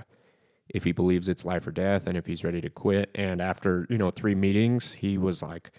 if 0.69 0.84
he 0.84 0.91
believes 0.91 1.30
it's 1.30 1.45
life 1.45 1.65
or 1.67 1.71
death 1.71 2.08
and 2.08 2.17
if 2.17 2.25
he's 2.25 2.43
ready 2.43 2.62
to 2.62 2.69
quit. 2.69 3.10
And 3.15 3.41
after 3.41 3.88
you 3.89 3.97
know 3.97 4.12
three 4.12 4.36
meetings, 4.36 4.93
he 4.93 5.17
was 5.17 5.41
like, 5.41 5.71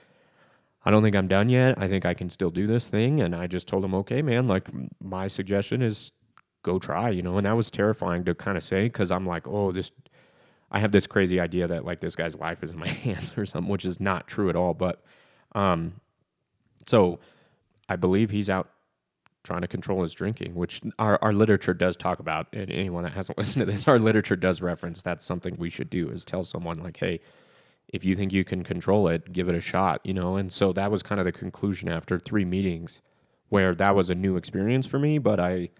"I 0.85 0.90
don't 0.90 1.03
think 1.03 1.16
I'm 1.16 1.29
done 1.29 1.48
yet. 1.48 1.77
I 1.79 1.88
think 1.88 2.05
I 2.07 2.14
can 2.14 2.31
still 2.31 2.51
do 2.51 2.66
this 2.66 2.88
thing." 2.88 3.20
And 3.20 3.35
I 3.35 3.46
just 3.46 3.68
told 3.68 3.85
him, 3.85 3.94
"Okay, 3.94 4.22
man. 4.22 4.48
Like 4.48 4.68
my 5.01 5.29
suggestion 5.29 5.83
is 5.83 6.12
go 6.62 6.79
try, 6.79 7.11
you 7.11 7.22
know, 7.22 7.37
and 7.37 7.46
that 7.46 7.57
was 7.57 7.70
terrifying 7.70 8.24
to 8.24 8.35
kind 8.35 8.57
of 8.57 8.64
say 8.64 8.85
because 8.85 9.11
I'm 9.11 9.27
like, 9.27 9.46
oh, 9.46 9.72
this, 9.72 9.90
I 10.70 10.81
have 10.81 10.92
this 10.92 11.07
crazy 11.07 11.40
idea 11.40 11.66
that 11.66 11.85
like 11.85 12.01
this 12.01 12.16
guy's 12.16 12.37
life 12.37 12.62
is 12.62 12.72
in 12.72 12.79
my 12.79 12.88
hands 13.05 13.33
or 13.37 13.46
something, 13.46 13.70
which 13.70 13.85
is 13.85 14.01
not 14.01 14.27
true 14.27 14.48
at 14.48 14.57
all. 14.57 14.74
But, 14.74 15.03
um, 15.55 15.94
so 16.87 17.20
I 17.88 17.96
believe 17.96 18.31
he's 18.31 18.51
out 18.51 18.70
trying 19.48 19.62
to 19.62 19.66
control 19.66 20.02
his 20.02 20.12
drinking, 20.12 20.54
which 20.54 20.82
our, 20.98 21.18
our 21.22 21.32
literature 21.32 21.72
does 21.72 21.96
talk 21.96 22.20
about. 22.20 22.46
And 22.52 22.70
anyone 22.70 23.04
that 23.04 23.14
hasn't 23.14 23.38
listened 23.38 23.66
to 23.66 23.72
this, 23.72 23.88
our 23.88 23.98
literature 23.98 24.37
does 24.37 24.61
reference 24.61 25.02
that's 25.02 25.24
something 25.24 25.56
we 25.58 25.70
should 25.70 25.88
do 25.88 26.11
is 26.11 26.22
tell 26.22 26.44
someone 26.44 26.78
like, 26.78 26.98
hey, 26.98 27.20
if 27.88 28.04
you 28.04 28.14
think 28.14 28.30
you 28.30 28.44
can 28.44 28.62
control 28.62 29.08
it, 29.08 29.32
give 29.32 29.48
it 29.48 29.54
a 29.54 29.61
shot, 29.62 30.02
you 30.04 30.12
know? 30.12 30.37
And 30.37 30.52
so 30.52 30.74
that 30.74 30.90
was 30.90 31.02
kind 31.02 31.18
of 31.18 31.24
the 31.24 31.32
conclusion 31.32 31.88
after 31.88 32.18
three 32.18 32.44
meetings 32.44 33.00
where 33.48 33.74
that 33.74 33.96
was 33.96 34.11
a 34.11 34.14
new 34.14 34.37
experience 34.37 34.84
for 34.84 34.98
me, 34.98 35.16
but 35.16 35.40
I, 35.40 35.70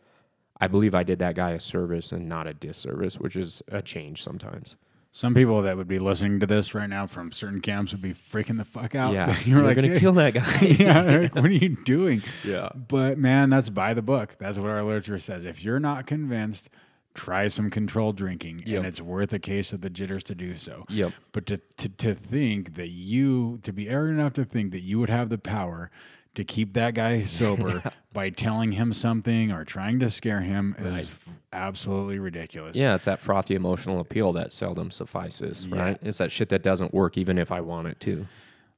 I 0.59 0.67
believe 0.67 0.95
I 0.95 1.03
did 1.03 1.19
that 1.19 1.35
guy 1.35 1.51
a 1.51 1.61
service 1.61 2.11
and 2.11 2.27
not 2.27 2.47
a 2.47 2.55
disservice, 2.55 3.19
which 3.19 3.37
is 3.37 3.63
a 3.69 3.83
change 3.83 4.25
sometimes. 4.25 4.77
Some 5.11 5.35
people 5.35 5.63
that 5.63 5.77
would 5.77 5.89
be 5.89 5.99
listening 5.99 6.39
to 6.41 6.47
this 6.47 6.75
right 6.75 6.89
now 6.89 7.07
from 7.07 7.33
certain 7.33 7.61
camps 7.61 7.93
would 7.93 8.03
be 8.03 8.15
freaking 8.15 8.59
the 8.59 8.65
fuck 8.65 8.95
out. 8.95 9.15
Yeah, 9.15 9.37
you're, 9.45 9.63
like, 9.63 9.77
gonna 9.77 9.89
"Hey." 9.89 9.99
kill 10.01 10.13
that 10.13 10.35
guy. 10.35 10.61
yeah, 10.61 11.01
like, 11.03 11.35
what 11.35 11.45
are 11.47 11.51
you 11.51 11.77
doing? 11.85 12.23
Yeah. 12.45 12.69
But 12.75 13.19
man, 13.19 13.51
that's 13.51 13.71
by 13.71 13.95
the 13.95 14.03
book. 14.03 14.37
That's 14.39 14.59
what 14.59 14.71
our 14.71 14.83
literature 14.83 15.19
says. 15.19 15.45
If 15.45 15.65
you're 15.65 15.81
not 15.81 16.07
convinced, 16.07 16.69
try 17.15 17.49
some 17.49 17.71
controlled 17.71 18.17
drinking, 18.17 18.63
Yep. 18.67 18.77
and 18.79 18.87
it's 18.87 19.01
worth 19.01 19.33
a 19.33 19.39
case 19.41 19.73
of 19.73 19.81
the 19.81 19.91
jitters 19.91 20.23
to 20.25 20.35
do 20.35 20.55
so. 20.57 20.85
Yep. 20.89 21.13
But 21.33 21.47
to, 21.47 21.57
to 21.79 21.89
to 21.89 22.15
think 22.15 22.75
that 22.77 22.89
you 22.91 23.59
to 23.65 23.73
be 23.73 23.89
arrogant 23.89 24.21
enough 24.21 24.35
to 24.35 24.45
think 24.45 24.71
that 24.73 24.83
you 24.83 25.01
would 25.01 25.11
have 25.11 25.31
the 25.31 25.39
power 25.39 25.91
to 26.35 26.45
keep 26.45 26.75
that 26.75 26.95
guy 26.95 27.25
sober 27.25 27.83
by 28.13 28.31
telling 28.31 28.73
him 28.73 28.93
something 28.93 29.51
or 29.53 29.65
trying 29.65 29.99
to 30.01 30.11
scare 30.11 30.41
him 30.41 30.75
is 30.79 31.11
absolutely 31.53 32.19
ridiculous. 32.19 32.77
Yeah, 32.77 32.95
it's 32.95 33.05
that 33.07 33.21
frothy 33.21 33.55
emotional 33.55 34.01
appeal 34.01 34.33
that 34.35 34.53
seldom 34.53 34.91
suffices, 34.91 35.67
Yeah. 35.67 35.81
right? 35.83 35.99
It's 36.03 36.19
that 36.19 36.31
shit 36.33 36.49
that 36.51 36.63
doesn't 36.63 36.93
work 36.95 37.17
even 37.19 37.39
if 37.39 37.51
I 37.51 37.61
want 37.61 37.89
it 37.89 38.01
to. 38.01 38.27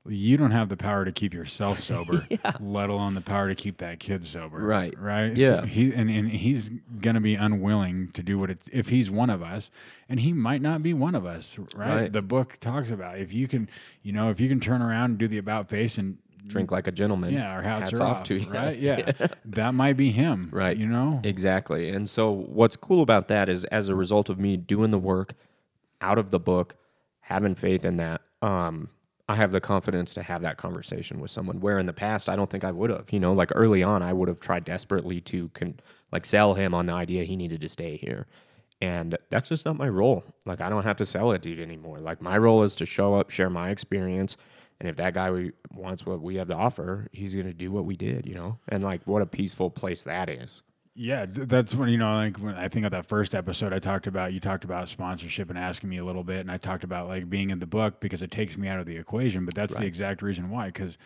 You 0.09 0.39
don't 0.39 0.51
have 0.53 0.71
the 0.71 0.79
power 0.79 1.05
to 1.05 1.13
keep 1.13 1.35
yourself 1.35 1.79
sober, 1.81 2.27
let 2.59 2.89
alone 2.89 3.13
the 3.15 3.21
power 3.21 3.49
to 3.49 3.55
keep 3.55 3.77
that 3.79 4.01
kid 4.01 4.25
sober. 4.25 4.57
Right. 4.59 4.99
Right. 4.99 5.37
Yeah. 5.37 5.61
So 5.61 5.67
he 5.67 5.93
and, 5.93 6.09
and 6.09 6.31
he's 6.31 6.71
gonna 7.03 7.21
be 7.21 7.35
unwilling 7.35 8.11
to 8.13 8.23
do 8.23 8.39
what 8.39 8.51
it 8.51 8.61
if 8.73 8.89
he's 8.89 9.11
one 9.11 9.29
of 9.29 9.43
us, 9.43 9.71
and 10.09 10.19
he 10.19 10.33
might 10.33 10.63
not 10.63 10.83
be 10.83 10.95
one 10.95 11.15
of 11.15 11.27
us. 11.27 11.59
Right. 11.77 12.01
Right. 12.01 12.13
The 12.13 12.23
book 12.23 12.57
talks 12.61 12.91
about 12.91 13.19
if 13.19 13.35
you 13.35 13.47
can, 13.47 13.69
you 14.03 14.13
know, 14.13 14.31
if 14.31 14.41
you 14.41 14.49
can 14.49 14.59
turn 14.59 14.81
around 14.81 15.11
and 15.11 15.19
do 15.19 15.29
the 15.29 15.37
about 15.39 15.69
face 15.69 15.99
and 15.99 16.17
Drink 16.47 16.73
like 16.73 16.87
a 16.87 16.93
gentleman. 16.93 17.33
yeah, 17.35 17.51
our 17.51 17.63
hats, 17.63 17.91
hats 17.91 18.01
are 18.01 18.05
off 18.05 18.17
off, 18.19 18.25
to 18.25 18.39
you. 18.39 18.51
right? 18.51 18.79
Yeah, 18.81 19.13
that 19.45 19.75
might 19.75 19.97
be 19.97 20.11
him. 20.11 20.49
Right. 20.53 20.77
You 20.77 20.87
know. 20.87 21.21
Exactly. 21.25 21.91
And 21.91 22.09
so 22.09 22.31
what's 22.31 22.77
cool 22.77 23.03
about 23.03 23.29
that 23.29 23.49
is 23.49 23.65
as 23.67 23.89
a 23.89 23.95
result 23.95 24.29
of 24.29 24.39
me 24.39 24.57
doing 24.57 24.91
the 24.91 24.99
work 24.99 25.35
out 26.01 26.19
of 26.19 26.31
the 26.31 26.39
book, 26.41 26.77
having 27.21 27.55
faith 27.55 27.85
in 27.85 27.99
that, 27.99 28.23
um, 28.43 28.89
I 29.29 29.37
have 29.37 29.53
the 29.53 29.61
confidence 29.61 30.13
to 30.15 30.23
have 30.25 30.43
that 30.43 30.57
conversation 30.57 31.21
with 31.21 31.31
someone 31.31 31.61
where 31.61 31.79
in 31.79 31.87
the 31.87 31.93
past 31.93 32.29
I 32.29 32.35
don't 32.35 32.51
think 32.51 32.65
I 32.65 32.73
would 32.73 32.91
have. 32.91 33.05
You 33.13 33.21
know, 33.21 33.33
like 33.33 33.53
early 33.55 33.83
on 33.83 34.03
I 34.03 34.13
would 34.13 34.29
have 34.29 34.41
tried 34.41 34.65
desperately 34.65 35.21
to 35.23 35.49
con- 35.51 35.79
like 36.11 36.27
sell 36.27 36.55
him 36.55 36.75
on 36.75 36.87
the 36.87 36.93
idea 36.95 37.23
he 37.25 37.37
needed 37.37 37.61
to 37.61 37.69
stay 37.69 37.97
here. 37.97 38.27
And 38.83 39.17
that's 39.29 39.49
just 39.49 39.67
not 39.67 39.77
my 39.77 39.89
role. 39.89 40.25
Like 40.47 40.61
I 40.61 40.69
don't 40.71 40.83
have 40.85 40.97
to 40.97 41.07
sell 41.07 41.31
it 41.33 41.43
dude 41.43 41.61
anymore. 41.61 42.01
Like 42.01 42.21
my 42.23 42.39
role 42.39 42.63
is 42.65 42.75
to 42.77 42.87
show 42.87 43.15
up, 43.15 43.31
share 43.31 43.51
my 43.51 43.69
experience, 43.71 44.37
and 44.81 44.89
if 44.89 44.97
that 44.97 45.15
guy 45.15 45.31
we, 45.31 45.53
wants 45.75 46.07
what 46.07 46.21
we 46.21 46.37
have 46.37 46.49
to 46.49 46.55
offer, 46.55 47.09
he's 47.13 47.35
going 47.35 47.47
to 47.47 47.53
do 47.53 47.71
what 47.71 47.85
we 47.85 47.97
did, 47.97 48.27
you 48.27 48.35
know? 48.35 48.59
And 48.69 48.83
like 48.83 49.03
what 49.07 49.23
a 49.23 49.27
peaceful 49.27 49.71
place 49.71 50.05
that 50.05 50.29
is. 50.29 50.63
Yeah, 50.95 51.27
that's 51.29 51.75
when 51.75 51.89
you 51.89 51.99
know, 51.99 52.17
like 52.17 52.37
when 52.39 52.57
I 52.57 52.69
think 52.69 52.85
of 52.85 52.93
that 52.93 53.07
first 53.07 53.35
episode, 53.35 53.73
I 53.73 53.79
talked 53.79 54.07
about 54.07 54.33
you 54.33 54.41
talked 54.41 54.65
about 54.65 54.89
sponsorship 54.89 55.49
and 55.49 55.59
asking 55.59 55.89
me 55.89 55.99
a 55.99 56.05
little 56.05 56.25
bit, 56.25 56.41
and 56.41 56.51
I 56.51 56.57
talked 56.57 56.85
about 56.85 57.09
like 57.09 57.31
being 57.31 57.51
in 57.51 57.59
the 57.59 57.67
book 57.67 58.01
because 58.01 58.23
it 58.23 58.31
takes 58.31 58.57
me 58.57 58.69
out 58.69 58.81
of 58.81 58.87
the 58.87 58.97
equation. 58.97 59.45
But 59.45 59.55
that's 59.55 59.73
the 59.73 59.87
exact 59.87 60.21
reason 60.21 60.51
why. 60.51 60.67
Because, 60.67 60.99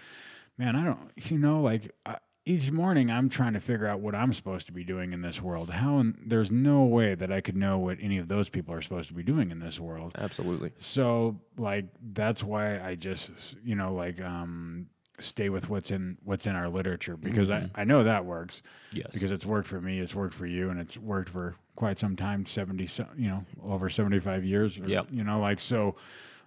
man, 0.57 0.75
I 0.75 0.85
don't, 0.85 1.11
you 1.17 1.39
know, 1.39 1.61
like 1.61 1.95
I, 2.07 2.17
each 2.47 2.71
morning 2.71 3.11
I'm 3.11 3.29
trying 3.29 3.55
to 3.55 3.61
figure 3.61 3.87
out 3.87 4.01
what 4.01 4.15
I'm 4.15 4.33
supposed 4.33 4.67
to 4.67 4.73
be 4.73 4.85
doing 4.85 5.13
in 5.13 5.23
this 5.23 5.41
world. 5.41 5.71
How 5.71 5.99
and 5.99 6.19
there's 6.27 6.51
no 6.51 6.85
way 6.85 7.15
that 7.15 7.33
I 7.33 7.41
could 7.41 7.57
know 7.57 7.79
what 7.79 7.99
any 8.01 8.19
of 8.19 8.29
those 8.29 8.49
people 8.49 8.75
are 8.75 8.83
supposed 8.83 9.09
to 9.09 9.15
be 9.15 9.23
doing 9.23 9.51
in 9.51 9.59
this 9.59 9.81
world. 9.81 10.13
Absolutely. 10.19 10.73
So 10.79 11.41
like 11.57 11.87
that's 12.13 12.43
why 12.43 12.81
I 12.81 12.95
just 12.97 13.31
you 13.65 13.75
know 13.77 13.95
like 13.95 14.21
um 14.21 14.87
stay 15.21 15.49
with 15.49 15.71
what's 15.71 15.91
in 15.91 16.19
what's 16.25 16.47
in 16.47 16.57
our 16.57 16.69
literature 16.69 17.17
because 17.17 17.49
I, 17.51 17.71
I 17.77 17.85
know 17.85 18.03
that 18.03 18.25
works 18.25 18.63
Yes. 18.93 19.13
because 19.13 19.31
it's 19.31 19.47
worked 19.47 19.69
for 19.69 19.81
me 19.81 20.01
it's 20.01 20.15
worked 20.15 20.35
for 20.35 20.45
you 20.47 20.71
and 20.71 20.81
it's 20.81 20.99
worked 20.99 21.29
for 21.29 21.55
quite 21.77 21.99
some 21.99 22.17
time 22.17 22.45
70 22.45 22.89
you 23.17 23.29
know 23.29 23.45
over 23.63 23.89
75 23.89 24.45
years 24.45 24.77
or, 24.79 24.89
Yep. 24.89 25.07
you 25.13 25.23
know 25.23 25.39
like 25.39 25.61
so 25.61 25.95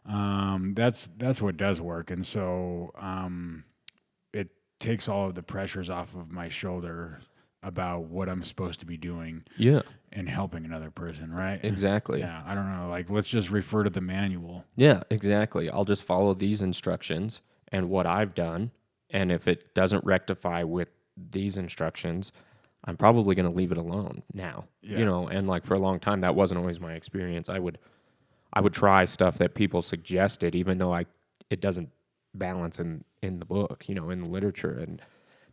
um 0.06 0.74
that's 0.76 1.10
that's 1.18 1.42
what 1.42 1.56
does 1.56 1.80
work 1.80 2.12
and 2.12 2.26
so 2.26 2.92
um 3.00 3.64
takes 4.80 5.08
all 5.10 5.28
of 5.28 5.36
the 5.36 5.44
pressures 5.44 5.90
off 5.90 6.16
of 6.16 6.32
my 6.32 6.50
shoulder 6.50 7.20
about 7.64 8.04
what 8.04 8.30
I'm 8.30 8.44
supposed 8.44 8.80
to 8.82 8.86
be 8.86 8.98
doing 8.98 9.44
yeah. 9.58 9.82
and 10.14 10.30
helping 10.30 10.64
another 10.64 10.92
person 10.92 11.34
right 11.34 11.60
Exactly. 11.64 12.20
yeah 12.20 12.44
I 12.46 12.54
don't 12.56 12.72
know 12.72 12.88
like 12.90 13.10
let's 13.10 13.28
just 13.28 13.50
refer 13.50 13.84
to 13.84 13.90
the 13.90 14.02
manual 14.02 14.64
Yeah, 14.76 15.04
exactly. 15.10 15.70
I'll 15.70 15.86
just 15.86 16.04
follow 16.04 16.34
these 16.34 16.62
instructions 16.62 17.42
and 17.70 17.90
what 17.90 18.06
I've 18.06 18.34
done. 18.36 18.72
And 19.10 19.32
if 19.32 19.48
it 19.48 19.74
doesn't 19.74 20.06
rectify 20.06 20.64
with 20.64 20.90
these 21.32 21.58
instructions, 21.58 22.32
I'm 22.86 22.96
probably 22.96 23.36
going 23.36 23.50
to 23.50 23.56
leave 23.56 23.72
it 23.72 23.78
alone 23.78 24.22
now. 24.34 24.66
Yeah. 24.82 25.00
You 25.00 25.06
know, 25.06 25.28
and 25.28 25.48
like 25.48 25.66
for 25.66 25.74
a 25.74 25.80
long 25.80 26.00
time 26.00 26.22
that 26.22 26.36
wasn't 26.36 26.60
always 26.60 26.80
my 26.80 26.94
experience. 26.94 27.50
I 27.50 27.58
would 27.60 27.80
I 28.54 28.62
would 28.62 28.74
try 28.74 29.06
stuff 29.06 29.40
that 29.40 29.56
people 29.56 29.82
suggested 29.82 30.56
even 30.56 30.78
though 30.78 30.94
I 30.94 31.06
it 31.50 31.60
doesn't 31.60 31.90
balance 32.38 32.80
in 32.80 33.04
in 33.22 33.40
the 33.40 33.46
book, 33.46 33.86
you 33.88 33.96
know, 33.96 34.10
in 34.10 34.22
the 34.22 34.30
literature 34.30 34.78
and 34.80 35.02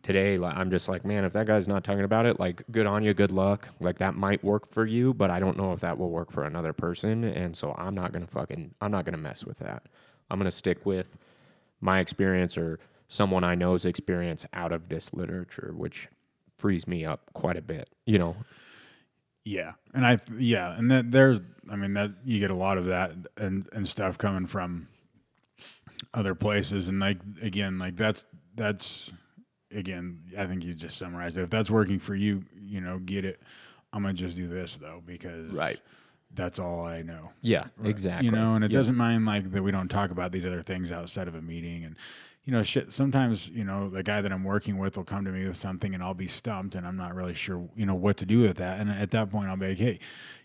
today 0.03 0.37
like 0.37 0.57
I'm 0.57 0.71
just 0.71 0.89
like, 0.89 1.05
man, 1.05 1.25
if 1.25 1.33
that 1.33 1.47
guy's 1.47 1.67
not 1.67 1.83
talking 1.83 2.05
about 2.05 2.27
it, 2.27 2.39
like 2.39 2.63
good 2.71 2.87
on 2.87 3.03
you, 3.03 3.15
good 3.15 3.33
luck. 3.33 3.69
Like 3.81 3.99
that 3.99 4.15
might 4.15 4.45
work 4.45 4.69
for 4.69 4.87
you, 4.87 5.15
but 5.15 5.31
I 5.31 5.41
don't 5.41 5.57
know 5.57 5.73
if 5.73 5.81
that 5.81 5.99
will 5.99 6.11
work 6.11 6.31
for 6.31 6.45
another 6.45 6.73
person 6.73 7.25
and 7.25 7.57
so 7.57 7.75
I'm 7.77 7.95
not 7.95 8.13
to 8.13 8.31
fucking 8.31 8.75
I'm 8.81 8.91
not 8.91 9.07
to 9.15 9.21
mess 9.21 9.45
with 9.45 9.59
that. 9.59 9.85
I'm 10.31 10.39
to 10.41 10.51
stick 10.51 10.85
with 10.87 11.17
my 11.81 12.01
experience 12.01 12.57
or 12.57 12.79
someone 13.09 13.45
I 13.45 13.55
know's 13.55 13.85
experience 13.85 14.47
out 14.53 14.73
of 14.73 14.89
this 14.89 15.13
literature, 15.13 15.73
which 15.77 16.09
frees 16.57 16.87
me 16.87 17.05
up 17.05 17.31
quite 17.33 17.57
a 17.57 17.63
bit, 17.63 17.89
you 18.07 18.19
know. 18.19 18.37
Yeah, 19.45 19.73
and 19.93 20.07
I 20.07 20.19
yeah, 20.39 20.77
and 20.77 20.91
that 20.91 21.11
there's 21.13 21.41
I 21.71 21.77
mean 21.77 21.95
that 21.95 22.13
you 22.25 22.41
get 22.41 22.51
a 22.51 22.55
lot 22.55 22.79
of 22.79 22.87
that 22.87 23.13
and 23.37 23.69
and 23.73 23.87
stuff 23.87 24.17
coming 24.17 24.47
from 24.47 24.89
other 26.13 26.35
places, 26.35 26.89
and 26.89 27.01
like 27.01 27.19
again, 27.41 27.79
like 27.79 27.97
that's 27.97 28.25
that's 28.55 29.11
again, 29.73 30.21
I 30.39 30.47
think 30.47 30.65
you 30.65 30.75
just 30.75 30.97
summarized 30.99 31.37
it. 31.37 31.43
If 31.43 31.51
that's 31.51 31.71
working 31.71 31.99
for 31.99 32.15
you, 32.15 32.45
you 32.61 32.81
know, 32.81 32.99
get 32.99 33.25
it. 33.25 33.41
I'm 33.93 34.03
gonna 34.03 34.15
just 34.15 34.37
do 34.37 34.47
this 34.49 34.77
though 34.77 35.03
because 35.07 35.51
Right. 35.51 35.81
that's 36.35 36.59
all 36.59 36.85
I 36.85 37.03
know. 37.03 37.31
Yeah, 37.43 37.65
exactly. 37.85 38.27
You 38.27 38.33
know, 38.33 38.55
and 38.57 38.65
it 38.65 38.71
Yeah. 38.71 38.79
doesn't 38.79 38.97
mind 38.97 39.25
like 39.25 39.51
that 39.53 39.63
we 39.63 39.71
don't 39.71 39.89
talk 39.89 40.11
about 40.11 40.33
these 40.33 40.45
other 40.47 40.63
things 40.63 40.91
outside 40.93 41.29
of 41.29 41.35
a 41.37 41.43
meeting 41.43 41.85
and 41.85 41.97
you 42.45 42.53
know, 42.53 42.63
shit 42.63 42.93
sometimes, 42.93 43.49
you 43.49 43.65
know, 43.65 43.89
the 43.89 44.03
guy 44.03 44.21
that 44.21 44.31
I'm 44.31 44.45
working 44.45 44.77
with 44.77 44.97
will 44.97 45.05
come 45.05 45.25
to 45.25 45.31
me 45.31 45.47
with 45.47 45.57
something 45.57 45.95
and 45.95 46.03
I'll 46.03 46.13
be 46.13 46.29
stumped 46.29 46.75
and 46.75 46.87
I'm 46.87 46.97
not 46.97 47.15
really 47.15 47.33
sure, 47.33 47.67
you 47.75 47.87
know, 47.87 47.95
what 47.95 48.19
to 48.19 48.27
do 48.27 48.43
with 48.43 48.59
that. 48.59 48.81
And 48.81 48.91
at 48.91 49.11
that 49.13 49.31
point 49.31 49.49
I'll 49.49 49.57
be 49.57 49.69
like, 49.69 49.79
Hey, 49.79 49.99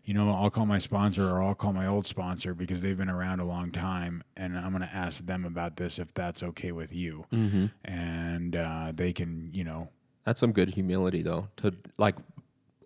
you 0.06 0.14
know, 0.14 0.32
I'll 0.32 0.50
call 0.50 0.66
my 0.66 0.80
sponsor 0.80 1.30
or 1.30 1.44
I'll 1.44 1.56
call 1.56 1.74
my 1.74 1.88
old 1.88 2.06
sponsor 2.06 2.54
because 2.54 2.80
they've 2.80 2.98
been 2.98 3.10
around 3.10 3.42
a 3.42 3.46
long 3.46 3.72
time 3.72 4.24
and 4.38 4.58
I'm 4.58 4.72
gonna 4.72 4.90
ask 4.94 5.26
them 5.26 5.44
about 5.44 5.76
this 5.76 6.00
if 6.00 6.14
that's 6.14 6.42
okay 6.42 6.72
with 6.72 6.94
you. 6.94 7.26
Mm-hmm. 7.34 7.66
And 7.84 8.56
uh, 8.56 8.94
they 8.96 9.12
can, 9.12 9.50
you 9.54 9.66
know, 9.66 9.90
That's 10.24 10.40
some 10.40 10.54
good 10.54 10.70
humility, 10.70 11.22
though. 11.22 11.50
To 11.58 11.74
like, 11.98 12.16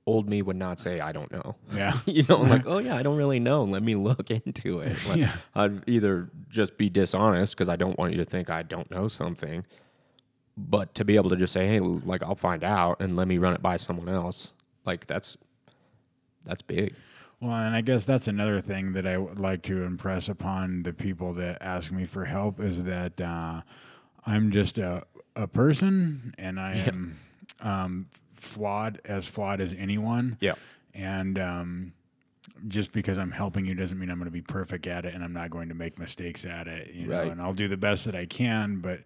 old 0.06 0.28
me 0.30 0.42
would 0.42 0.56
not 0.56 0.80
say, 0.80 1.00
"I 1.00 1.12
don't 1.12 1.32
know." 1.32 1.56
yeah. 1.74 1.98
you 2.06 2.24
know, 2.28 2.38
like, 2.38 2.64
"Oh 2.68 2.78
yeah, 2.80 2.96
I 2.96 3.04
don't 3.04 3.18
really 3.18 3.40
know. 3.40 3.64
Let 3.64 3.84
me 3.84 3.96
look 3.96 4.30
into 4.46 4.80
it." 4.80 4.98
Like, 5.08 5.18
Yeah. 5.18 5.36
I'd 5.56 5.88
either 5.88 6.30
just 6.50 6.78
be 6.78 6.90
dishonest 6.90 7.56
because 7.56 7.70
I 7.70 7.76
don't 7.76 7.98
want 7.98 8.12
you 8.12 8.18
to 8.18 8.26
think 8.26 8.50
I 8.50 8.64
don't 8.64 8.90
know 8.92 9.08
something, 9.08 9.66
but 10.58 10.94
to 10.96 11.06
be 11.06 11.16
able 11.16 11.30
to 11.30 11.36
just 11.36 11.54
say, 11.54 11.68
"Hey, 11.68 11.80
like, 11.80 12.24
I'll 12.24 12.36
find 12.36 12.64
out," 12.64 13.02
and 13.02 13.16
let 13.16 13.28
me 13.28 13.38
run 13.38 13.54
it 13.54 13.62
by 13.62 13.78
someone 13.78 14.10
else, 14.10 14.54
like 14.86 15.08
that's 15.08 15.38
that's 16.46 16.62
big. 16.62 16.94
Well, 17.40 17.52
and 17.52 17.76
I 17.76 17.82
guess 17.82 18.06
that's 18.06 18.28
another 18.30 18.62
thing 18.62 18.94
that 18.94 19.06
I 19.06 19.18
would 19.18 19.38
like 19.40 19.64
to 19.64 19.84
impress 19.84 20.30
upon 20.30 20.84
the 20.84 20.94
people 20.94 21.34
that 21.34 21.62
ask 21.62 21.92
me 21.92 22.06
for 22.06 22.24
help 22.24 22.62
is 22.62 22.84
that 22.86 23.20
uh, 23.20 23.62
I'm 24.26 24.50
just 24.50 24.78
a, 24.78 25.04
a 25.36 25.46
person 25.46 26.34
and 26.38 26.58
I 26.58 26.76
am 26.76 27.20
um, 27.60 28.08
flawed, 28.44 29.02
as 29.06 29.28
flawed 29.28 29.62
as 29.62 29.74
anyone. 29.74 30.38
Yeah. 30.40 30.56
And 30.94 31.40
um, 31.40 31.94
just 32.68 32.92
because 32.92 33.18
I'm 33.18 33.32
helping 33.32 33.66
you 33.66 33.74
doesn't 33.74 33.98
mean 33.98 34.10
I'm 34.10 34.18
going 34.18 34.26
to 34.26 34.32
be 34.32 34.42
perfect 34.42 34.86
at 34.86 35.06
it 35.06 35.16
and 35.16 35.24
I'm 35.24 35.34
not 35.34 35.50
going 35.50 35.70
to 35.70 35.76
make 35.76 35.98
mistakes 35.98 36.46
at 36.46 36.68
it. 36.68 36.94
You 36.94 37.08
know, 37.08 37.22
and 37.22 37.42
I'll 37.42 37.54
do 37.54 37.68
the 37.68 37.78
best 37.78 38.06
that 38.06 38.16
I 38.16 38.26
can, 38.26 38.80
but. 38.80 39.00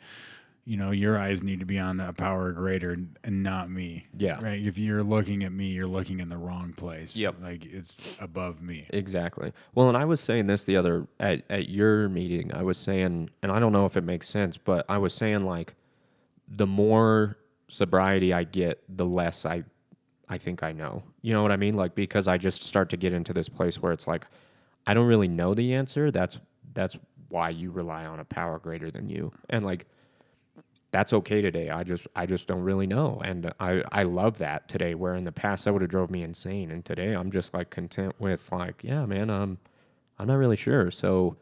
You 0.69 0.75
know, 0.75 0.91
your 0.91 1.17
eyes 1.17 1.41
need 1.41 1.61
to 1.61 1.65
be 1.65 1.79
on 1.79 2.01
a 2.01 2.11
power 2.11 2.51
greater 2.51 2.97
and 3.23 3.41
not 3.41 3.71
me. 3.71 4.05
Yeah. 4.17 4.37
Right. 4.41 4.61
If 4.61 4.77
you're 4.77 5.01
looking 5.01 5.45
at 5.45 5.53
me, 5.53 5.67
you're 5.67 5.87
looking 5.87 6.19
in 6.19 6.27
the 6.27 6.35
wrong 6.35 6.73
place. 6.73 7.15
Yep. 7.15 7.35
Like 7.41 7.65
it's 7.65 7.95
above 8.19 8.61
me. 8.61 8.85
Exactly. 8.89 9.53
Well, 9.75 9.87
and 9.87 9.95
I 9.95 10.03
was 10.03 10.19
saying 10.19 10.47
this 10.47 10.65
the 10.65 10.75
other 10.75 11.07
at, 11.21 11.43
at 11.49 11.69
your 11.69 12.09
meeting. 12.09 12.53
I 12.53 12.63
was 12.63 12.77
saying, 12.77 13.29
and 13.41 13.49
I 13.49 13.59
don't 13.59 13.71
know 13.71 13.85
if 13.85 13.95
it 13.95 14.03
makes 14.03 14.27
sense, 14.27 14.57
but 14.57 14.85
I 14.89 14.97
was 14.97 15.13
saying 15.13 15.45
like 15.45 15.73
the 16.49 16.67
more 16.67 17.37
sobriety 17.67 18.33
I 18.33 18.43
get, 18.43 18.83
the 18.89 19.05
less 19.05 19.45
I 19.45 19.63
I 20.29 20.37
think 20.37 20.61
I 20.61 20.73
know. 20.73 21.03
You 21.21 21.33
know 21.33 21.41
what 21.41 21.51
I 21.51 21.57
mean? 21.57 21.75
Like 21.75 21.95
because 21.95 22.27
I 22.27 22.37
just 22.37 22.63
start 22.63 22.89
to 22.89 22.97
get 22.97 23.13
into 23.13 23.33
this 23.33 23.49
place 23.49 23.81
where 23.81 23.91
it's 23.91 24.07
like 24.07 24.25
I 24.85 24.93
don't 24.93 25.07
really 25.07 25.27
know 25.27 25.53
the 25.53 25.73
answer. 25.73 26.11
That's 26.11 26.37
that's 26.73 26.97
why 27.29 27.49
you 27.49 27.71
rely 27.71 28.05
on 28.05 28.19
a 28.19 28.25
power 28.25 28.59
greater 28.59 28.91
than 28.91 29.07
you. 29.07 29.31
And 29.49 29.65
like 29.65 29.85
that's 30.91 31.13
okay 31.13 31.41
today. 31.41 31.69
I 31.69 31.83
just 31.83 32.07
I 32.15 32.25
just 32.25 32.47
don't 32.47 32.61
really 32.61 32.87
know. 32.87 33.21
And 33.23 33.53
I 33.59 33.83
I 33.91 34.03
love 34.03 34.37
that 34.39 34.67
today 34.67 34.95
where 34.95 35.15
in 35.15 35.23
the 35.23 35.31
past 35.31 35.65
that 35.65 35.73
would 35.73 35.81
have 35.81 35.91
drove 35.91 36.09
me 36.09 36.23
insane 36.23 36.71
and 36.71 36.83
today 36.83 37.13
I'm 37.13 37.31
just 37.31 37.53
like 37.53 37.69
content 37.69 38.15
with 38.19 38.51
like, 38.51 38.81
yeah, 38.83 39.05
man, 39.05 39.29
um 39.29 39.57
I'm 40.19 40.27
not 40.27 40.35
really 40.35 40.55
sure. 40.55 40.91
So 40.91 41.37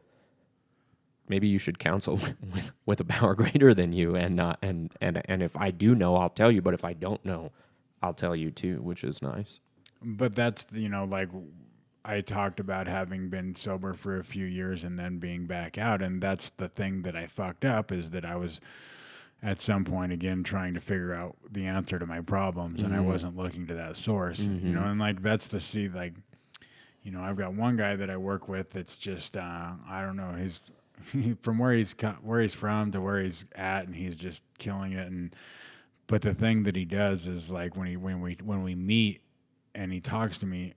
maybe 1.27 1.47
you 1.47 1.57
should 1.57 1.79
counsel 1.79 2.15
with 2.53 2.71
with 2.85 2.99
a 2.99 3.05
power 3.05 3.33
greater 3.41 3.73
than 3.73 3.93
you 3.93 4.15
and 4.15 4.35
not 4.35 4.59
and 4.61 4.91
and 5.01 5.21
and 5.25 5.41
if 5.43 5.55
I 5.57 5.71
do 5.71 5.95
know, 5.95 6.15
I'll 6.15 6.29
tell 6.29 6.51
you, 6.51 6.61
but 6.61 6.73
if 6.73 6.83
I 6.85 6.93
don't 6.93 7.23
know, 7.25 7.51
I'll 8.01 8.13
tell 8.13 8.35
you 8.35 8.51
too, 8.51 8.81
which 8.81 9.03
is 9.03 9.21
nice. 9.21 9.59
But 10.01 10.35
that's 10.35 10.65
you 10.71 10.89
know 10.89 11.05
like 11.05 11.29
I 12.03 12.21
talked 12.21 12.59
about 12.59 12.87
having 12.87 13.29
been 13.29 13.55
sober 13.55 13.93
for 13.93 14.19
a 14.19 14.23
few 14.23 14.45
years 14.45 14.83
and 14.83 14.99
then 14.99 15.17
being 15.17 15.47
back 15.47 15.77
out, 15.79 16.01
and 16.03 16.21
that's 16.21 16.51
the 16.57 16.69
thing 16.69 17.01
that 17.01 17.15
I 17.15 17.25
fucked 17.25 17.65
up 17.65 17.91
is 17.91 18.11
that 18.11 18.23
I 18.25 18.35
was 18.35 18.61
at 19.41 19.59
some 19.61 19.83
point 19.83 20.11
again 20.11 20.43
trying 20.43 20.73
to 20.75 20.79
figure 20.79 21.13
out 21.13 21.35
the 21.51 21.65
answer 21.65 21.99
to 21.99 22.05
my 22.05 22.21
problems 22.21 22.81
and 22.81 22.93
I 22.95 22.97
Mhm. 22.99 23.05
wasn't 23.05 23.35
looking 23.37 23.67
to 23.67 23.73
that 23.75 23.97
source. 23.97 24.39
You 24.39 24.73
know, 24.73 24.81
Mhm. 24.81 24.91
and 24.91 24.99
like 24.99 25.21
that's 25.23 25.47
the 25.47 25.59
see 25.59 25.89
like 25.89 26.13
you 27.03 27.11
know, 27.11 27.21
I've 27.21 27.35
got 27.37 27.53
one 27.53 27.75
guy 27.77 27.95
that 27.95 28.09
I 28.09 28.17
work 28.17 28.47
with 28.47 28.71
that's 28.71 28.97
just 28.99 29.35
uh 29.37 29.73
I 29.87 30.01
don't 30.03 30.15
know, 30.15 30.33
he's 30.39 30.61
from 31.41 31.59
where 31.59 31.73
he's 31.73 31.93
where 32.21 32.41
he's 32.41 32.53
from 32.53 32.91
to 32.91 33.01
where 33.01 33.19
he's 33.21 33.45
at 33.55 33.85
and 33.85 33.95
he's 33.95 34.17
just 34.17 34.41
killing 34.57 34.93
it 34.93 35.07
and 35.07 35.35
but 36.07 36.21
the 36.21 36.33
thing 36.33 36.63
that 36.63 36.75
he 36.75 36.85
does 36.85 37.27
is 37.27 37.49
like 37.49 37.75
when 37.75 37.87
he 37.87 37.97
when 37.97 38.21
we 38.21 38.37
when 38.43 38.63
we 38.63 38.75
meet 38.75 39.21
and 39.73 39.91
he 39.91 39.99
talks 39.99 40.37
to 40.39 40.45
me 40.45 40.73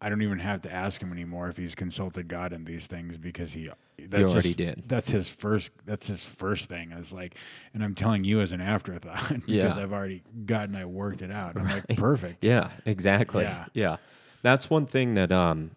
I 0.00 0.08
don't 0.08 0.22
even 0.22 0.38
have 0.38 0.60
to 0.60 0.72
ask 0.72 1.02
him 1.02 1.10
anymore 1.10 1.48
if 1.48 1.56
he's 1.56 1.74
consulted 1.74 2.28
God 2.28 2.52
in 2.52 2.64
these 2.64 2.86
things 2.86 3.16
because 3.16 3.52
he 3.52 3.68
that's 3.98 4.22
already 4.26 4.54
just- 4.54 4.56
did. 4.58 4.82
That's 4.86 5.10
his 5.10 5.28
first 5.28 5.72
that's 5.86 6.06
his 6.06 6.24
first 6.24 6.68
thing. 6.68 6.92
It's 6.92 7.12
like 7.12 7.34
and 7.74 7.82
I'm 7.82 7.94
telling 7.96 8.22
you 8.24 8.40
as 8.40 8.52
an 8.52 8.60
afterthought 8.60 9.28
because 9.46 9.48
Yeah. 9.48 9.76
I've 9.76 9.92
already 9.92 10.22
gotten 10.46 10.76
I 10.76 10.84
worked 10.84 11.22
it 11.22 11.32
out. 11.32 11.56
I'm 11.56 11.66
like 11.68 11.88
perfect. 11.96 12.44
Yeah, 12.44 12.70
exactly. 12.86 13.42
Yeah. 13.42 13.64
Yeah. 13.74 13.96
That's 14.42 14.70
one 14.70 14.86
thing 14.86 15.14
that 15.14 15.32
um 15.32 15.72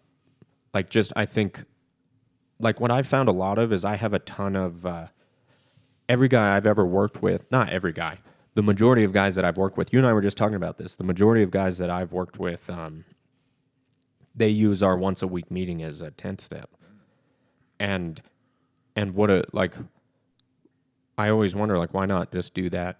like 0.72 0.88
just 0.88 1.12
I 1.16 1.26
think 1.26 1.64
like 2.62 2.80
what 2.80 2.90
I've 2.90 3.06
found 3.06 3.28
a 3.28 3.32
lot 3.32 3.58
of 3.58 3.72
is 3.72 3.84
I 3.84 3.96
have 3.96 4.14
a 4.14 4.18
ton 4.20 4.56
of 4.56 4.86
uh 4.86 5.06
every 6.08 6.28
guy 6.28 6.56
I've 6.56 6.66
ever 6.66 6.86
worked 6.86 7.22
with, 7.22 7.50
not 7.50 7.70
every 7.70 7.92
guy, 7.92 8.18
the 8.54 8.62
majority 8.62 9.04
of 9.04 9.12
guys 9.12 9.34
that 9.36 9.44
I've 9.44 9.56
worked 9.56 9.76
with, 9.76 9.92
you 9.92 9.98
and 9.98 10.06
I 10.06 10.12
were 10.12 10.20
just 10.20 10.36
talking 10.36 10.56
about 10.56 10.78
this. 10.78 10.96
The 10.96 11.04
majority 11.04 11.42
of 11.42 11.50
guys 11.50 11.78
that 11.78 11.90
I've 11.90 12.12
worked 12.12 12.38
with, 12.38 12.68
um, 12.68 13.04
they 14.34 14.48
use 14.48 14.82
our 14.82 14.96
once 14.96 15.22
a 15.22 15.26
week 15.26 15.50
meeting 15.50 15.82
as 15.82 16.00
a 16.00 16.10
tenth 16.10 16.40
step. 16.40 16.70
And 17.80 18.22
and 18.94 19.14
what 19.14 19.30
a 19.30 19.44
like 19.52 19.74
I 21.18 21.30
always 21.30 21.54
wonder 21.54 21.78
like 21.78 21.94
why 21.94 22.06
not 22.06 22.32
just 22.32 22.54
do 22.54 22.70
that 22.70 22.98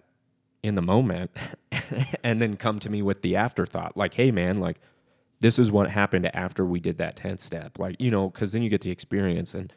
in 0.61 0.75
the 0.75 0.81
moment 0.81 1.31
and 2.23 2.41
then 2.41 2.57
come 2.57 2.79
to 2.79 2.89
me 2.89 3.01
with 3.01 3.21
the 3.21 3.35
afterthought 3.35 3.95
like 3.97 4.13
hey 4.13 4.31
man 4.31 4.59
like 4.59 4.79
this 5.43 5.59
is 5.59 5.71
what 5.71 5.91
happened 5.91 6.33
after 6.35 6.65
we 6.65 6.79
did 6.79 6.97
that 6.97 7.15
10th 7.15 7.41
step. 7.41 7.77
Like 7.77 7.95
you 7.99 8.09
know 8.09 8.29
because 8.29 8.51
then 8.53 8.63
you 8.63 8.69
get 8.69 8.81
the 8.81 8.91
experience 8.91 9.53
and 9.53 9.73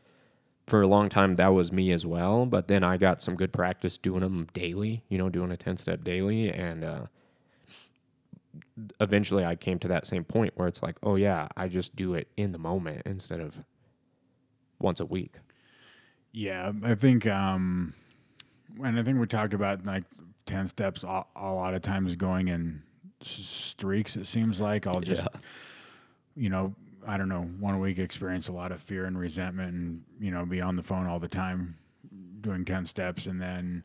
for 0.67 0.83
a 0.83 0.87
long 0.87 1.09
time 1.09 1.37
that 1.37 1.49
was 1.49 1.71
me 1.71 1.93
as 1.93 2.05
well 2.05 2.45
but 2.45 2.67
then 2.67 2.83
i 2.83 2.97
got 2.97 3.23
some 3.23 3.37
good 3.37 3.53
practice 3.53 3.97
doing 3.97 4.21
them 4.21 4.49
daily 4.53 5.05
you 5.09 5.17
know 5.17 5.29
doing 5.29 5.53
a 5.53 5.57
10 5.57 5.77
step 5.77 6.03
daily 6.03 6.51
and 6.51 6.83
uh, 6.83 7.07
eventually 9.01 9.45
i 9.45 9.55
came 9.55 9.79
to 9.79 9.87
that 9.87 10.09
same 10.09 10.25
point 10.25 10.53
where 10.57 10.67
it's 10.67 10.83
like 10.83 10.97
oh 11.05 11.15
yeah 11.15 11.47
i 11.57 11.69
just 11.69 11.95
do 11.95 12.15
it 12.15 12.27
in 12.37 12.51
the 12.51 12.59
moment 12.59 13.01
instead 13.07 13.39
of 13.39 13.61
once 14.79 15.01
a 15.01 15.07
week. 15.07 15.37
Yeah, 16.33 16.73
I 16.83 16.95
think, 16.95 17.27
um, 17.27 17.95
and 18.83 18.99
I 18.99 19.03
think 19.03 19.19
we 19.19 19.27
talked 19.27 19.55
about 19.55 19.87
like 19.87 20.05
ten 20.45 20.69
steps 20.69 21.03
a, 21.03 21.25
a 21.35 21.51
lot 21.53 21.75
of 21.75 21.83
times 21.83 22.15
going 22.17 22.49
in 22.49 22.83
s- 22.83 22.86
streaks. 23.23 24.17
It 24.17 24.27
seems 24.27 24.61
like 24.61 24.87
I'll 24.87 25.01
just, 25.01 25.23
Yeah. 25.23 25.41
you 26.35 26.51
know, 26.51 26.75
I 27.07 27.17
don't 27.17 27.29
know, 27.29 27.43
one 27.43 27.79
week 27.79 27.99
experience 27.99 28.49
a 28.49 28.53
lot 28.53 28.73
of 28.73 28.81
fear 28.83 29.05
and 29.07 29.19
resentment, 29.19 29.75
and 29.75 30.03
you 30.21 30.31
know, 30.31 30.45
be 30.45 30.61
on 30.61 30.77
the 30.77 30.83
phone 30.83 31.07
all 31.07 31.21
the 31.21 31.29
time, 31.29 31.77
doing 32.41 32.65
ten 32.65 32.85
steps, 32.87 33.27
and 33.27 33.41
then 33.41 33.85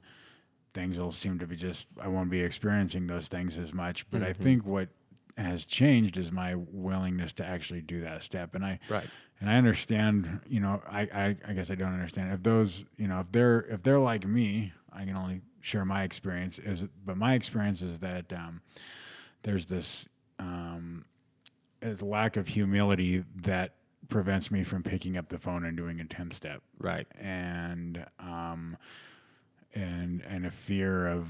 things 0.73 0.97
will 0.97 1.11
seem 1.11 1.37
to 1.39 1.45
be 1.47 1.55
just 1.55 1.87
I 1.99 2.07
won't 2.07 2.29
be 2.29 2.39
experiencing 2.41 3.07
those 3.07 3.27
things 3.27 3.57
as 3.57 3.73
much. 3.73 4.09
But 4.09 4.23
I 4.23 4.33
Mhm. 4.33 4.37
think 4.37 4.65
what 4.65 4.89
has 5.37 5.65
changed 5.65 6.17
is 6.17 6.31
my 6.31 6.55
willingness 6.55 7.33
to 7.33 7.45
actually 7.45 7.81
do 7.81 8.01
that 8.01 8.23
step, 8.23 8.55
and 8.55 8.65
I 8.65 8.79
right 8.89 9.09
and 9.39 9.49
I 9.49 9.55
understand, 9.55 10.39
you 10.47 10.59
know, 10.59 10.83
I, 10.87 11.01
I, 11.01 11.37
I 11.47 11.53
guess 11.53 11.71
I 11.71 11.75
don't 11.75 11.93
understand 11.93 12.31
if 12.31 12.43
those, 12.43 12.83
you 12.97 13.07
know, 13.07 13.21
if 13.21 13.31
they're 13.31 13.61
if 13.69 13.81
they're 13.83 13.99
like 13.99 14.25
me, 14.25 14.73
I 14.93 15.05
can 15.05 15.15
only 15.15 15.41
share 15.61 15.85
my 15.85 16.03
experience. 16.03 16.59
Is 16.59 16.85
but 17.05 17.17
my 17.17 17.33
experience 17.35 17.81
is 17.81 17.99
that 17.99 18.31
um, 18.33 18.61
there's 19.43 19.65
this 19.65 20.05
um, 20.39 21.05
lack 22.01 22.37
of 22.37 22.47
humility 22.47 23.23
that 23.43 23.73
prevents 24.09 24.51
me 24.51 24.63
from 24.63 24.83
picking 24.83 25.17
up 25.17 25.29
the 25.29 25.37
phone 25.37 25.65
and 25.65 25.77
doing 25.77 25.99
a 25.99 26.05
ten 26.05 26.31
step, 26.31 26.61
right. 26.79 27.07
And 27.19 28.05
um, 28.19 28.77
and 29.73 30.21
and 30.27 30.45
a 30.45 30.51
fear 30.51 31.07
of, 31.07 31.27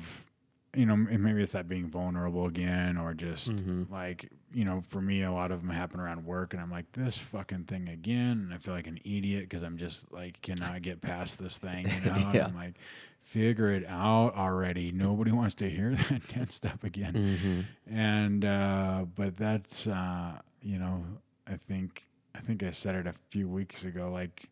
you 0.73 0.85
know, 0.85 0.95
maybe 0.95 1.43
it's 1.43 1.51
that 1.51 1.67
being 1.69 1.87
vulnerable 1.87 2.47
again, 2.47 2.97
or 2.97 3.13
just 3.13 3.49
Mhm. 3.51 3.89
like 3.91 4.29
you 4.53 4.65
know 4.65 4.81
for 4.89 5.01
me 5.01 5.23
a 5.23 5.31
lot 5.31 5.51
of 5.51 5.61
them 5.61 5.69
happen 5.69 5.97
around 5.97 6.25
work 6.25 6.51
and 6.53 6.61
i'm 6.61 6.69
like 6.69 6.91
this 6.91 7.17
fucking 7.17 7.63
thing 7.63 7.87
again. 7.87 8.31
And 8.43 8.53
i 8.53 8.57
feel 8.57 8.73
like 8.73 8.87
an 8.87 8.99
idiot 9.05 9.43
because 9.43 9.63
i'm 9.63 9.77
just 9.77 10.11
like 10.11 10.41
cannot 10.41 10.81
get 10.81 10.99
past 11.01 11.39
this 11.39 11.57
thing? 11.57 11.87
You 11.89 12.01
know? 12.11 12.31
Yeah. 12.33 12.45
i'm 12.47 12.55
like 12.55 12.73
figure 13.31 13.71
it 13.71 13.85
out 13.87 14.35
already 14.35 14.91
nobody 14.91 15.31
wants 15.41 15.55
to 15.55 15.69
hear 15.69 15.95
that 16.09 16.27
10 16.27 16.49
step 16.49 16.83
again 16.83 17.13
mm-hmm. 17.13 17.95
and 17.95 18.43
uh 18.43 19.05
but 19.15 19.37
that's 19.37 19.87
uh 19.87 20.33
you 20.61 20.77
know 20.77 21.01
i 21.47 21.55
think 21.55 22.05
i 22.35 22.39
think 22.39 22.61
i 22.61 22.71
said 22.71 22.93
it 22.93 23.07
a 23.07 23.13
few 23.29 23.47
weeks 23.47 23.83
ago 23.85 24.11
like 24.11 24.49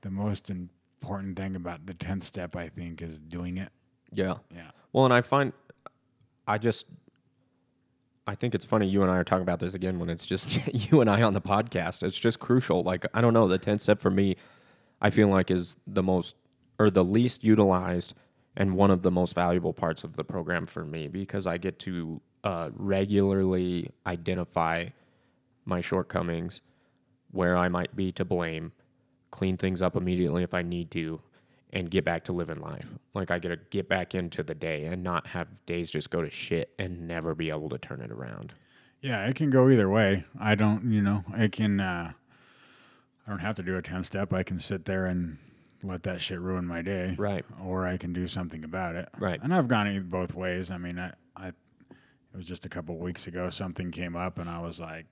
the 0.00 0.10
most 0.10 0.50
important 0.50 1.36
thing 1.36 1.54
about 1.54 1.86
the 1.86 1.94
10th 1.94 2.24
step 2.24 2.56
i 2.56 2.68
think 2.68 3.00
is 3.00 3.18
doing 3.18 3.56
it 3.56 3.70
yeah 4.12 4.34
yeah 4.54 4.70
Well, 4.92 5.04
and 5.04 5.14
I 5.14 5.22
find 5.22 5.52
I 6.46 6.58
just 6.58 6.86
I 8.26 8.34
think 8.34 8.54
it's 8.54 8.64
funny 8.64 8.86
you 8.86 9.02
and 9.02 9.10
I 9.10 9.16
are 9.16 9.24
talking 9.24 9.42
about 9.42 9.60
this 9.60 9.74
again 9.74 9.98
when 9.98 10.08
it's 10.08 10.26
just 10.26 10.46
you 10.90 11.00
and 11.00 11.10
I 11.10 11.22
on 11.22 11.32
the 11.32 11.40
podcast. 11.40 12.02
It's 12.02 12.18
just 12.18 12.38
crucial. 12.40 12.82
Like 12.82 13.06
I 13.14 13.20
don't 13.20 13.34
know, 13.34 13.48
the 13.48 13.58
10th 13.58 13.82
step 13.82 14.00
for 14.00 14.10
me 14.10 14.36
I 15.00 15.10
feel 15.10 15.28
like 15.28 15.50
is 15.50 15.76
the 15.86 16.02
most 16.02 16.36
or 16.82 16.90
the 16.90 17.04
least 17.04 17.44
utilized 17.44 18.14
and 18.56 18.74
one 18.74 18.90
of 18.90 19.02
the 19.02 19.10
most 19.10 19.34
valuable 19.34 19.72
parts 19.72 20.02
of 20.02 20.16
the 20.16 20.24
program 20.24 20.64
for 20.66 20.84
me 20.84 21.06
because 21.06 21.46
I 21.46 21.58
get 21.58 21.78
to 21.80 22.20
uh, 22.42 22.70
regularly 22.74 23.90
identify 24.04 24.88
my 25.64 25.80
shortcomings, 25.80 26.60
where 27.30 27.56
I 27.56 27.68
might 27.68 27.94
be 27.94 28.10
to 28.12 28.24
blame, 28.24 28.72
clean 29.30 29.56
things 29.56 29.80
up 29.80 29.94
immediately 29.94 30.42
if 30.42 30.54
I 30.54 30.62
need 30.62 30.90
to, 30.90 31.20
and 31.72 31.88
get 31.88 32.04
back 32.04 32.24
to 32.24 32.32
living 32.32 32.60
life. 32.60 32.90
Like 33.14 33.30
I 33.30 33.38
get 33.38 33.50
to 33.50 33.58
get 33.70 33.88
back 33.88 34.16
into 34.16 34.42
the 34.42 34.54
day 34.54 34.86
and 34.86 35.04
not 35.04 35.28
have 35.28 35.64
days 35.64 35.88
just 35.88 36.10
go 36.10 36.20
to 36.20 36.28
shit 36.28 36.74
and 36.80 37.06
never 37.06 37.34
be 37.36 37.48
able 37.48 37.68
to 37.68 37.78
turn 37.78 38.00
it 38.00 38.10
around. 38.10 38.52
Yeah, 39.00 39.24
it 39.26 39.36
can 39.36 39.50
go 39.50 39.70
either 39.70 39.88
way. 39.88 40.24
I 40.38 40.56
don't, 40.56 40.90
you 40.92 41.00
know, 41.00 41.24
I 41.32 41.46
can, 41.46 41.78
uh, 41.78 42.12
I 43.24 43.30
don't 43.30 43.38
have 43.38 43.56
to 43.56 43.62
do 43.62 43.76
a 43.76 43.82
10 43.82 44.02
step. 44.02 44.32
I 44.32 44.42
can 44.42 44.58
sit 44.58 44.84
there 44.84 45.06
and 45.06 45.38
let 45.82 46.02
that 46.04 46.20
shit 46.20 46.40
ruin 46.40 46.66
my 46.66 46.82
day. 46.82 47.14
Right. 47.18 47.44
Or 47.62 47.86
I 47.86 47.96
can 47.96 48.12
do 48.12 48.28
something 48.28 48.64
about 48.64 48.94
it. 48.96 49.08
Right. 49.18 49.40
And 49.42 49.54
I've 49.54 49.68
gone 49.68 50.06
both 50.08 50.34
ways. 50.34 50.70
I 50.70 50.78
mean, 50.78 50.98
I, 50.98 51.12
I, 51.36 51.48
it 51.48 52.36
was 52.36 52.46
just 52.46 52.64
a 52.64 52.68
couple 52.68 52.96
weeks 52.98 53.26
ago, 53.26 53.50
something 53.50 53.90
came 53.90 54.16
up 54.16 54.38
and 54.38 54.48
I 54.48 54.60
was 54.60 54.80
like, 54.80 55.06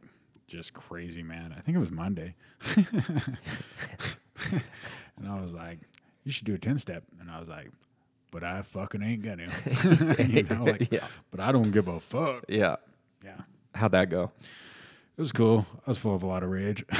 just 0.46 0.72
crazy, 0.72 1.22
man. 1.22 1.54
I 1.56 1.60
think 1.60 1.76
it 1.76 1.80
was 1.80 1.90
Monday. 1.90 2.34
and 2.76 2.86
I 5.28 5.40
was 5.40 5.52
like, 5.52 5.78
you 6.24 6.32
should 6.32 6.46
do 6.46 6.54
a 6.54 6.58
10 6.58 6.78
step. 6.78 7.04
And 7.20 7.30
I 7.30 7.38
was 7.38 7.48
like, 7.48 7.70
but 8.30 8.44
I 8.44 8.62
fucking 8.62 9.02
ain't 9.02 9.22
gonna. 9.22 9.48
you 10.28 10.42
know, 10.44 10.64
like, 10.64 10.88
yeah. 10.92 11.06
but 11.30 11.40
I 11.40 11.52
don't 11.52 11.70
give 11.70 11.88
a 11.88 12.00
fuck. 12.00 12.44
Yeah. 12.48 12.76
Yeah. 13.24 13.40
How'd 13.74 13.92
that 13.92 14.08
go? 14.10 14.30
It 15.20 15.24
was 15.24 15.32
cool. 15.32 15.66
I 15.86 15.90
was 15.90 15.98
full 15.98 16.14
of 16.14 16.22
a 16.22 16.26
lot 16.26 16.42
of 16.42 16.48
rage. 16.48 16.82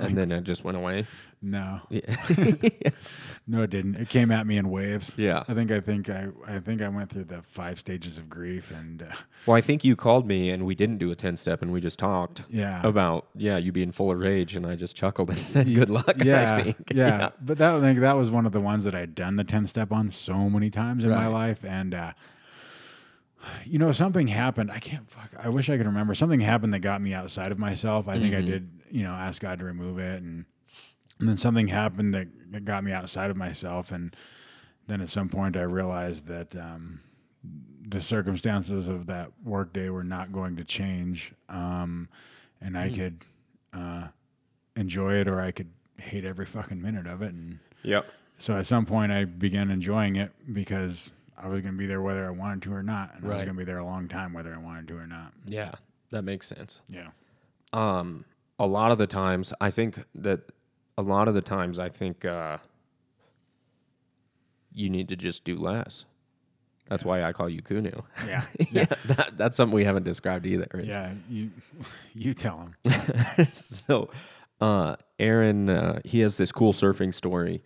And 0.00 0.16
then 0.16 0.32
it 0.32 0.44
just 0.44 0.64
went 0.64 0.78
away. 0.78 1.06
no, 1.42 1.82
Yeah. 1.90 2.16
no, 3.46 3.62
it 3.62 3.68
didn't. 3.68 3.96
It 3.96 4.08
came 4.08 4.30
at 4.30 4.46
me 4.46 4.56
in 4.56 4.70
waves. 4.70 5.12
yeah. 5.18 5.44
I 5.46 5.52
think 5.52 5.70
I 5.70 5.80
think 5.80 6.08
I 6.08 6.28
I 6.46 6.60
think 6.60 6.80
I 6.80 6.88
went 6.88 7.10
through 7.10 7.24
the 7.24 7.42
five 7.42 7.78
stages 7.78 8.16
of 8.16 8.30
grief, 8.30 8.70
and 8.70 9.02
uh, 9.02 9.14
Well, 9.44 9.54
I 9.54 9.60
think 9.60 9.84
you 9.84 9.96
called 9.96 10.26
me 10.26 10.48
and 10.48 10.64
we 10.64 10.74
didn't 10.74 10.96
do 10.96 11.10
a 11.10 11.14
10 11.14 11.36
step 11.36 11.60
and 11.60 11.70
we 11.70 11.82
just 11.82 11.98
talked 11.98 12.40
yeah, 12.48 12.80
about, 12.86 13.26
yeah, 13.36 13.58
you 13.58 13.70
being 13.70 13.92
full 13.92 14.10
of 14.10 14.18
rage. 14.18 14.56
And 14.56 14.64
I 14.66 14.74
just 14.74 14.96
chuckled 14.96 15.28
and 15.28 15.38
said, 15.44 15.66
good 15.66 15.90
luck. 15.90 16.16
I 16.22 16.24
yeah, 16.24 16.62
think. 16.62 16.92
yeah. 16.94 17.28
But 17.38 17.58
that 17.58 17.74
I 17.74 17.80
think 17.82 18.00
that 18.00 18.16
was 18.16 18.30
one 18.30 18.46
of 18.46 18.52
the 18.52 18.62
ones 18.62 18.84
that 18.84 18.94
I'd 18.94 19.14
done 19.14 19.36
the 19.36 19.44
ten 19.44 19.66
step 19.66 19.92
on 19.92 20.10
so 20.10 20.48
many 20.48 20.70
times 20.70 21.04
in 21.04 21.10
my 21.10 21.26
life, 21.26 21.66
and 21.66 21.92
uh, 21.92 22.12
you 23.64 23.78
know 23.78 23.92
something 23.92 24.26
happened. 24.28 24.70
I 24.70 24.78
can't. 24.78 25.08
Fuck, 25.10 25.30
I 25.38 25.48
wish 25.48 25.68
I 25.70 25.76
could 25.76 25.86
remember. 25.86 26.14
Something 26.14 26.40
happened 26.40 26.72
that 26.74 26.80
got 26.80 27.00
me 27.00 27.12
outside 27.14 27.52
of 27.52 27.58
myself. 27.58 28.08
I 28.08 28.18
think 28.18 28.34
I 28.34 28.42
Mhm. 28.42 28.46
did. 28.46 28.70
You 28.90 29.04
know, 29.04 29.12
ask 29.12 29.40
God 29.42 29.58
to 29.58 29.64
remove 29.64 29.98
it, 29.98 30.22
and 30.22 30.44
and 31.20 31.28
then 31.28 31.36
something 31.36 31.68
happened 31.68 32.14
that, 32.14 32.28
that 32.52 32.64
got 32.64 32.84
me 32.84 32.92
outside 32.92 33.30
of 33.30 33.36
myself, 33.36 33.90
and 33.92 34.14
then 34.86 35.00
at 35.00 35.08
some 35.10 35.28
point 35.28 35.56
I 35.56 35.62
realized 35.62 36.26
that. 36.26 36.54
Um, 36.56 37.00
the 37.90 38.00
circumstances 38.02 38.86
of 38.86 39.06
that 39.06 39.30
workday 39.42 39.88
were 39.88 40.04
not 40.04 40.30
going 40.30 40.56
to 40.56 40.64
change, 40.64 41.32
um, 41.48 42.06
and 42.60 42.76
I 42.76 42.90
Mm. 42.90 42.94
could 42.96 43.24
uh, 43.72 44.08
enjoy 44.76 45.14
it 45.14 45.26
or 45.28 45.40
I 45.40 45.52
could 45.52 45.70
hate 45.96 46.24
every 46.26 46.44
fucking 46.44 46.82
minute 46.82 47.06
of 47.06 47.22
it. 47.22 47.32
And 47.32 47.60
Yep. 47.84 48.04
so 48.36 48.58
at 48.58 48.66
some 48.66 48.84
point, 48.84 49.10
I 49.10 49.24
began 49.24 49.70
enjoying 49.70 50.16
it 50.16 50.32
because 50.52 51.10
I 51.40 51.48
was 51.48 51.60
going 51.62 51.74
to 51.74 51.78
be 51.78 51.86
there 51.86 52.02
whether 52.02 52.26
I 52.26 52.30
wanted 52.30 52.62
to 52.62 52.72
or 52.74 52.82
not, 52.82 53.14
and 53.14 53.24
I 53.24 53.28
was 53.28 53.34
Right. 53.36 53.44
going 53.44 53.56
to 53.56 53.58
be 53.60 53.64
there 53.64 53.78
a 53.78 53.84
long 53.84 54.08
time 54.08 54.32
whether 54.32 54.52
I 54.54 54.58
wanted 54.58 54.88
to 54.88 54.96
or 54.98 55.06
not. 55.06 55.32
Yeah. 55.46 55.72
That 56.10 56.22
makes 56.22 56.46
sense. 56.48 56.80
Yeah, 56.88 57.08
Um, 57.72 58.24
a 58.58 58.66
lot 58.66 58.90
of 58.90 58.98
the 58.98 59.06
times, 59.06 59.52
I 59.60 59.70
think 59.70 60.02
that 60.16 60.40
a 60.96 61.02
lot 61.02 61.28
of 61.28 61.34
the 61.34 61.42
times, 61.42 61.78
I 61.78 61.88
think 61.90 62.24
uh, 62.24 62.58
you 64.72 64.90
need 64.90 65.08
to 65.08 65.16
just 65.16 65.44
do 65.44 65.56
less. 65.56 66.04
That's 66.88 67.04
why 67.04 67.22
I 67.22 67.32
call 67.32 67.48
you 67.48 67.60
Kunu. 67.62 68.02
Yeah. 68.26 68.44
yeah, 68.70 68.86
that, 69.06 69.32
that's 69.36 69.56
something 69.56 69.74
we 69.74 69.84
haven't 69.84 70.04
described 70.04 70.46
either. 70.46 70.66
is- 70.74 70.86
Yeah. 70.88 71.12
You 71.28 71.50
you 72.14 72.34
tell 72.34 72.70
him. 72.84 73.44
so, 73.44 74.08
uh, 74.60 74.96
Aaron, 75.18 75.68
uh, 75.68 76.00
he 76.04 76.20
has 76.20 76.36
this 76.38 76.50
cool 76.52 76.72
surfing 76.72 77.12
story 77.14 77.62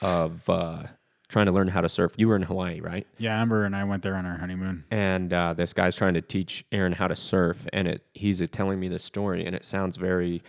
of 0.00 0.48
uh, 0.48 0.84
trying 1.32 1.46
to 1.46 1.52
learn 1.52 1.66
how 1.66 1.80
to 1.80 1.88
surf. 1.88 2.12
You 2.18 2.28
were 2.28 2.36
in 2.36 2.42
Hawaii, 2.42 2.80
right? 2.80 3.06
Yeah, 3.16 3.40
Amber 3.40 3.64
and 3.64 3.74
I 3.74 3.84
went 3.84 4.02
there 4.02 4.14
on 4.16 4.26
our 4.26 4.36
honeymoon. 4.36 4.84
and 4.90 5.32
uh, 5.32 5.54
this 5.54 5.72
guy's 5.72 5.96
trying 5.96 6.12
to 6.14 6.20
teach 6.20 6.64
Aaron 6.70 6.92
how 6.92 7.08
to 7.08 7.16
surf, 7.16 7.66
and 7.72 7.88
it 7.88 8.04
he's 8.12 8.42
uh, 8.42 8.46
telling 8.52 8.78
me 8.78 8.88
this 8.88 9.02
story, 9.02 9.46
and 9.46 9.56
it 9.56 9.64
sounds 9.64 9.96
very 9.96 10.42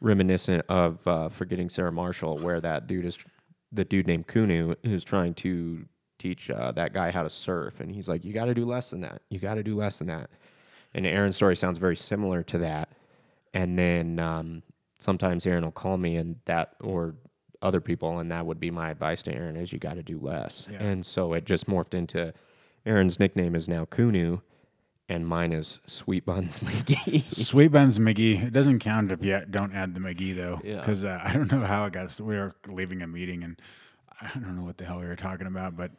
reminiscent 0.00 0.64
of 0.68 1.06
uh, 1.08 1.28
Forgetting 1.28 1.68
Sarah 1.68 1.92
Marshall, 1.92 2.38
where 2.38 2.60
that 2.60 2.86
dude 2.86 3.04
is 3.04 3.18
the 3.72 3.84
dude 3.84 4.06
named 4.06 4.28
Kunu 4.28 4.76
is 4.84 5.02
trying 5.02 5.34
to 5.34 5.84
teach 6.18 6.50
uh, 6.50 6.70
that 6.72 6.92
guy 6.94 7.10
how 7.10 7.24
to 7.24 7.30
surf, 7.30 7.80
and 7.80 7.92
he's 7.92 8.08
like, 8.08 8.24
"You 8.24 8.32
got 8.32 8.44
to 8.44 8.54
do 8.54 8.64
less 8.64 8.90
than 8.90 9.00
that. 9.00 9.22
You 9.28 9.40
got 9.40 9.54
to 9.54 9.64
do 9.64 9.76
less 9.76 9.98
than 9.98 10.06
that." 10.06 10.30
And 10.94 11.04
Aaron's 11.04 11.36
story 11.36 11.56
sounds 11.56 11.78
very 11.78 11.96
similar 11.96 12.44
to 12.44 12.58
that, 12.58 12.90
and 13.54 13.76
then 13.76 14.20
um, 14.20 14.62
sometimes 15.00 15.46
Aaron 15.46 15.64
will 15.64 15.72
call 15.72 15.96
me, 15.96 16.14
and 16.16 16.36
that 16.44 16.76
or 16.80 17.16
other 17.62 17.80
people, 17.80 18.18
and 18.18 18.30
that 18.30 18.44
would 18.46 18.60
be 18.60 18.70
my 18.70 18.90
advice 18.90 19.22
to 19.22 19.34
Aaron: 19.34 19.56
is 19.56 19.72
you 19.72 19.78
got 19.78 19.94
to 19.94 20.02
do 20.02 20.18
less. 20.20 20.66
Yeah. 20.70 20.82
And 20.82 21.06
so 21.06 21.32
it 21.32 21.44
just 21.44 21.66
morphed 21.66 21.94
into 21.94 22.32
Aaron's 22.84 23.18
nickname 23.20 23.54
is 23.54 23.68
now 23.68 23.84
Kunu, 23.84 24.40
and 25.08 25.26
mine 25.26 25.52
is 25.52 25.78
Sweet 25.86 26.24
Buns 26.26 26.58
McGee. 26.60 27.22
Sweet 27.32 27.68
Buns 27.68 27.98
McGee. 27.98 28.44
It 28.44 28.52
doesn't 28.52 28.80
count 28.80 29.12
if 29.12 29.24
you 29.24 29.42
don't 29.50 29.72
add 29.74 29.94
the 29.94 30.00
McGee 30.00 30.34
though, 30.36 30.60
Yeah. 30.64 30.80
because 30.80 31.04
uh, 31.04 31.20
I 31.24 31.32
don't 31.32 31.50
know 31.50 31.60
how 31.60 31.84
it 31.86 31.92
got. 31.92 32.18
We 32.20 32.34
were 32.36 32.54
leaving 32.68 33.02
a 33.02 33.06
meeting 33.06 33.42
and 33.44 33.60
I 34.20 34.30
don't 34.38 34.56
know 34.56 34.62
what 34.64 34.78
the 34.78 34.84
hell 34.84 34.98
we 35.00 35.06
were 35.06 35.16
talking 35.16 35.46
about, 35.46 35.76
but 35.76 35.90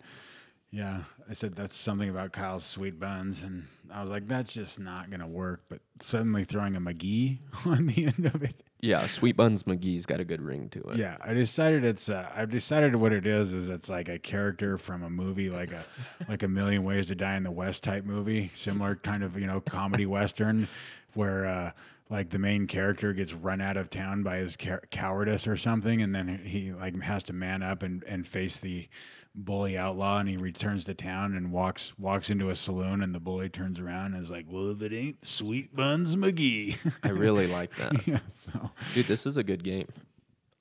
yeah, 0.74 1.04
I 1.30 1.34
said 1.34 1.56
that's 1.56 1.78
something 1.78 2.10
about 2.10 2.34
Kyle's 2.34 2.66
Sweet 2.66 3.00
Buns, 3.00 3.44
and 3.44 3.68
I 3.94 4.02
was 4.02 4.10
like, 4.10 4.28
that's 4.28 4.52
just 4.52 4.80
not 4.80 5.12
gonna 5.12 5.28
work. 5.28 5.62
But 5.70 5.82
suddenly 6.02 6.46
throwing 6.46 6.76
a 6.76 6.82
McGee 6.82 7.38
on 7.68 7.86
the 7.86 8.08
end 8.08 8.26
of 8.34 8.42
it, 8.42 8.60
yeah, 8.82 9.06
Sweet 9.06 9.38
Buns 9.38 9.64
McGee's 9.64 10.08
got 10.08 10.20
a 10.20 10.26
good 10.26 10.42
ring 10.42 10.70
to 10.70 10.82
it. 10.86 10.98
yeah, 10.98 11.18
I 11.24 11.36
decided 11.36 11.86
it's. 11.86 12.10
Uh, 12.10 12.28
I've 12.36 12.50
decided 12.50 12.96
what 12.96 13.14
it 13.14 13.28
is. 13.28 13.54
Is 13.54 13.70
it's 13.70 13.88
like 13.88 14.10
a 14.10 14.18
character 14.18 14.80
from 14.80 15.04
a 15.04 15.12
movie, 15.12 15.52
like 15.52 15.72
a 15.72 15.84
like 16.28 16.42
a 16.42 16.48
Million 16.48 16.84
Ways 16.84 17.06
to 17.08 17.16
Die 17.16 17.36
in 17.36 17.44
the 17.44 17.52
West 17.52 17.84
type 17.84 18.04
movie, 18.04 18.50
similar 18.56 18.96
kind 18.96 19.24
of 19.24 19.38
you 19.40 19.46
know 19.46 19.62
comedy 19.62 20.08
western, 20.08 20.68
where 21.14 21.46
uh, 21.46 21.72
like 22.10 22.32
the 22.32 22.40
main 22.40 22.66
character 22.66 23.14
gets 23.14 23.32
run 23.32 23.62
out 23.62 23.78
of 23.78 23.92
town 23.92 24.24
by 24.24 24.38
his 24.38 24.58
cow- 24.58 24.80
cowardice 24.90 25.46
or 25.46 25.56
something, 25.56 26.02
and 26.02 26.16
then 26.16 26.42
he 26.44 26.74
like 26.74 27.00
has 27.04 27.24
to 27.26 27.34
man 27.34 27.62
up 27.62 27.84
and 27.84 28.04
and 28.06 28.26
face 28.28 28.58
the 28.58 28.88
bully 29.36 29.76
outlaw 29.78 30.20
and 30.20 30.30
he 30.30 30.38
returns 30.38 30.86
to 30.86 30.94
town 30.94 31.34
and 31.36 31.52
walks 31.52 31.92
walks 31.98 32.30
into 32.30 32.50
a 32.52 32.56
saloon 32.56 33.02
and 33.02 33.16
the 33.16 33.20
bully 33.20 33.50
turns 33.50 33.80
around 33.80 34.14
and 34.14 34.24
is 34.24 34.30
like 34.30 34.46
well 34.48 34.70
if 34.70 34.82
it 34.84 34.94
ain't 34.94 35.26
sweet 35.26 35.76
buns 35.76 36.16
mcgee 36.16 36.78
I 37.04 37.10
really 37.10 37.48
like 37.48 37.76
that. 37.78 38.06
yeah 38.08 38.20
so 38.30 38.70
Dude, 38.94 39.08
this 39.08 39.26
is 39.26 39.38
a 39.38 39.44
good 39.44 39.64
game. 39.64 39.88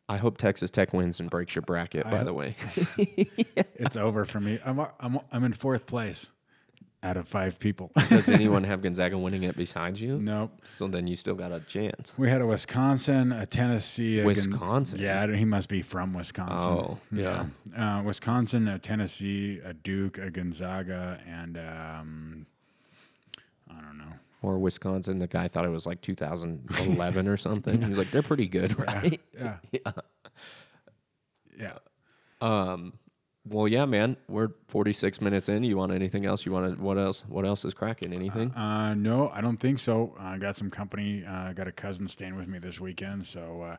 I 0.08 0.16
hope 0.16 0.36
Texas 0.36 0.70
Tech 0.70 0.92
wins 0.92 1.20
and 1.20 1.30
breaks 1.30 1.54
your 1.54 1.62
bracket, 1.62 2.04
by 2.04 2.20
I- 2.20 2.24
the 2.24 2.34
way. 2.34 2.56
it's 2.96 3.96
over 3.96 4.24
for 4.26 4.40
me. 4.40 4.58
I'm 4.64 4.78
I'm 5.00 5.20
I'm 5.30 5.44
in 5.44 5.52
fourth 5.52 5.86
place 5.86 6.28
out 7.04 7.16
of 7.16 7.26
five 7.28 7.58
people. 7.58 7.90
Does 8.08 8.28
anyone 8.28 8.62
have 8.70 8.80
Gonzaga 8.82 9.18
winning 9.18 9.42
it 9.42 9.56
besides 9.56 10.00
you? 10.00 10.18
nope. 10.18 10.52
So 10.70 10.86
then 10.88 11.06
you 11.06 11.16
still 11.16 11.34
got 11.34 11.50
a 11.52 11.60
chance. 11.60 12.12
We 12.16 12.28
had 12.30 12.40
a 12.40 12.46
Wisconsin, 12.46 13.32
a 13.32 13.44
Tennessee, 13.46 14.18
a 14.20 14.22
Gon- 14.22 14.26
Wisconsin? 14.28 15.00
yeah, 15.00 15.26
he 15.34 15.44
must 15.44 15.68
be 15.68 15.82
from 15.82 16.14
Wisconsin. 16.14 16.70
Oh, 16.70 16.98
yeah. 17.12 17.46
Uh, 17.76 18.02
Wisconsin, 18.04 18.68
a 18.68 18.78
Tennessee, 18.78 19.60
a 19.64 19.72
Duke, 19.74 20.18
a 20.18 20.30
Gonzaga, 20.30 21.18
and 21.26 21.58
um, 21.58 22.46
I 23.70 23.80
don't 23.80 23.98
know. 23.98 24.04
Or 24.42 24.58
Wisconsin, 24.58 25.18
the 25.18 25.26
guy 25.28 25.48
thought 25.48 25.64
it 25.64 25.70
was 25.70 25.86
like 25.86 26.00
2011 26.02 27.28
or 27.28 27.36
something. 27.36 27.80
He 27.82 27.88
was 27.88 27.98
like, 27.98 28.10
they're 28.10 28.22
pretty 28.22 28.46
good, 28.48 28.78
right? 28.78 29.20
Yeah, 29.36 29.56
Yeah. 29.72 29.92
yeah. 31.58 31.78
Um, 32.40 32.92
well, 33.48 33.66
yeah, 33.68 33.84
man. 33.84 34.16
We're 34.28 34.48
46 34.68 35.20
minutes 35.20 35.48
in. 35.48 35.64
You 35.64 35.76
want 35.76 35.92
anything 35.92 36.24
else? 36.26 36.46
You 36.46 36.52
want 36.52 36.76
to, 36.76 36.82
what 36.82 36.98
else? 36.98 37.24
What 37.28 37.44
else 37.44 37.64
is 37.64 37.74
cracking? 37.74 38.12
Anything? 38.12 38.52
Uh, 38.52 38.94
no, 38.94 39.28
I 39.30 39.40
don't 39.40 39.56
think 39.58 39.78
so. 39.78 40.14
I 40.18 40.38
got 40.38 40.56
some 40.56 40.70
company. 40.70 41.24
Uh, 41.26 41.50
I 41.50 41.52
got 41.52 41.66
a 41.68 41.72
cousin 41.72 42.06
staying 42.08 42.36
with 42.36 42.46
me 42.48 42.58
this 42.58 42.78
weekend, 42.80 43.26
so 43.26 43.76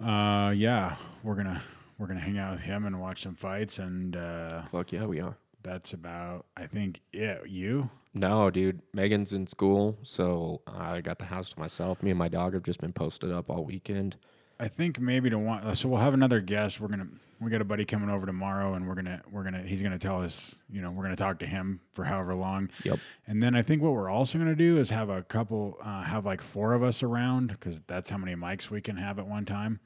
uh, 0.00 0.04
uh, 0.04 0.50
yeah, 0.50 0.96
we're 1.22 1.34
gonna 1.36 1.62
we're 1.98 2.06
gonna 2.06 2.20
hang 2.20 2.38
out 2.38 2.52
with 2.52 2.60
him 2.62 2.84
and 2.84 3.00
watch 3.00 3.22
some 3.22 3.34
fights, 3.34 3.78
and 3.78 4.16
uh, 4.16 4.62
Fuck 4.70 4.92
yeah, 4.92 5.06
we 5.06 5.20
are. 5.20 5.36
that's 5.62 5.92
about 5.94 6.46
I 6.56 6.66
think 6.66 7.00
it. 7.12 7.42
You? 7.48 7.88
No, 8.12 8.50
dude. 8.50 8.80
Megan's 8.94 9.32
in 9.32 9.46
school, 9.46 9.98
so 10.02 10.60
I 10.66 11.00
got 11.00 11.18
the 11.18 11.24
house 11.26 11.50
to 11.50 11.58
myself. 11.58 12.02
Me 12.02 12.10
and 12.10 12.18
my 12.18 12.28
dog 12.28 12.54
have 12.54 12.62
just 12.62 12.80
been 12.80 12.92
posted 12.92 13.30
up 13.30 13.50
all 13.50 13.64
weekend. 13.64 14.16
I 14.58 14.68
think 14.68 14.98
maybe 14.98 15.30
to 15.30 15.38
want. 15.38 15.76
So 15.76 15.88
we'll 15.88 16.00
have 16.00 16.14
another 16.14 16.40
guest. 16.40 16.80
We're 16.80 16.88
gonna 16.88 17.08
we 17.40 17.50
got 17.50 17.60
a 17.60 17.64
buddy 17.64 17.84
coming 17.84 18.08
over 18.08 18.24
tomorrow, 18.24 18.74
and 18.74 18.88
we're 18.88 18.94
gonna 18.94 19.20
we're 19.30 19.44
gonna 19.44 19.62
he's 19.62 19.82
gonna 19.82 19.98
tell 19.98 20.22
us. 20.22 20.54
You 20.70 20.80
know, 20.80 20.90
we're 20.90 21.02
gonna 21.02 21.16
talk 21.16 21.38
to 21.40 21.46
him 21.46 21.80
for 21.92 22.04
however 22.04 22.34
long. 22.34 22.70
Yep. 22.84 22.98
And 23.26 23.42
then 23.42 23.54
I 23.54 23.62
think 23.62 23.82
what 23.82 23.92
we're 23.92 24.10
also 24.10 24.38
going 24.38 24.50
to 24.50 24.56
do 24.56 24.78
is 24.78 24.90
have 24.90 25.10
a 25.10 25.22
couple, 25.22 25.78
uh, 25.82 26.02
have 26.02 26.24
like 26.24 26.40
four 26.40 26.74
of 26.74 26.82
us 26.82 27.02
around 27.02 27.48
because 27.48 27.82
that's 27.86 28.08
how 28.08 28.16
many 28.16 28.34
mics 28.34 28.70
we 28.70 28.80
can 28.80 28.96
have 28.96 29.18
at 29.18 29.26
one 29.26 29.44
time. 29.44 29.80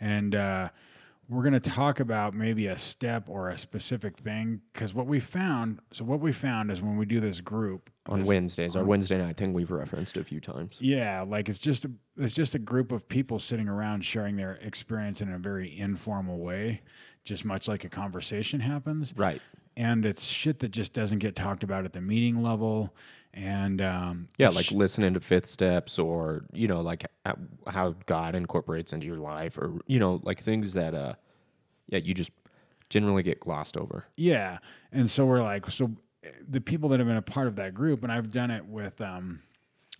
And 0.00 0.34
uh, 0.34 0.68
we're 1.28 1.42
going 1.42 1.54
to 1.54 1.60
talk 1.60 2.00
about 2.00 2.34
maybe 2.34 2.66
a 2.66 2.76
step 2.76 3.28
or 3.28 3.50
a 3.50 3.58
specific 3.58 4.16
thing 4.18 4.60
because 4.72 4.92
what 4.94 5.06
we 5.06 5.18
found, 5.20 5.80
so 5.92 6.04
what 6.04 6.20
we 6.20 6.32
found 6.32 6.70
is 6.70 6.82
when 6.82 6.96
we 6.96 7.06
do 7.06 7.20
this 7.20 7.40
group 7.40 7.88
On 8.06 8.18
this- 8.20 8.28
Wednesdays, 8.28 8.76
our 8.76 8.84
Wednesday 8.84 9.18
night 9.18 9.36
thing 9.36 9.52
we've 9.52 9.70
referenced 9.70 10.16
a 10.16 10.24
few 10.24 10.40
times. 10.40 10.76
yeah, 10.80 11.22
like 11.22 11.48
it's 11.48 11.58
just 11.58 11.84
a, 11.86 11.90
it's 12.18 12.34
just 12.34 12.54
a 12.54 12.58
group 12.58 12.92
of 12.92 13.08
people 13.08 13.38
sitting 13.38 13.68
around 13.68 14.04
sharing 14.04 14.36
their 14.36 14.56
experience 14.62 15.20
in 15.22 15.32
a 15.32 15.38
very 15.38 15.78
informal 15.78 16.38
way, 16.38 16.80
just 17.24 17.44
much 17.44 17.68
like 17.68 17.84
a 17.84 17.88
conversation 17.88 18.60
happens 18.60 19.14
Right. 19.16 19.40
and 19.76 20.04
it's 20.04 20.24
shit 20.24 20.58
that 20.60 20.70
just 20.72 20.92
doesn't 20.92 21.18
get 21.20 21.34
talked 21.34 21.64
about 21.64 21.84
at 21.86 21.92
the 21.94 22.00
meeting 22.02 22.42
level 22.42 22.94
and 23.34 23.82
um 23.82 24.28
Yeah, 24.38 24.48
like 24.48 24.66
sh- 24.66 24.72
listening 24.72 25.12
to 25.14 25.20
fifth 25.20 25.46
steps 25.48 25.98
or, 25.98 26.44
you 26.52 26.68
know, 26.68 26.80
like 26.80 27.04
how 27.66 27.94
God 28.06 28.34
incorporates 28.34 28.92
into 28.92 29.06
your 29.06 29.16
life 29.18 29.58
or, 29.58 29.74
you 29.86 29.98
know, 29.98 30.20
like 30.22 30.40
things 30.40 30.72
that, 30.74 30.94
uh, 30.94 31.14
yeah, 31.88 31.98
you 31.98 32.14
just 32.14 32.30
generally 32.90 33.22
get 33.22 33.40
glossed 33.40 33.76
over. 33.76 34.04
yeah 34.16 34.58
and 34.92 35.10
so 35.10 35.24
we're 35.24 35.42
like 35.42 35.68
so 35.70 35.90
eh, 36.22 36.28
the 36.48 36.60
people 36.60 36.88
that 36.90 37.00
have 37.00 37.08
been 37.08 37.16
a 37.16 37.22
part 37.22 37.46
of 37.48 37.56
that 37.56 37.74
group 37.74 38.02
and 38.02 38.12
i've 38.12 38.30
done 38.30 38.50
it 38.50 38.64
with 38.66 39.00
um 39.00 39.40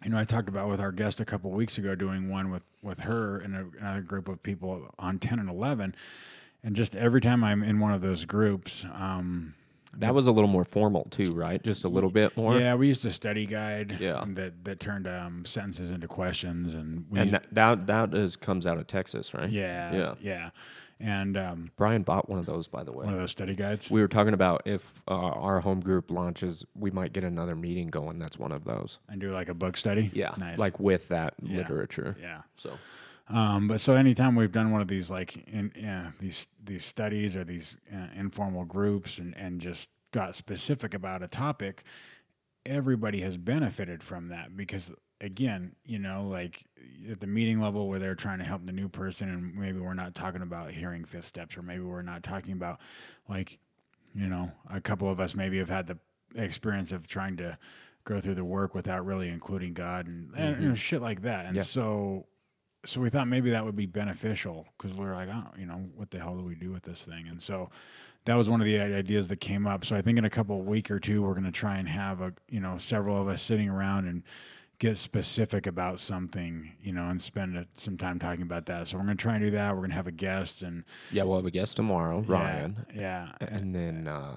you 0.05 0.11
know 0.11 0.19
i 0.19 0.23
talked 0.25 0.49
about 0.49 0.69
with 0.69 0.81
our 0.81 0.93
guest 0.93 1.19
a 1.19 1.25
couple 1.25 1.51
weeks 1.51 1.79
ago 1.79 1.95
doing 1.95 2.29
one 2.29 2.51
with 2.51 2.63
with 2.83 2.99
her 3.01 3.39
and 3.39 3.57
a, 3.57 3.67
another 3.81 4.03
group 4.03 4.29
of 4.29 4.41
people 4.43 4.87
on 4.99 5.19
10 5.19 5.39
and 5.41 5.49
11 5.49 5.95
and 6.63 6.77
just 6.77 6.95
every 6.95 7.21
time 7.23 7.43
i'm 7.43 7.63
in 7.65 7.81
one 7.81 7.93
of 7.93 8.03
those 8.03 8.25
groups 8.27 8.85
um 8.93 9.55
That 9.99 10.15
was 10.15 10.27
a 10.27 10.33
little 10.33 10.49
more 10.51 10.65
formal 10.65 11.07
too, 11.11 11.35
right? 11.35 11.63
Just 11.63 11.85
a 11.85 11.89
little 11.89 12.11
bit 12.11 12.37
more. 12.37 12.59
yeah 12.59 12.75
we 12.75 12.87
used 12.89 13.05
a 13.07 13.11
study 13.13 13.47
guide 13.47 13.99
Yeah. 14.01 14.25
that 14.29 14.65
that 14.65 14.81
turned 14.81 15.07
um 15.07 15.45
sentences 15.45 15.91
into 15.91 16.09
questions 16.09 16.75
and 16.75 17.07
we 17.11 17.19
And 17.21 17.33
that, 17.35 17.47
that, 17.53 17.87
that 17.87 18.15
is, 18.15 18.37
comes 18.37 18.67
out 18.67 18.79
of 18.79 18.87
Texas, 18.87 19.35
right? 19.35 19.49
yeah 19.51 19.93
Yeah. 19.95 20.15
yeah 20.21 20.51
and 21.01 21.37
um 21.37 21.71
Brian 21.77 22.03
bought 22.03 22.29
one 22.31 22.39
of 22.39 22.47
those, 22.47 22.67
by 22.69 22.85
the 22.85 22.93
way. 22.93 23.05
one 23.05 23.15
of 23.15 23.21
those 23.21 23.33
study 23.33 23.55
guides 23.55 23.91
We 23.91 24.01
were 24.01 24.09
talking 24.09 24.33
about 24.35 24.63
if 24.65 25.03
uh, 25.09 25.13
our 25.15 25.61
home 25.61 25.81
group 25.81 26.11
launches, 26.11 26.65
we 26.75 26.91
might 26.91 27.13
get 27.13 27.25
another 27.25 27.57
meeting 27.57 27.89
going. 27.89 28.19
That's 28.19 28.39
one 28.39 28.53
of 28.53 28.65
those. 28.65 28.99
and 29.09 29.21
do 29.21 29.33
like 29.33 29.49
a 29.49 29.55
book 29.55 29.77
study 29.77 30.11
Yeah. 30.15 30.35
nice 30.39 30.59
Like 30.59 30.79
with 30.81 31.09
that 31.09 31.35
Yeah. 31.43 31.57
literature. 31.59 32.17
yeah 32.21 32.43
So, 32.57 32.71
Um, 33.29 33.69
but 33.69 33.81
so 33.81 33.95
anytime 33.95 34.37
we've 34.37 34.53
done 34.53 34.71
one 34.71 34.83
of 34.83 34.89
these 34.89 35.09
like 35.09 35.37
in 35.49 35.73
these 36.21 36.49
these 36.63 36.85
studies 36.85 37.37
or 37.37 37.45
these 37.45 37.77
uh, 37.93 38.09
informal 38.15 38.65
groups 38.65 39.19
and 39.19 39.35
and 39.37 39.61
just 39.61 39.89
got 40.13 40.37
specific 40.37 40.95
about 40.95 41.23
a 41.23 41.29
topic, 41.29 41.85
everybody 42.67 43.21
has 43.23 43.37
benefited 43.37 44.03
from 44.03 44.29
that 44.29 44.57
because 44.57 44.93
again, 45.21 45.75
you 45.85 45.99
know, 45.99 46.29
like 46.31 46.65
at 47.11 47.21
the 47.21 47.27
meeting 47.27 47.61
level 47.61 47.89
where 47.89 47.99
they're 47.99 48.15
trying 48.15 48.39
to 48.39 48.45
help 48.45 48.67
the 48.67 48.73
new 48.73 48.89
person 48.89 49.31
and 49.31 49.55
maybe 49.55 49.81
we're 49.81 49.95
not 49.95 50.15
talking 50.15 50.43
about 50.43 50.71
hearing 50.71 51.05
fifth 51.05 51.27
steps 51.27 51.57
or 51.57 51.63
maybe 51.63 51.83
we're 51.83 52.03
not 52.03 52.23
talking 52.23 52.53
about 52.53 52.79
like 53.29 53.59
you 54.15 54.29
know, 54.29 54.51
a 54.71 54.81
couple 54.81 55.11
of 55.11 55.19
us 55.19 55.35
maybe 55.35 55.59
have 55.59 55.69
had 55.69 55.87
the 55.87 55.99
experience 56.37 56.93
of 56.93 57.09
trying 57.09 57.37
to 57.37 57.59
go 58.05 58.21
through 58.21 58.35
the 58.35 58.45
work 58.45 58.75
without 58.75 59.05
really 59.05 59.29
including 59.29 59.73
God 59.73 60.07
and, 60.07 60.33
and 60.37 60.63
you 60.63 60.69
know, 60.69 60.75
shit 60.75 61.01
like 61.03 61.23
that. 61.23 61.47
And 61.47 61.57
Yeah. 61.57 61.63
so 61.63 62.27
so 62.85 63.01
we 63.01 63.11
thought 63.11 63.29
maybe 63.29 63.51
that 63.51 63.65
would 63.65 63.77
be 63.77 63.87
beneficial 63.87 64.67
because 64.77 64.97
we 64.97 65.05
are 65.05 65.15
like, 65.15 65.29
oh, 65.29 65.47
you 65.59 65.67
know, 65.67 65.83
what 65.97 66.11
the 66.11 66.19
hell 66.19 66.37
do 66.37 66.43
we 66.43 66.55
do 66.55 66.71
with 66.71 66.83
this 66.83 67.03
thing? 67.03 67.27
And 67.29 67.43
so 67.43 67.71
that 68.25 68.35
was 68.35 68.49
one 68.49 68.61
of 68.61 68.65
the 68.65 68.79
ideas 68.79 69.29
that 69.29 69.41
came 69.41 69.67
up. 69.67 69.85
So 69.85 69.97
I 69.97 70.03
think 70.03 70.19
in 70.19 70.25
a 70.25 70.31
couple 70.31 70.59
of 70.59 70.67
week 70.67 70.91
or 70.91 70.99
two, 70.99 71.23
we're 71.23 71.33
going 71.33 71.45
to 71.45 71.53
try 71.53 71.79
and 71.79 71.89
have 71.89 72.21
a, 72.21 72.33
you 72.49 72.61
know, 72.61 72.79
several 72.79 73.21
of 73.21 73.29
us 73.29 73.43
sitting 73.43 73.69
around 73.69 74.07
and 74.07 74.23
get 74.79 74.99
specific 74.99 75.67
about 75.67 76.01
something, 76.01 76.73
you 76.83 76.93
know, 76.93 77.09
and 77.09 77.21
spend 77.21 77.67
some 77.77 77.97
time 77.97 78.19
talking 78.19 78.43
about 78.43 78.67
that. 78.67 78.89
So 78.89 78.97
we're 78.97 79.05
going 79.05 79.17
to 79.17 79.23
try 79.23 79.35
and 79.37 79.45
do 79.45 79.51
that. 79.53 79.71
We're 79.71 79.81
going 79.81 79.91
to 79.91 79.97
have 79.97 80.07
a 80.07 80.13
guest 80.13 80.63
and 80.63 80.85
yeah, 81.11 81.23
we'll 81.23 81.37
have 81.37 81.47
a 81.47 81.51
guest 81.51 81.77
tomorrow, 81.77 82.25
yeah, 82.27 82.33
Ryan. 82.33 82.87
Yeah. 82.95 83.33
And 83.41 83.75
then, 83.75 84.09
uh, 84.09 84.37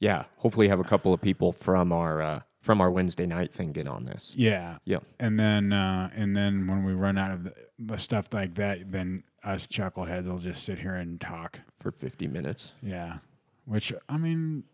yeah, 0.00 0.24
hopefully 0.36 0.68
have 0.68 0.80
a 0.80 0.84
couple 0.84 1.12
of 1.12 1.20
people 1.20 1.52
from 1.52 1.92
our 1.92 2.20
uh, 2.22 2.40
from 2.60 2.80
our 2.80 2.90
Wednesday 2.90 3.26
night 3.26 3.52
thing 3.52 3.72
get 3.72 3.86
on 3.86 4.04
this. 4.04 4.34
Yeah. 4.36 4.78
Yeah. 4.84 4.98
And 5.20 5.38
then 5.38 5.72
uh, 5.72 6.10
and 6.14 6.34
then 6.36 6.66
when 6.66 6.84
we 6.84 6.92
run 6.94 7.16
out 7.18 7.30
of 7.30 7.44
the, 7.44 7.54
the 7.78 7.96
stuff 7.98 8.32
like 8.32 8.54
that, 8.56 8.90
then 8.90 9.22
us 9.44 9.66
chuckleheads 9.66 10.26
will 10.26 10.38
just 10.38 10.64
sit 10.64 10.78
here 10.80 10.94
and 10.96 11.20
talk. 11.20 11.60
for 11.78 11.92
50 11.92 12.26
minutes. 12.26 12.72
Yeah. 12.82 13.18
Which 13.64 13.92
I 14.08 14.16
mean, 14.16 14.64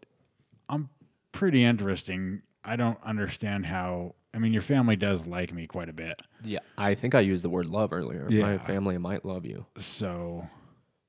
I'm 0.69 0.89
pretty 1.33 1.65
interesting. 1.65 2.43
I 2.65 2.77
don't 2.77 2.99
understand 3.05 3.67
how. 3.67 4.15
I 4.35 4.39
mean, 4.39 4.55
your 4.55 4.63
family 4.63 4.97
does 4.97 5.27
like 5.27 5.53
me 5.53 5.67
quite 5.67 5.91
a 5.91 5.93
bit, 5.93 6.23
Yeah, 6.43 6.61
I 6.79 6.95
think 6.95 7.15
I 7.15 7.21
used 7.21 7.45
the 7.45 7.51
word 7.51 7.67
love 7.67 7.93
earlier. 7.93 8.27
My 8.31 8.53
Yeah. 8.55 8.65
family 8.65 8.97
might 8.97 9.27
love 9.27 9.45
you. 9.45 9.67
so 9.77 10.49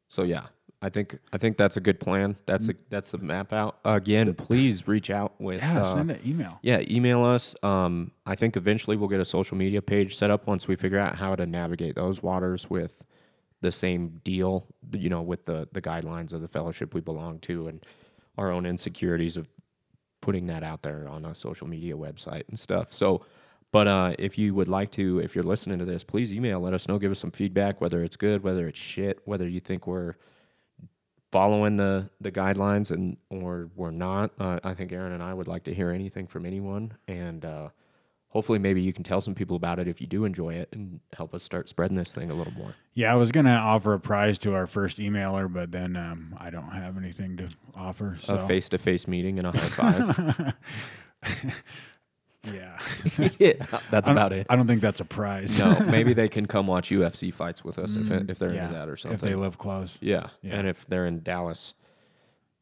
So 0.10 0.24
yeah, 0.24 0.48
I 0.84 0.90
think 0.90 1.18
I 1.32 1.38
think 1.38 1.56
that's 1.56 1.78
a 1.78 1.80
good 1.80 2.02
plan. 2.02 2.36
That's 2.46 2.68
a 2.68 2.74
that's 2.90 3.12
the 3.12 3.18
map 3.18 3.54
out. 3.54 3.80
Again, 3.86 4.34
please 4.34 4.86
reach 4.86 5.10
out 5.10 5.34
with 5.40 5.62
yeah, 5.62 5.80
uh, 5.80 5.94
send 5.96 6.12
an 6.12 6.20
email. 6.26 6.60
Yeah, 6.62 6.82
email 6.82 7.24
us. 7.24 7.56
Um, 7.64 8.12
I 8.26 8.36
think 8.36 8.58
eventually 8.58 8.98
we'll 8.98 9.08
get 9.08 9.22
a 9.22 9.26
social 9.26 9.56
media 9.56 9.82
page 9.82 10.18
set 10.18 10.30
up 10.30 10.46
once 10.46 10.68
we 10.68 10.76
figure 10.76 11.00
out 11.00 11.16
how 11.16 11.36
to 11.38 11.46
navigate 11.46 11.96
those 11.96 12.22
waters 12.22 12.70
with 12.70 13.02
the 13.62 13.72
same 13.72 14.20
deal, 14.26 14.68
you 14.92 15.08
know, 15.08 15.22
with 15.22 15.46
the 15.46 15.70
the 15.72 15.82
guidelines 15.82 16.34
of 16.34 16.42
the 16.42 16.50
fellowship 16.50 16.94
we 16.94 17.00
belong 17.00 17.40
to 17.40 17.70
and 17.70 17.86
our 18.38 18.52
own 18.52 18.66
insecurities 18.66 19.38
of 19.38 19.48
putting 20.20 20.48
that 20.48 20.64
out 20.64 20.84
there 20.84 21.08
on 21.08 21.24
a 21.24 21.34
social 21.34 21.66
media 21.66 21.96
website 21.96 22.44
and 22.50 22.60
stuff. 22.60 22.92
So, 22.92 23.26
but 23.72 23.88
uh, 23.88 24.16
if 24.20 24.38
you 24.38 24.54
would 24.54 24.68
like 24.68 24.92
to, 24.92 25.20
if 25.20 25.34
you're 25.34 25.46
listening 25.46 25.80
to 25.80 25.86
this, 25.86 26.04
please 26.04 26.34
email, 26.34 26.60
let 26.60 26.74
us 26.74 26.90
know, 26.90 27.00
give 27.00 27.12
us 27.12 27.20
some 27.20 27.32
feedback, 27.32 27.80
whether 27.80 28.04
it's 28.04 28.18
good, 28.18 28.44
whether 28.44 28.68
it's 28.68 28.80
shit, 28.80 29.20
whether 29.24 29.48
you 29.48 29.62
think 29.62 29.88
we're 29.88 30.16
following 31.34 31.76
the 31.78 32.08
the 32.22 32.32
guidelines 32.32 32.92
and 32.92 33.18
or 33.30 33.70
we're 33.76 33.92
not. 33.92 34.32
Uh, 34.40 34.60
I 34.64 34.76
think 34.76 34.92
Aaron 34.94 35.12
and 35.12 35.24
I 35.24 35.34
would 35.34 35.48
like 35.48 35.64
to 35.64 35.74
hear 35.74 35.90
anything 35.90 36.28
from 36.28 36.46
anyone, 36.46 36.94
and 37.08 37.44
uh, 37.44 37.70
hopefully, 38.30 38.60
maybe 38.60 38.82
you 38.82 38.94
can 38.94 39.04
tell 39.04 39.20
some 39.20 39.34
people 39.34 39.56
about 39.56 39.80
it 39.80 39.88
if 39.88 40.00
you 40.00 40.06
do 40.06 40.26
enjoy 40.26 40.54
it, 40.54 40.70
and 40.72 41.00
help 41.12 41.34
us 41.34 41.44
start 41.44 41.68
spreading 41.68 41.98
this 41.98 42.14
thing 42.14 42.30
a 42.30 42.36
little 42.36 42.54
more. 42.54 42.76
Yeah, 42.94 43.12
I 43.12 43.16
was 43.16 43.32
gonna 43.32 43.56
offer 43.56 43.94
a 43.94 44.00
prize 44.00 44.38
to 44.40 44.54
our 44.54 44.68
first 44.68 45.00
emailer, 45.00 45.52
but 45.52 45.72
then 45.72 45.98
um, 45.98 46.36
I 46.38 46.52
don't 46.52 46.72
have 46.72 46.98
anything 46.98 47.36
to 47.38 47.50
offer. 47.76 48.16
So 48.22 48.36
A 48.36 48.48
face 48.48 48.70
to 48.70 48.78
face 48.78 49.08
meeting 49.08 49.40
and 49.40 49.48
a 49.48 49.52
high 49.52 49.68
five. 49.70 50.54
yeah, 52.52 52.80
yeah, 53.40 53.66
that's 53.92 54.08
about 54.10 54.34
it. 54.34 54.48
I 54.50 54.56
don't 54.56 54.68
think 54.68 54.82
that's 54.82 55.00
a 55.00 55.06
prize. 55.06 55.60
No, 55.60 55.80
maybe 55.86 56.14
they 56.14 56.28
can 56.28 56.46
come 56.46 56.68
watch 56.68 56.90
UFC 56.90 57.34
fights 57.34 57.64
with 57.64 57.80
us 57.80 57.96
if 57.96 58.10
if 58.30 58.40
they're 58.40 58.54
Yeah, 58.54 58.66
into 58.66 58.78
that 58.78 58.90
or 58.90 58.98
something. 58.98 59.16
if 59.16 59.22
they 59.22 59.36
live 59.36 59.58
close. 59.58 59.98
yeah. 60.02 60.28
Yeah. 60.42 60.56
and 60.56 60.68
if 60.68 60.86
they're 60.88 61.06
in 61.06 61.22
Dallas, 61.24 61.74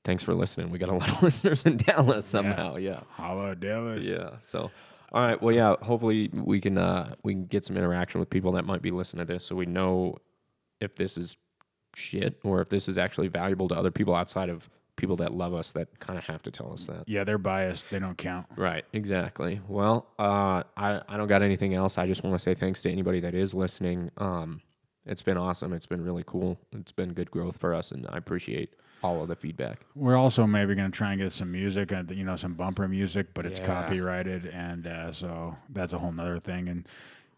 thanks 0.04 0.24
for 0.24 0.34
listening. 0.34 0.70
We 0.70 0.78
got 0.78 0.90
a 0.90 0.94
lot 0.96 1.10
of 1.10 1.24
listeners 1.24 1.66
in 1.66 1.78
Dallas 1.78 2.26
somehow. 2.28 2.76
Yeah. 2.76 3.02
Holla, 3.12 3.56
Dallas. 3.56 4.06
Yeah. 4.06 4.32
So, 4.44 4.70
all 5.12 5.28
right. 5.28 5.42
Well, 5.42 5.54
yeah. 5.56 5.76
Hopefully, 5.82 6.30
we 6.34 6.62
can 6.62 6.78
uh, 6.78 7.16
we 7.24 7.34
can 7.34 7.46
get 7.46 7.66
some 7.66 7.76
interaction 7.78 8.20
with 8.20 8.30
people 8.30 8.52
that 8.54 8.66
might 8.66 8.82
be 8.82 8.92
listening 8.92 9.26
to 9.26 9.34
this, 9.34 9.46
so 9.46 9.56
we 9.56 9.66
know 9.66 10.18
if 10.80 10.96
this 10.96 11.18
is 11.18 11.38
shit 11.96 12.40
or 12.44 12.62
if 12.62 12.70
this 12.70 12.88
is 12.88 12.98
actually 12.98 13.28
valuable 13.28 13.68
to 13.68 13.76
other 13.76 13.92
people 13.92 14.16
outside 14.16 14.50
of 14.50 14.70
people 14.98 15.16
that 15.18 15.34
love 15.34 15.54
us 15.54 15.72
that 15.72 16.00
kind 16.00 16.20
of 16.20 16.26
have 16.26 16.44
to 16.44 16.52
tell 16.52 16.72
us 16.74 16.86
that. 16.86 17.04
Yeah, 17.08 17.24
they're 17.24 17.38
biased. 17.38 17.90
They 17.90 18.00
don't 18.00 18.18
count. 18.18 18.46
Right. 18.56 18.86
Exactly. 18.94 19.60
Well, 19.68 20.06
uh, 20.20 20.64
I 20.78 21.02
I 21.08 21.18
don't 21.18 21.28
got 21.28 21.42
anything 21.42 21.74
else. 21.74 21.98
I 21.98 22.06
just 22.08 22.24
want 22.24 22.36
to 22.36 22.40
say 22.40 22.54
thanks 22.54 22.82
to 22.84 22.92
anybody 22.92 23.20
that 23.22 23.34
is 23.34 23.54
listening. 23.54 24.12
Um, 24.18 24.62
it's 25.06 25.22
been 25.24 25.38
awesome. 25.38 25.74
It's 25.74 25.88
been 25.88 26.04
really 26.04 26.24
cool. 26.28 26.60
It's 26.74 26.92
been 26.92 27.14
good 27.14 27.32
growth 27.32 27.58
for 27.58 27.74
us, 27.74 27.92
and 27.92 28.06
I 28.10 28.18
appreciate 28.18 28.74
all 29.04 29.24
of 29.24 29.28
the 29.30 29.36
feedback. 29.36 29.80
We're 29.96 30.16
also 30.16 30.46
maybe 30.46 30.76
going 30.76 30.92
to 30.92 30.96
try 30.96 31.14
and 31.14 31.20
get 31.20 31.32
some 31.34 31.52
music, 31.52 31.92
and 31.92 32.12
you 32.12 32.24
know, 32.24 32.36
some 32.36 32.54
bumper 32.54 32.88
music, 32.88 33.34
but 33.34 33.48
it's 33.48 33.58
Yeah. 33.60 33.66
copyrighted, 33.66 34.46
and 34.46 34.86
uh, 34.86 35.12
so 35.12 35.56
that's 35.70 35.94
a 35.94 35.98
whole 35.98 36.12
nother 36.12 36.40
thing. 36.40 36.68
And 36.70 36.88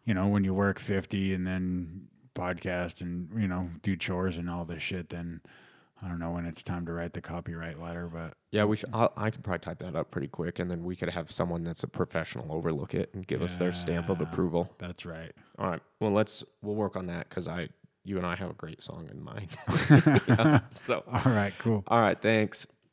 you 0.06 0.14
know, 0.14 0.28
when 0.28 0.44
you 0.44 0.54
work 0.54 0.78
fifty 0.80 1.34
and 1.34 1.48
then 1.48 2.08
podcast 2.36 3.00
and 3.02 3.30
you 3.40 3.48
know 3.48 3.70
do 3.84 3.96
chores 3.96 4.38
and 4.38 4.50
all 4.50 4.66
this 4.66 4.84
shit, 4.84 5.10
then 5.10 5.40
I 6.04 6.10
don't 6.10 6.20
know 6.20 6.32
when 6.32 6.46
it's 6.46 6.62
time 6.64 6.86
to 6.88 6.92
write 6.94 7.14
the 7.14 7.22
copyright 7.22 7.80
letter, 7.82 8.10
but 8.12 8.34
Yeah, 8.52 8.66
we 8.66 8.76
should. 8.76 8.90
I, 8.94 9.08
I 9.16 9.30
could 9.30 9.44
probably 9.44 9.60
type 9.60 9.80
that 9.80 9.96
up 9.96 10.12
pretty 10.12 10.28
quick, 10.28 10.60
and 10.60 10.70
then 10.70 10.84
we 10.84 10.96
could 10.96 11.10
have 11.10 11.32
someone 11.32 11.64
that's 11.64 11.84
a 11.84 11.88
professional 11.88 12.52
overlook 12.52 12.94
it 12.94 13.10
and 13.14 13.26
give 13.26 13.42
us 13.42 13.58
their 13.58 13.72
stamp 13.72 14.10
of 14.10 14.20
approval. 14.20 14.74
that's 14.80 15.06
right. 15.06 15.32
All 15.58 15.68
right. 15.70 15.82
Well, 16.00 16.12
let's 16.12 16.44
we'll 16.62 16.76
work 16.76 16.96
on 16.98 17.06
that 17.08 17.30
because 17.30 17.48
I, 17.48 17.70
you 18.04 18.18
and 18.18 18.26
I 18.26 18.36
have 18.36 18.50
a 18.50 18.54
great 18.54 18.84
song 18.84 19.08
in 19.12 19.24
mind. 19.24 19.48
Yeah, 20.28 20.60
so, 20.72 21.04
All 21.08 21.32
right, 21.32 21.54
cool. 21.60 21.84
all 21.88 22.02
right. 22.02 22.22
Thanks. 22.22 22.68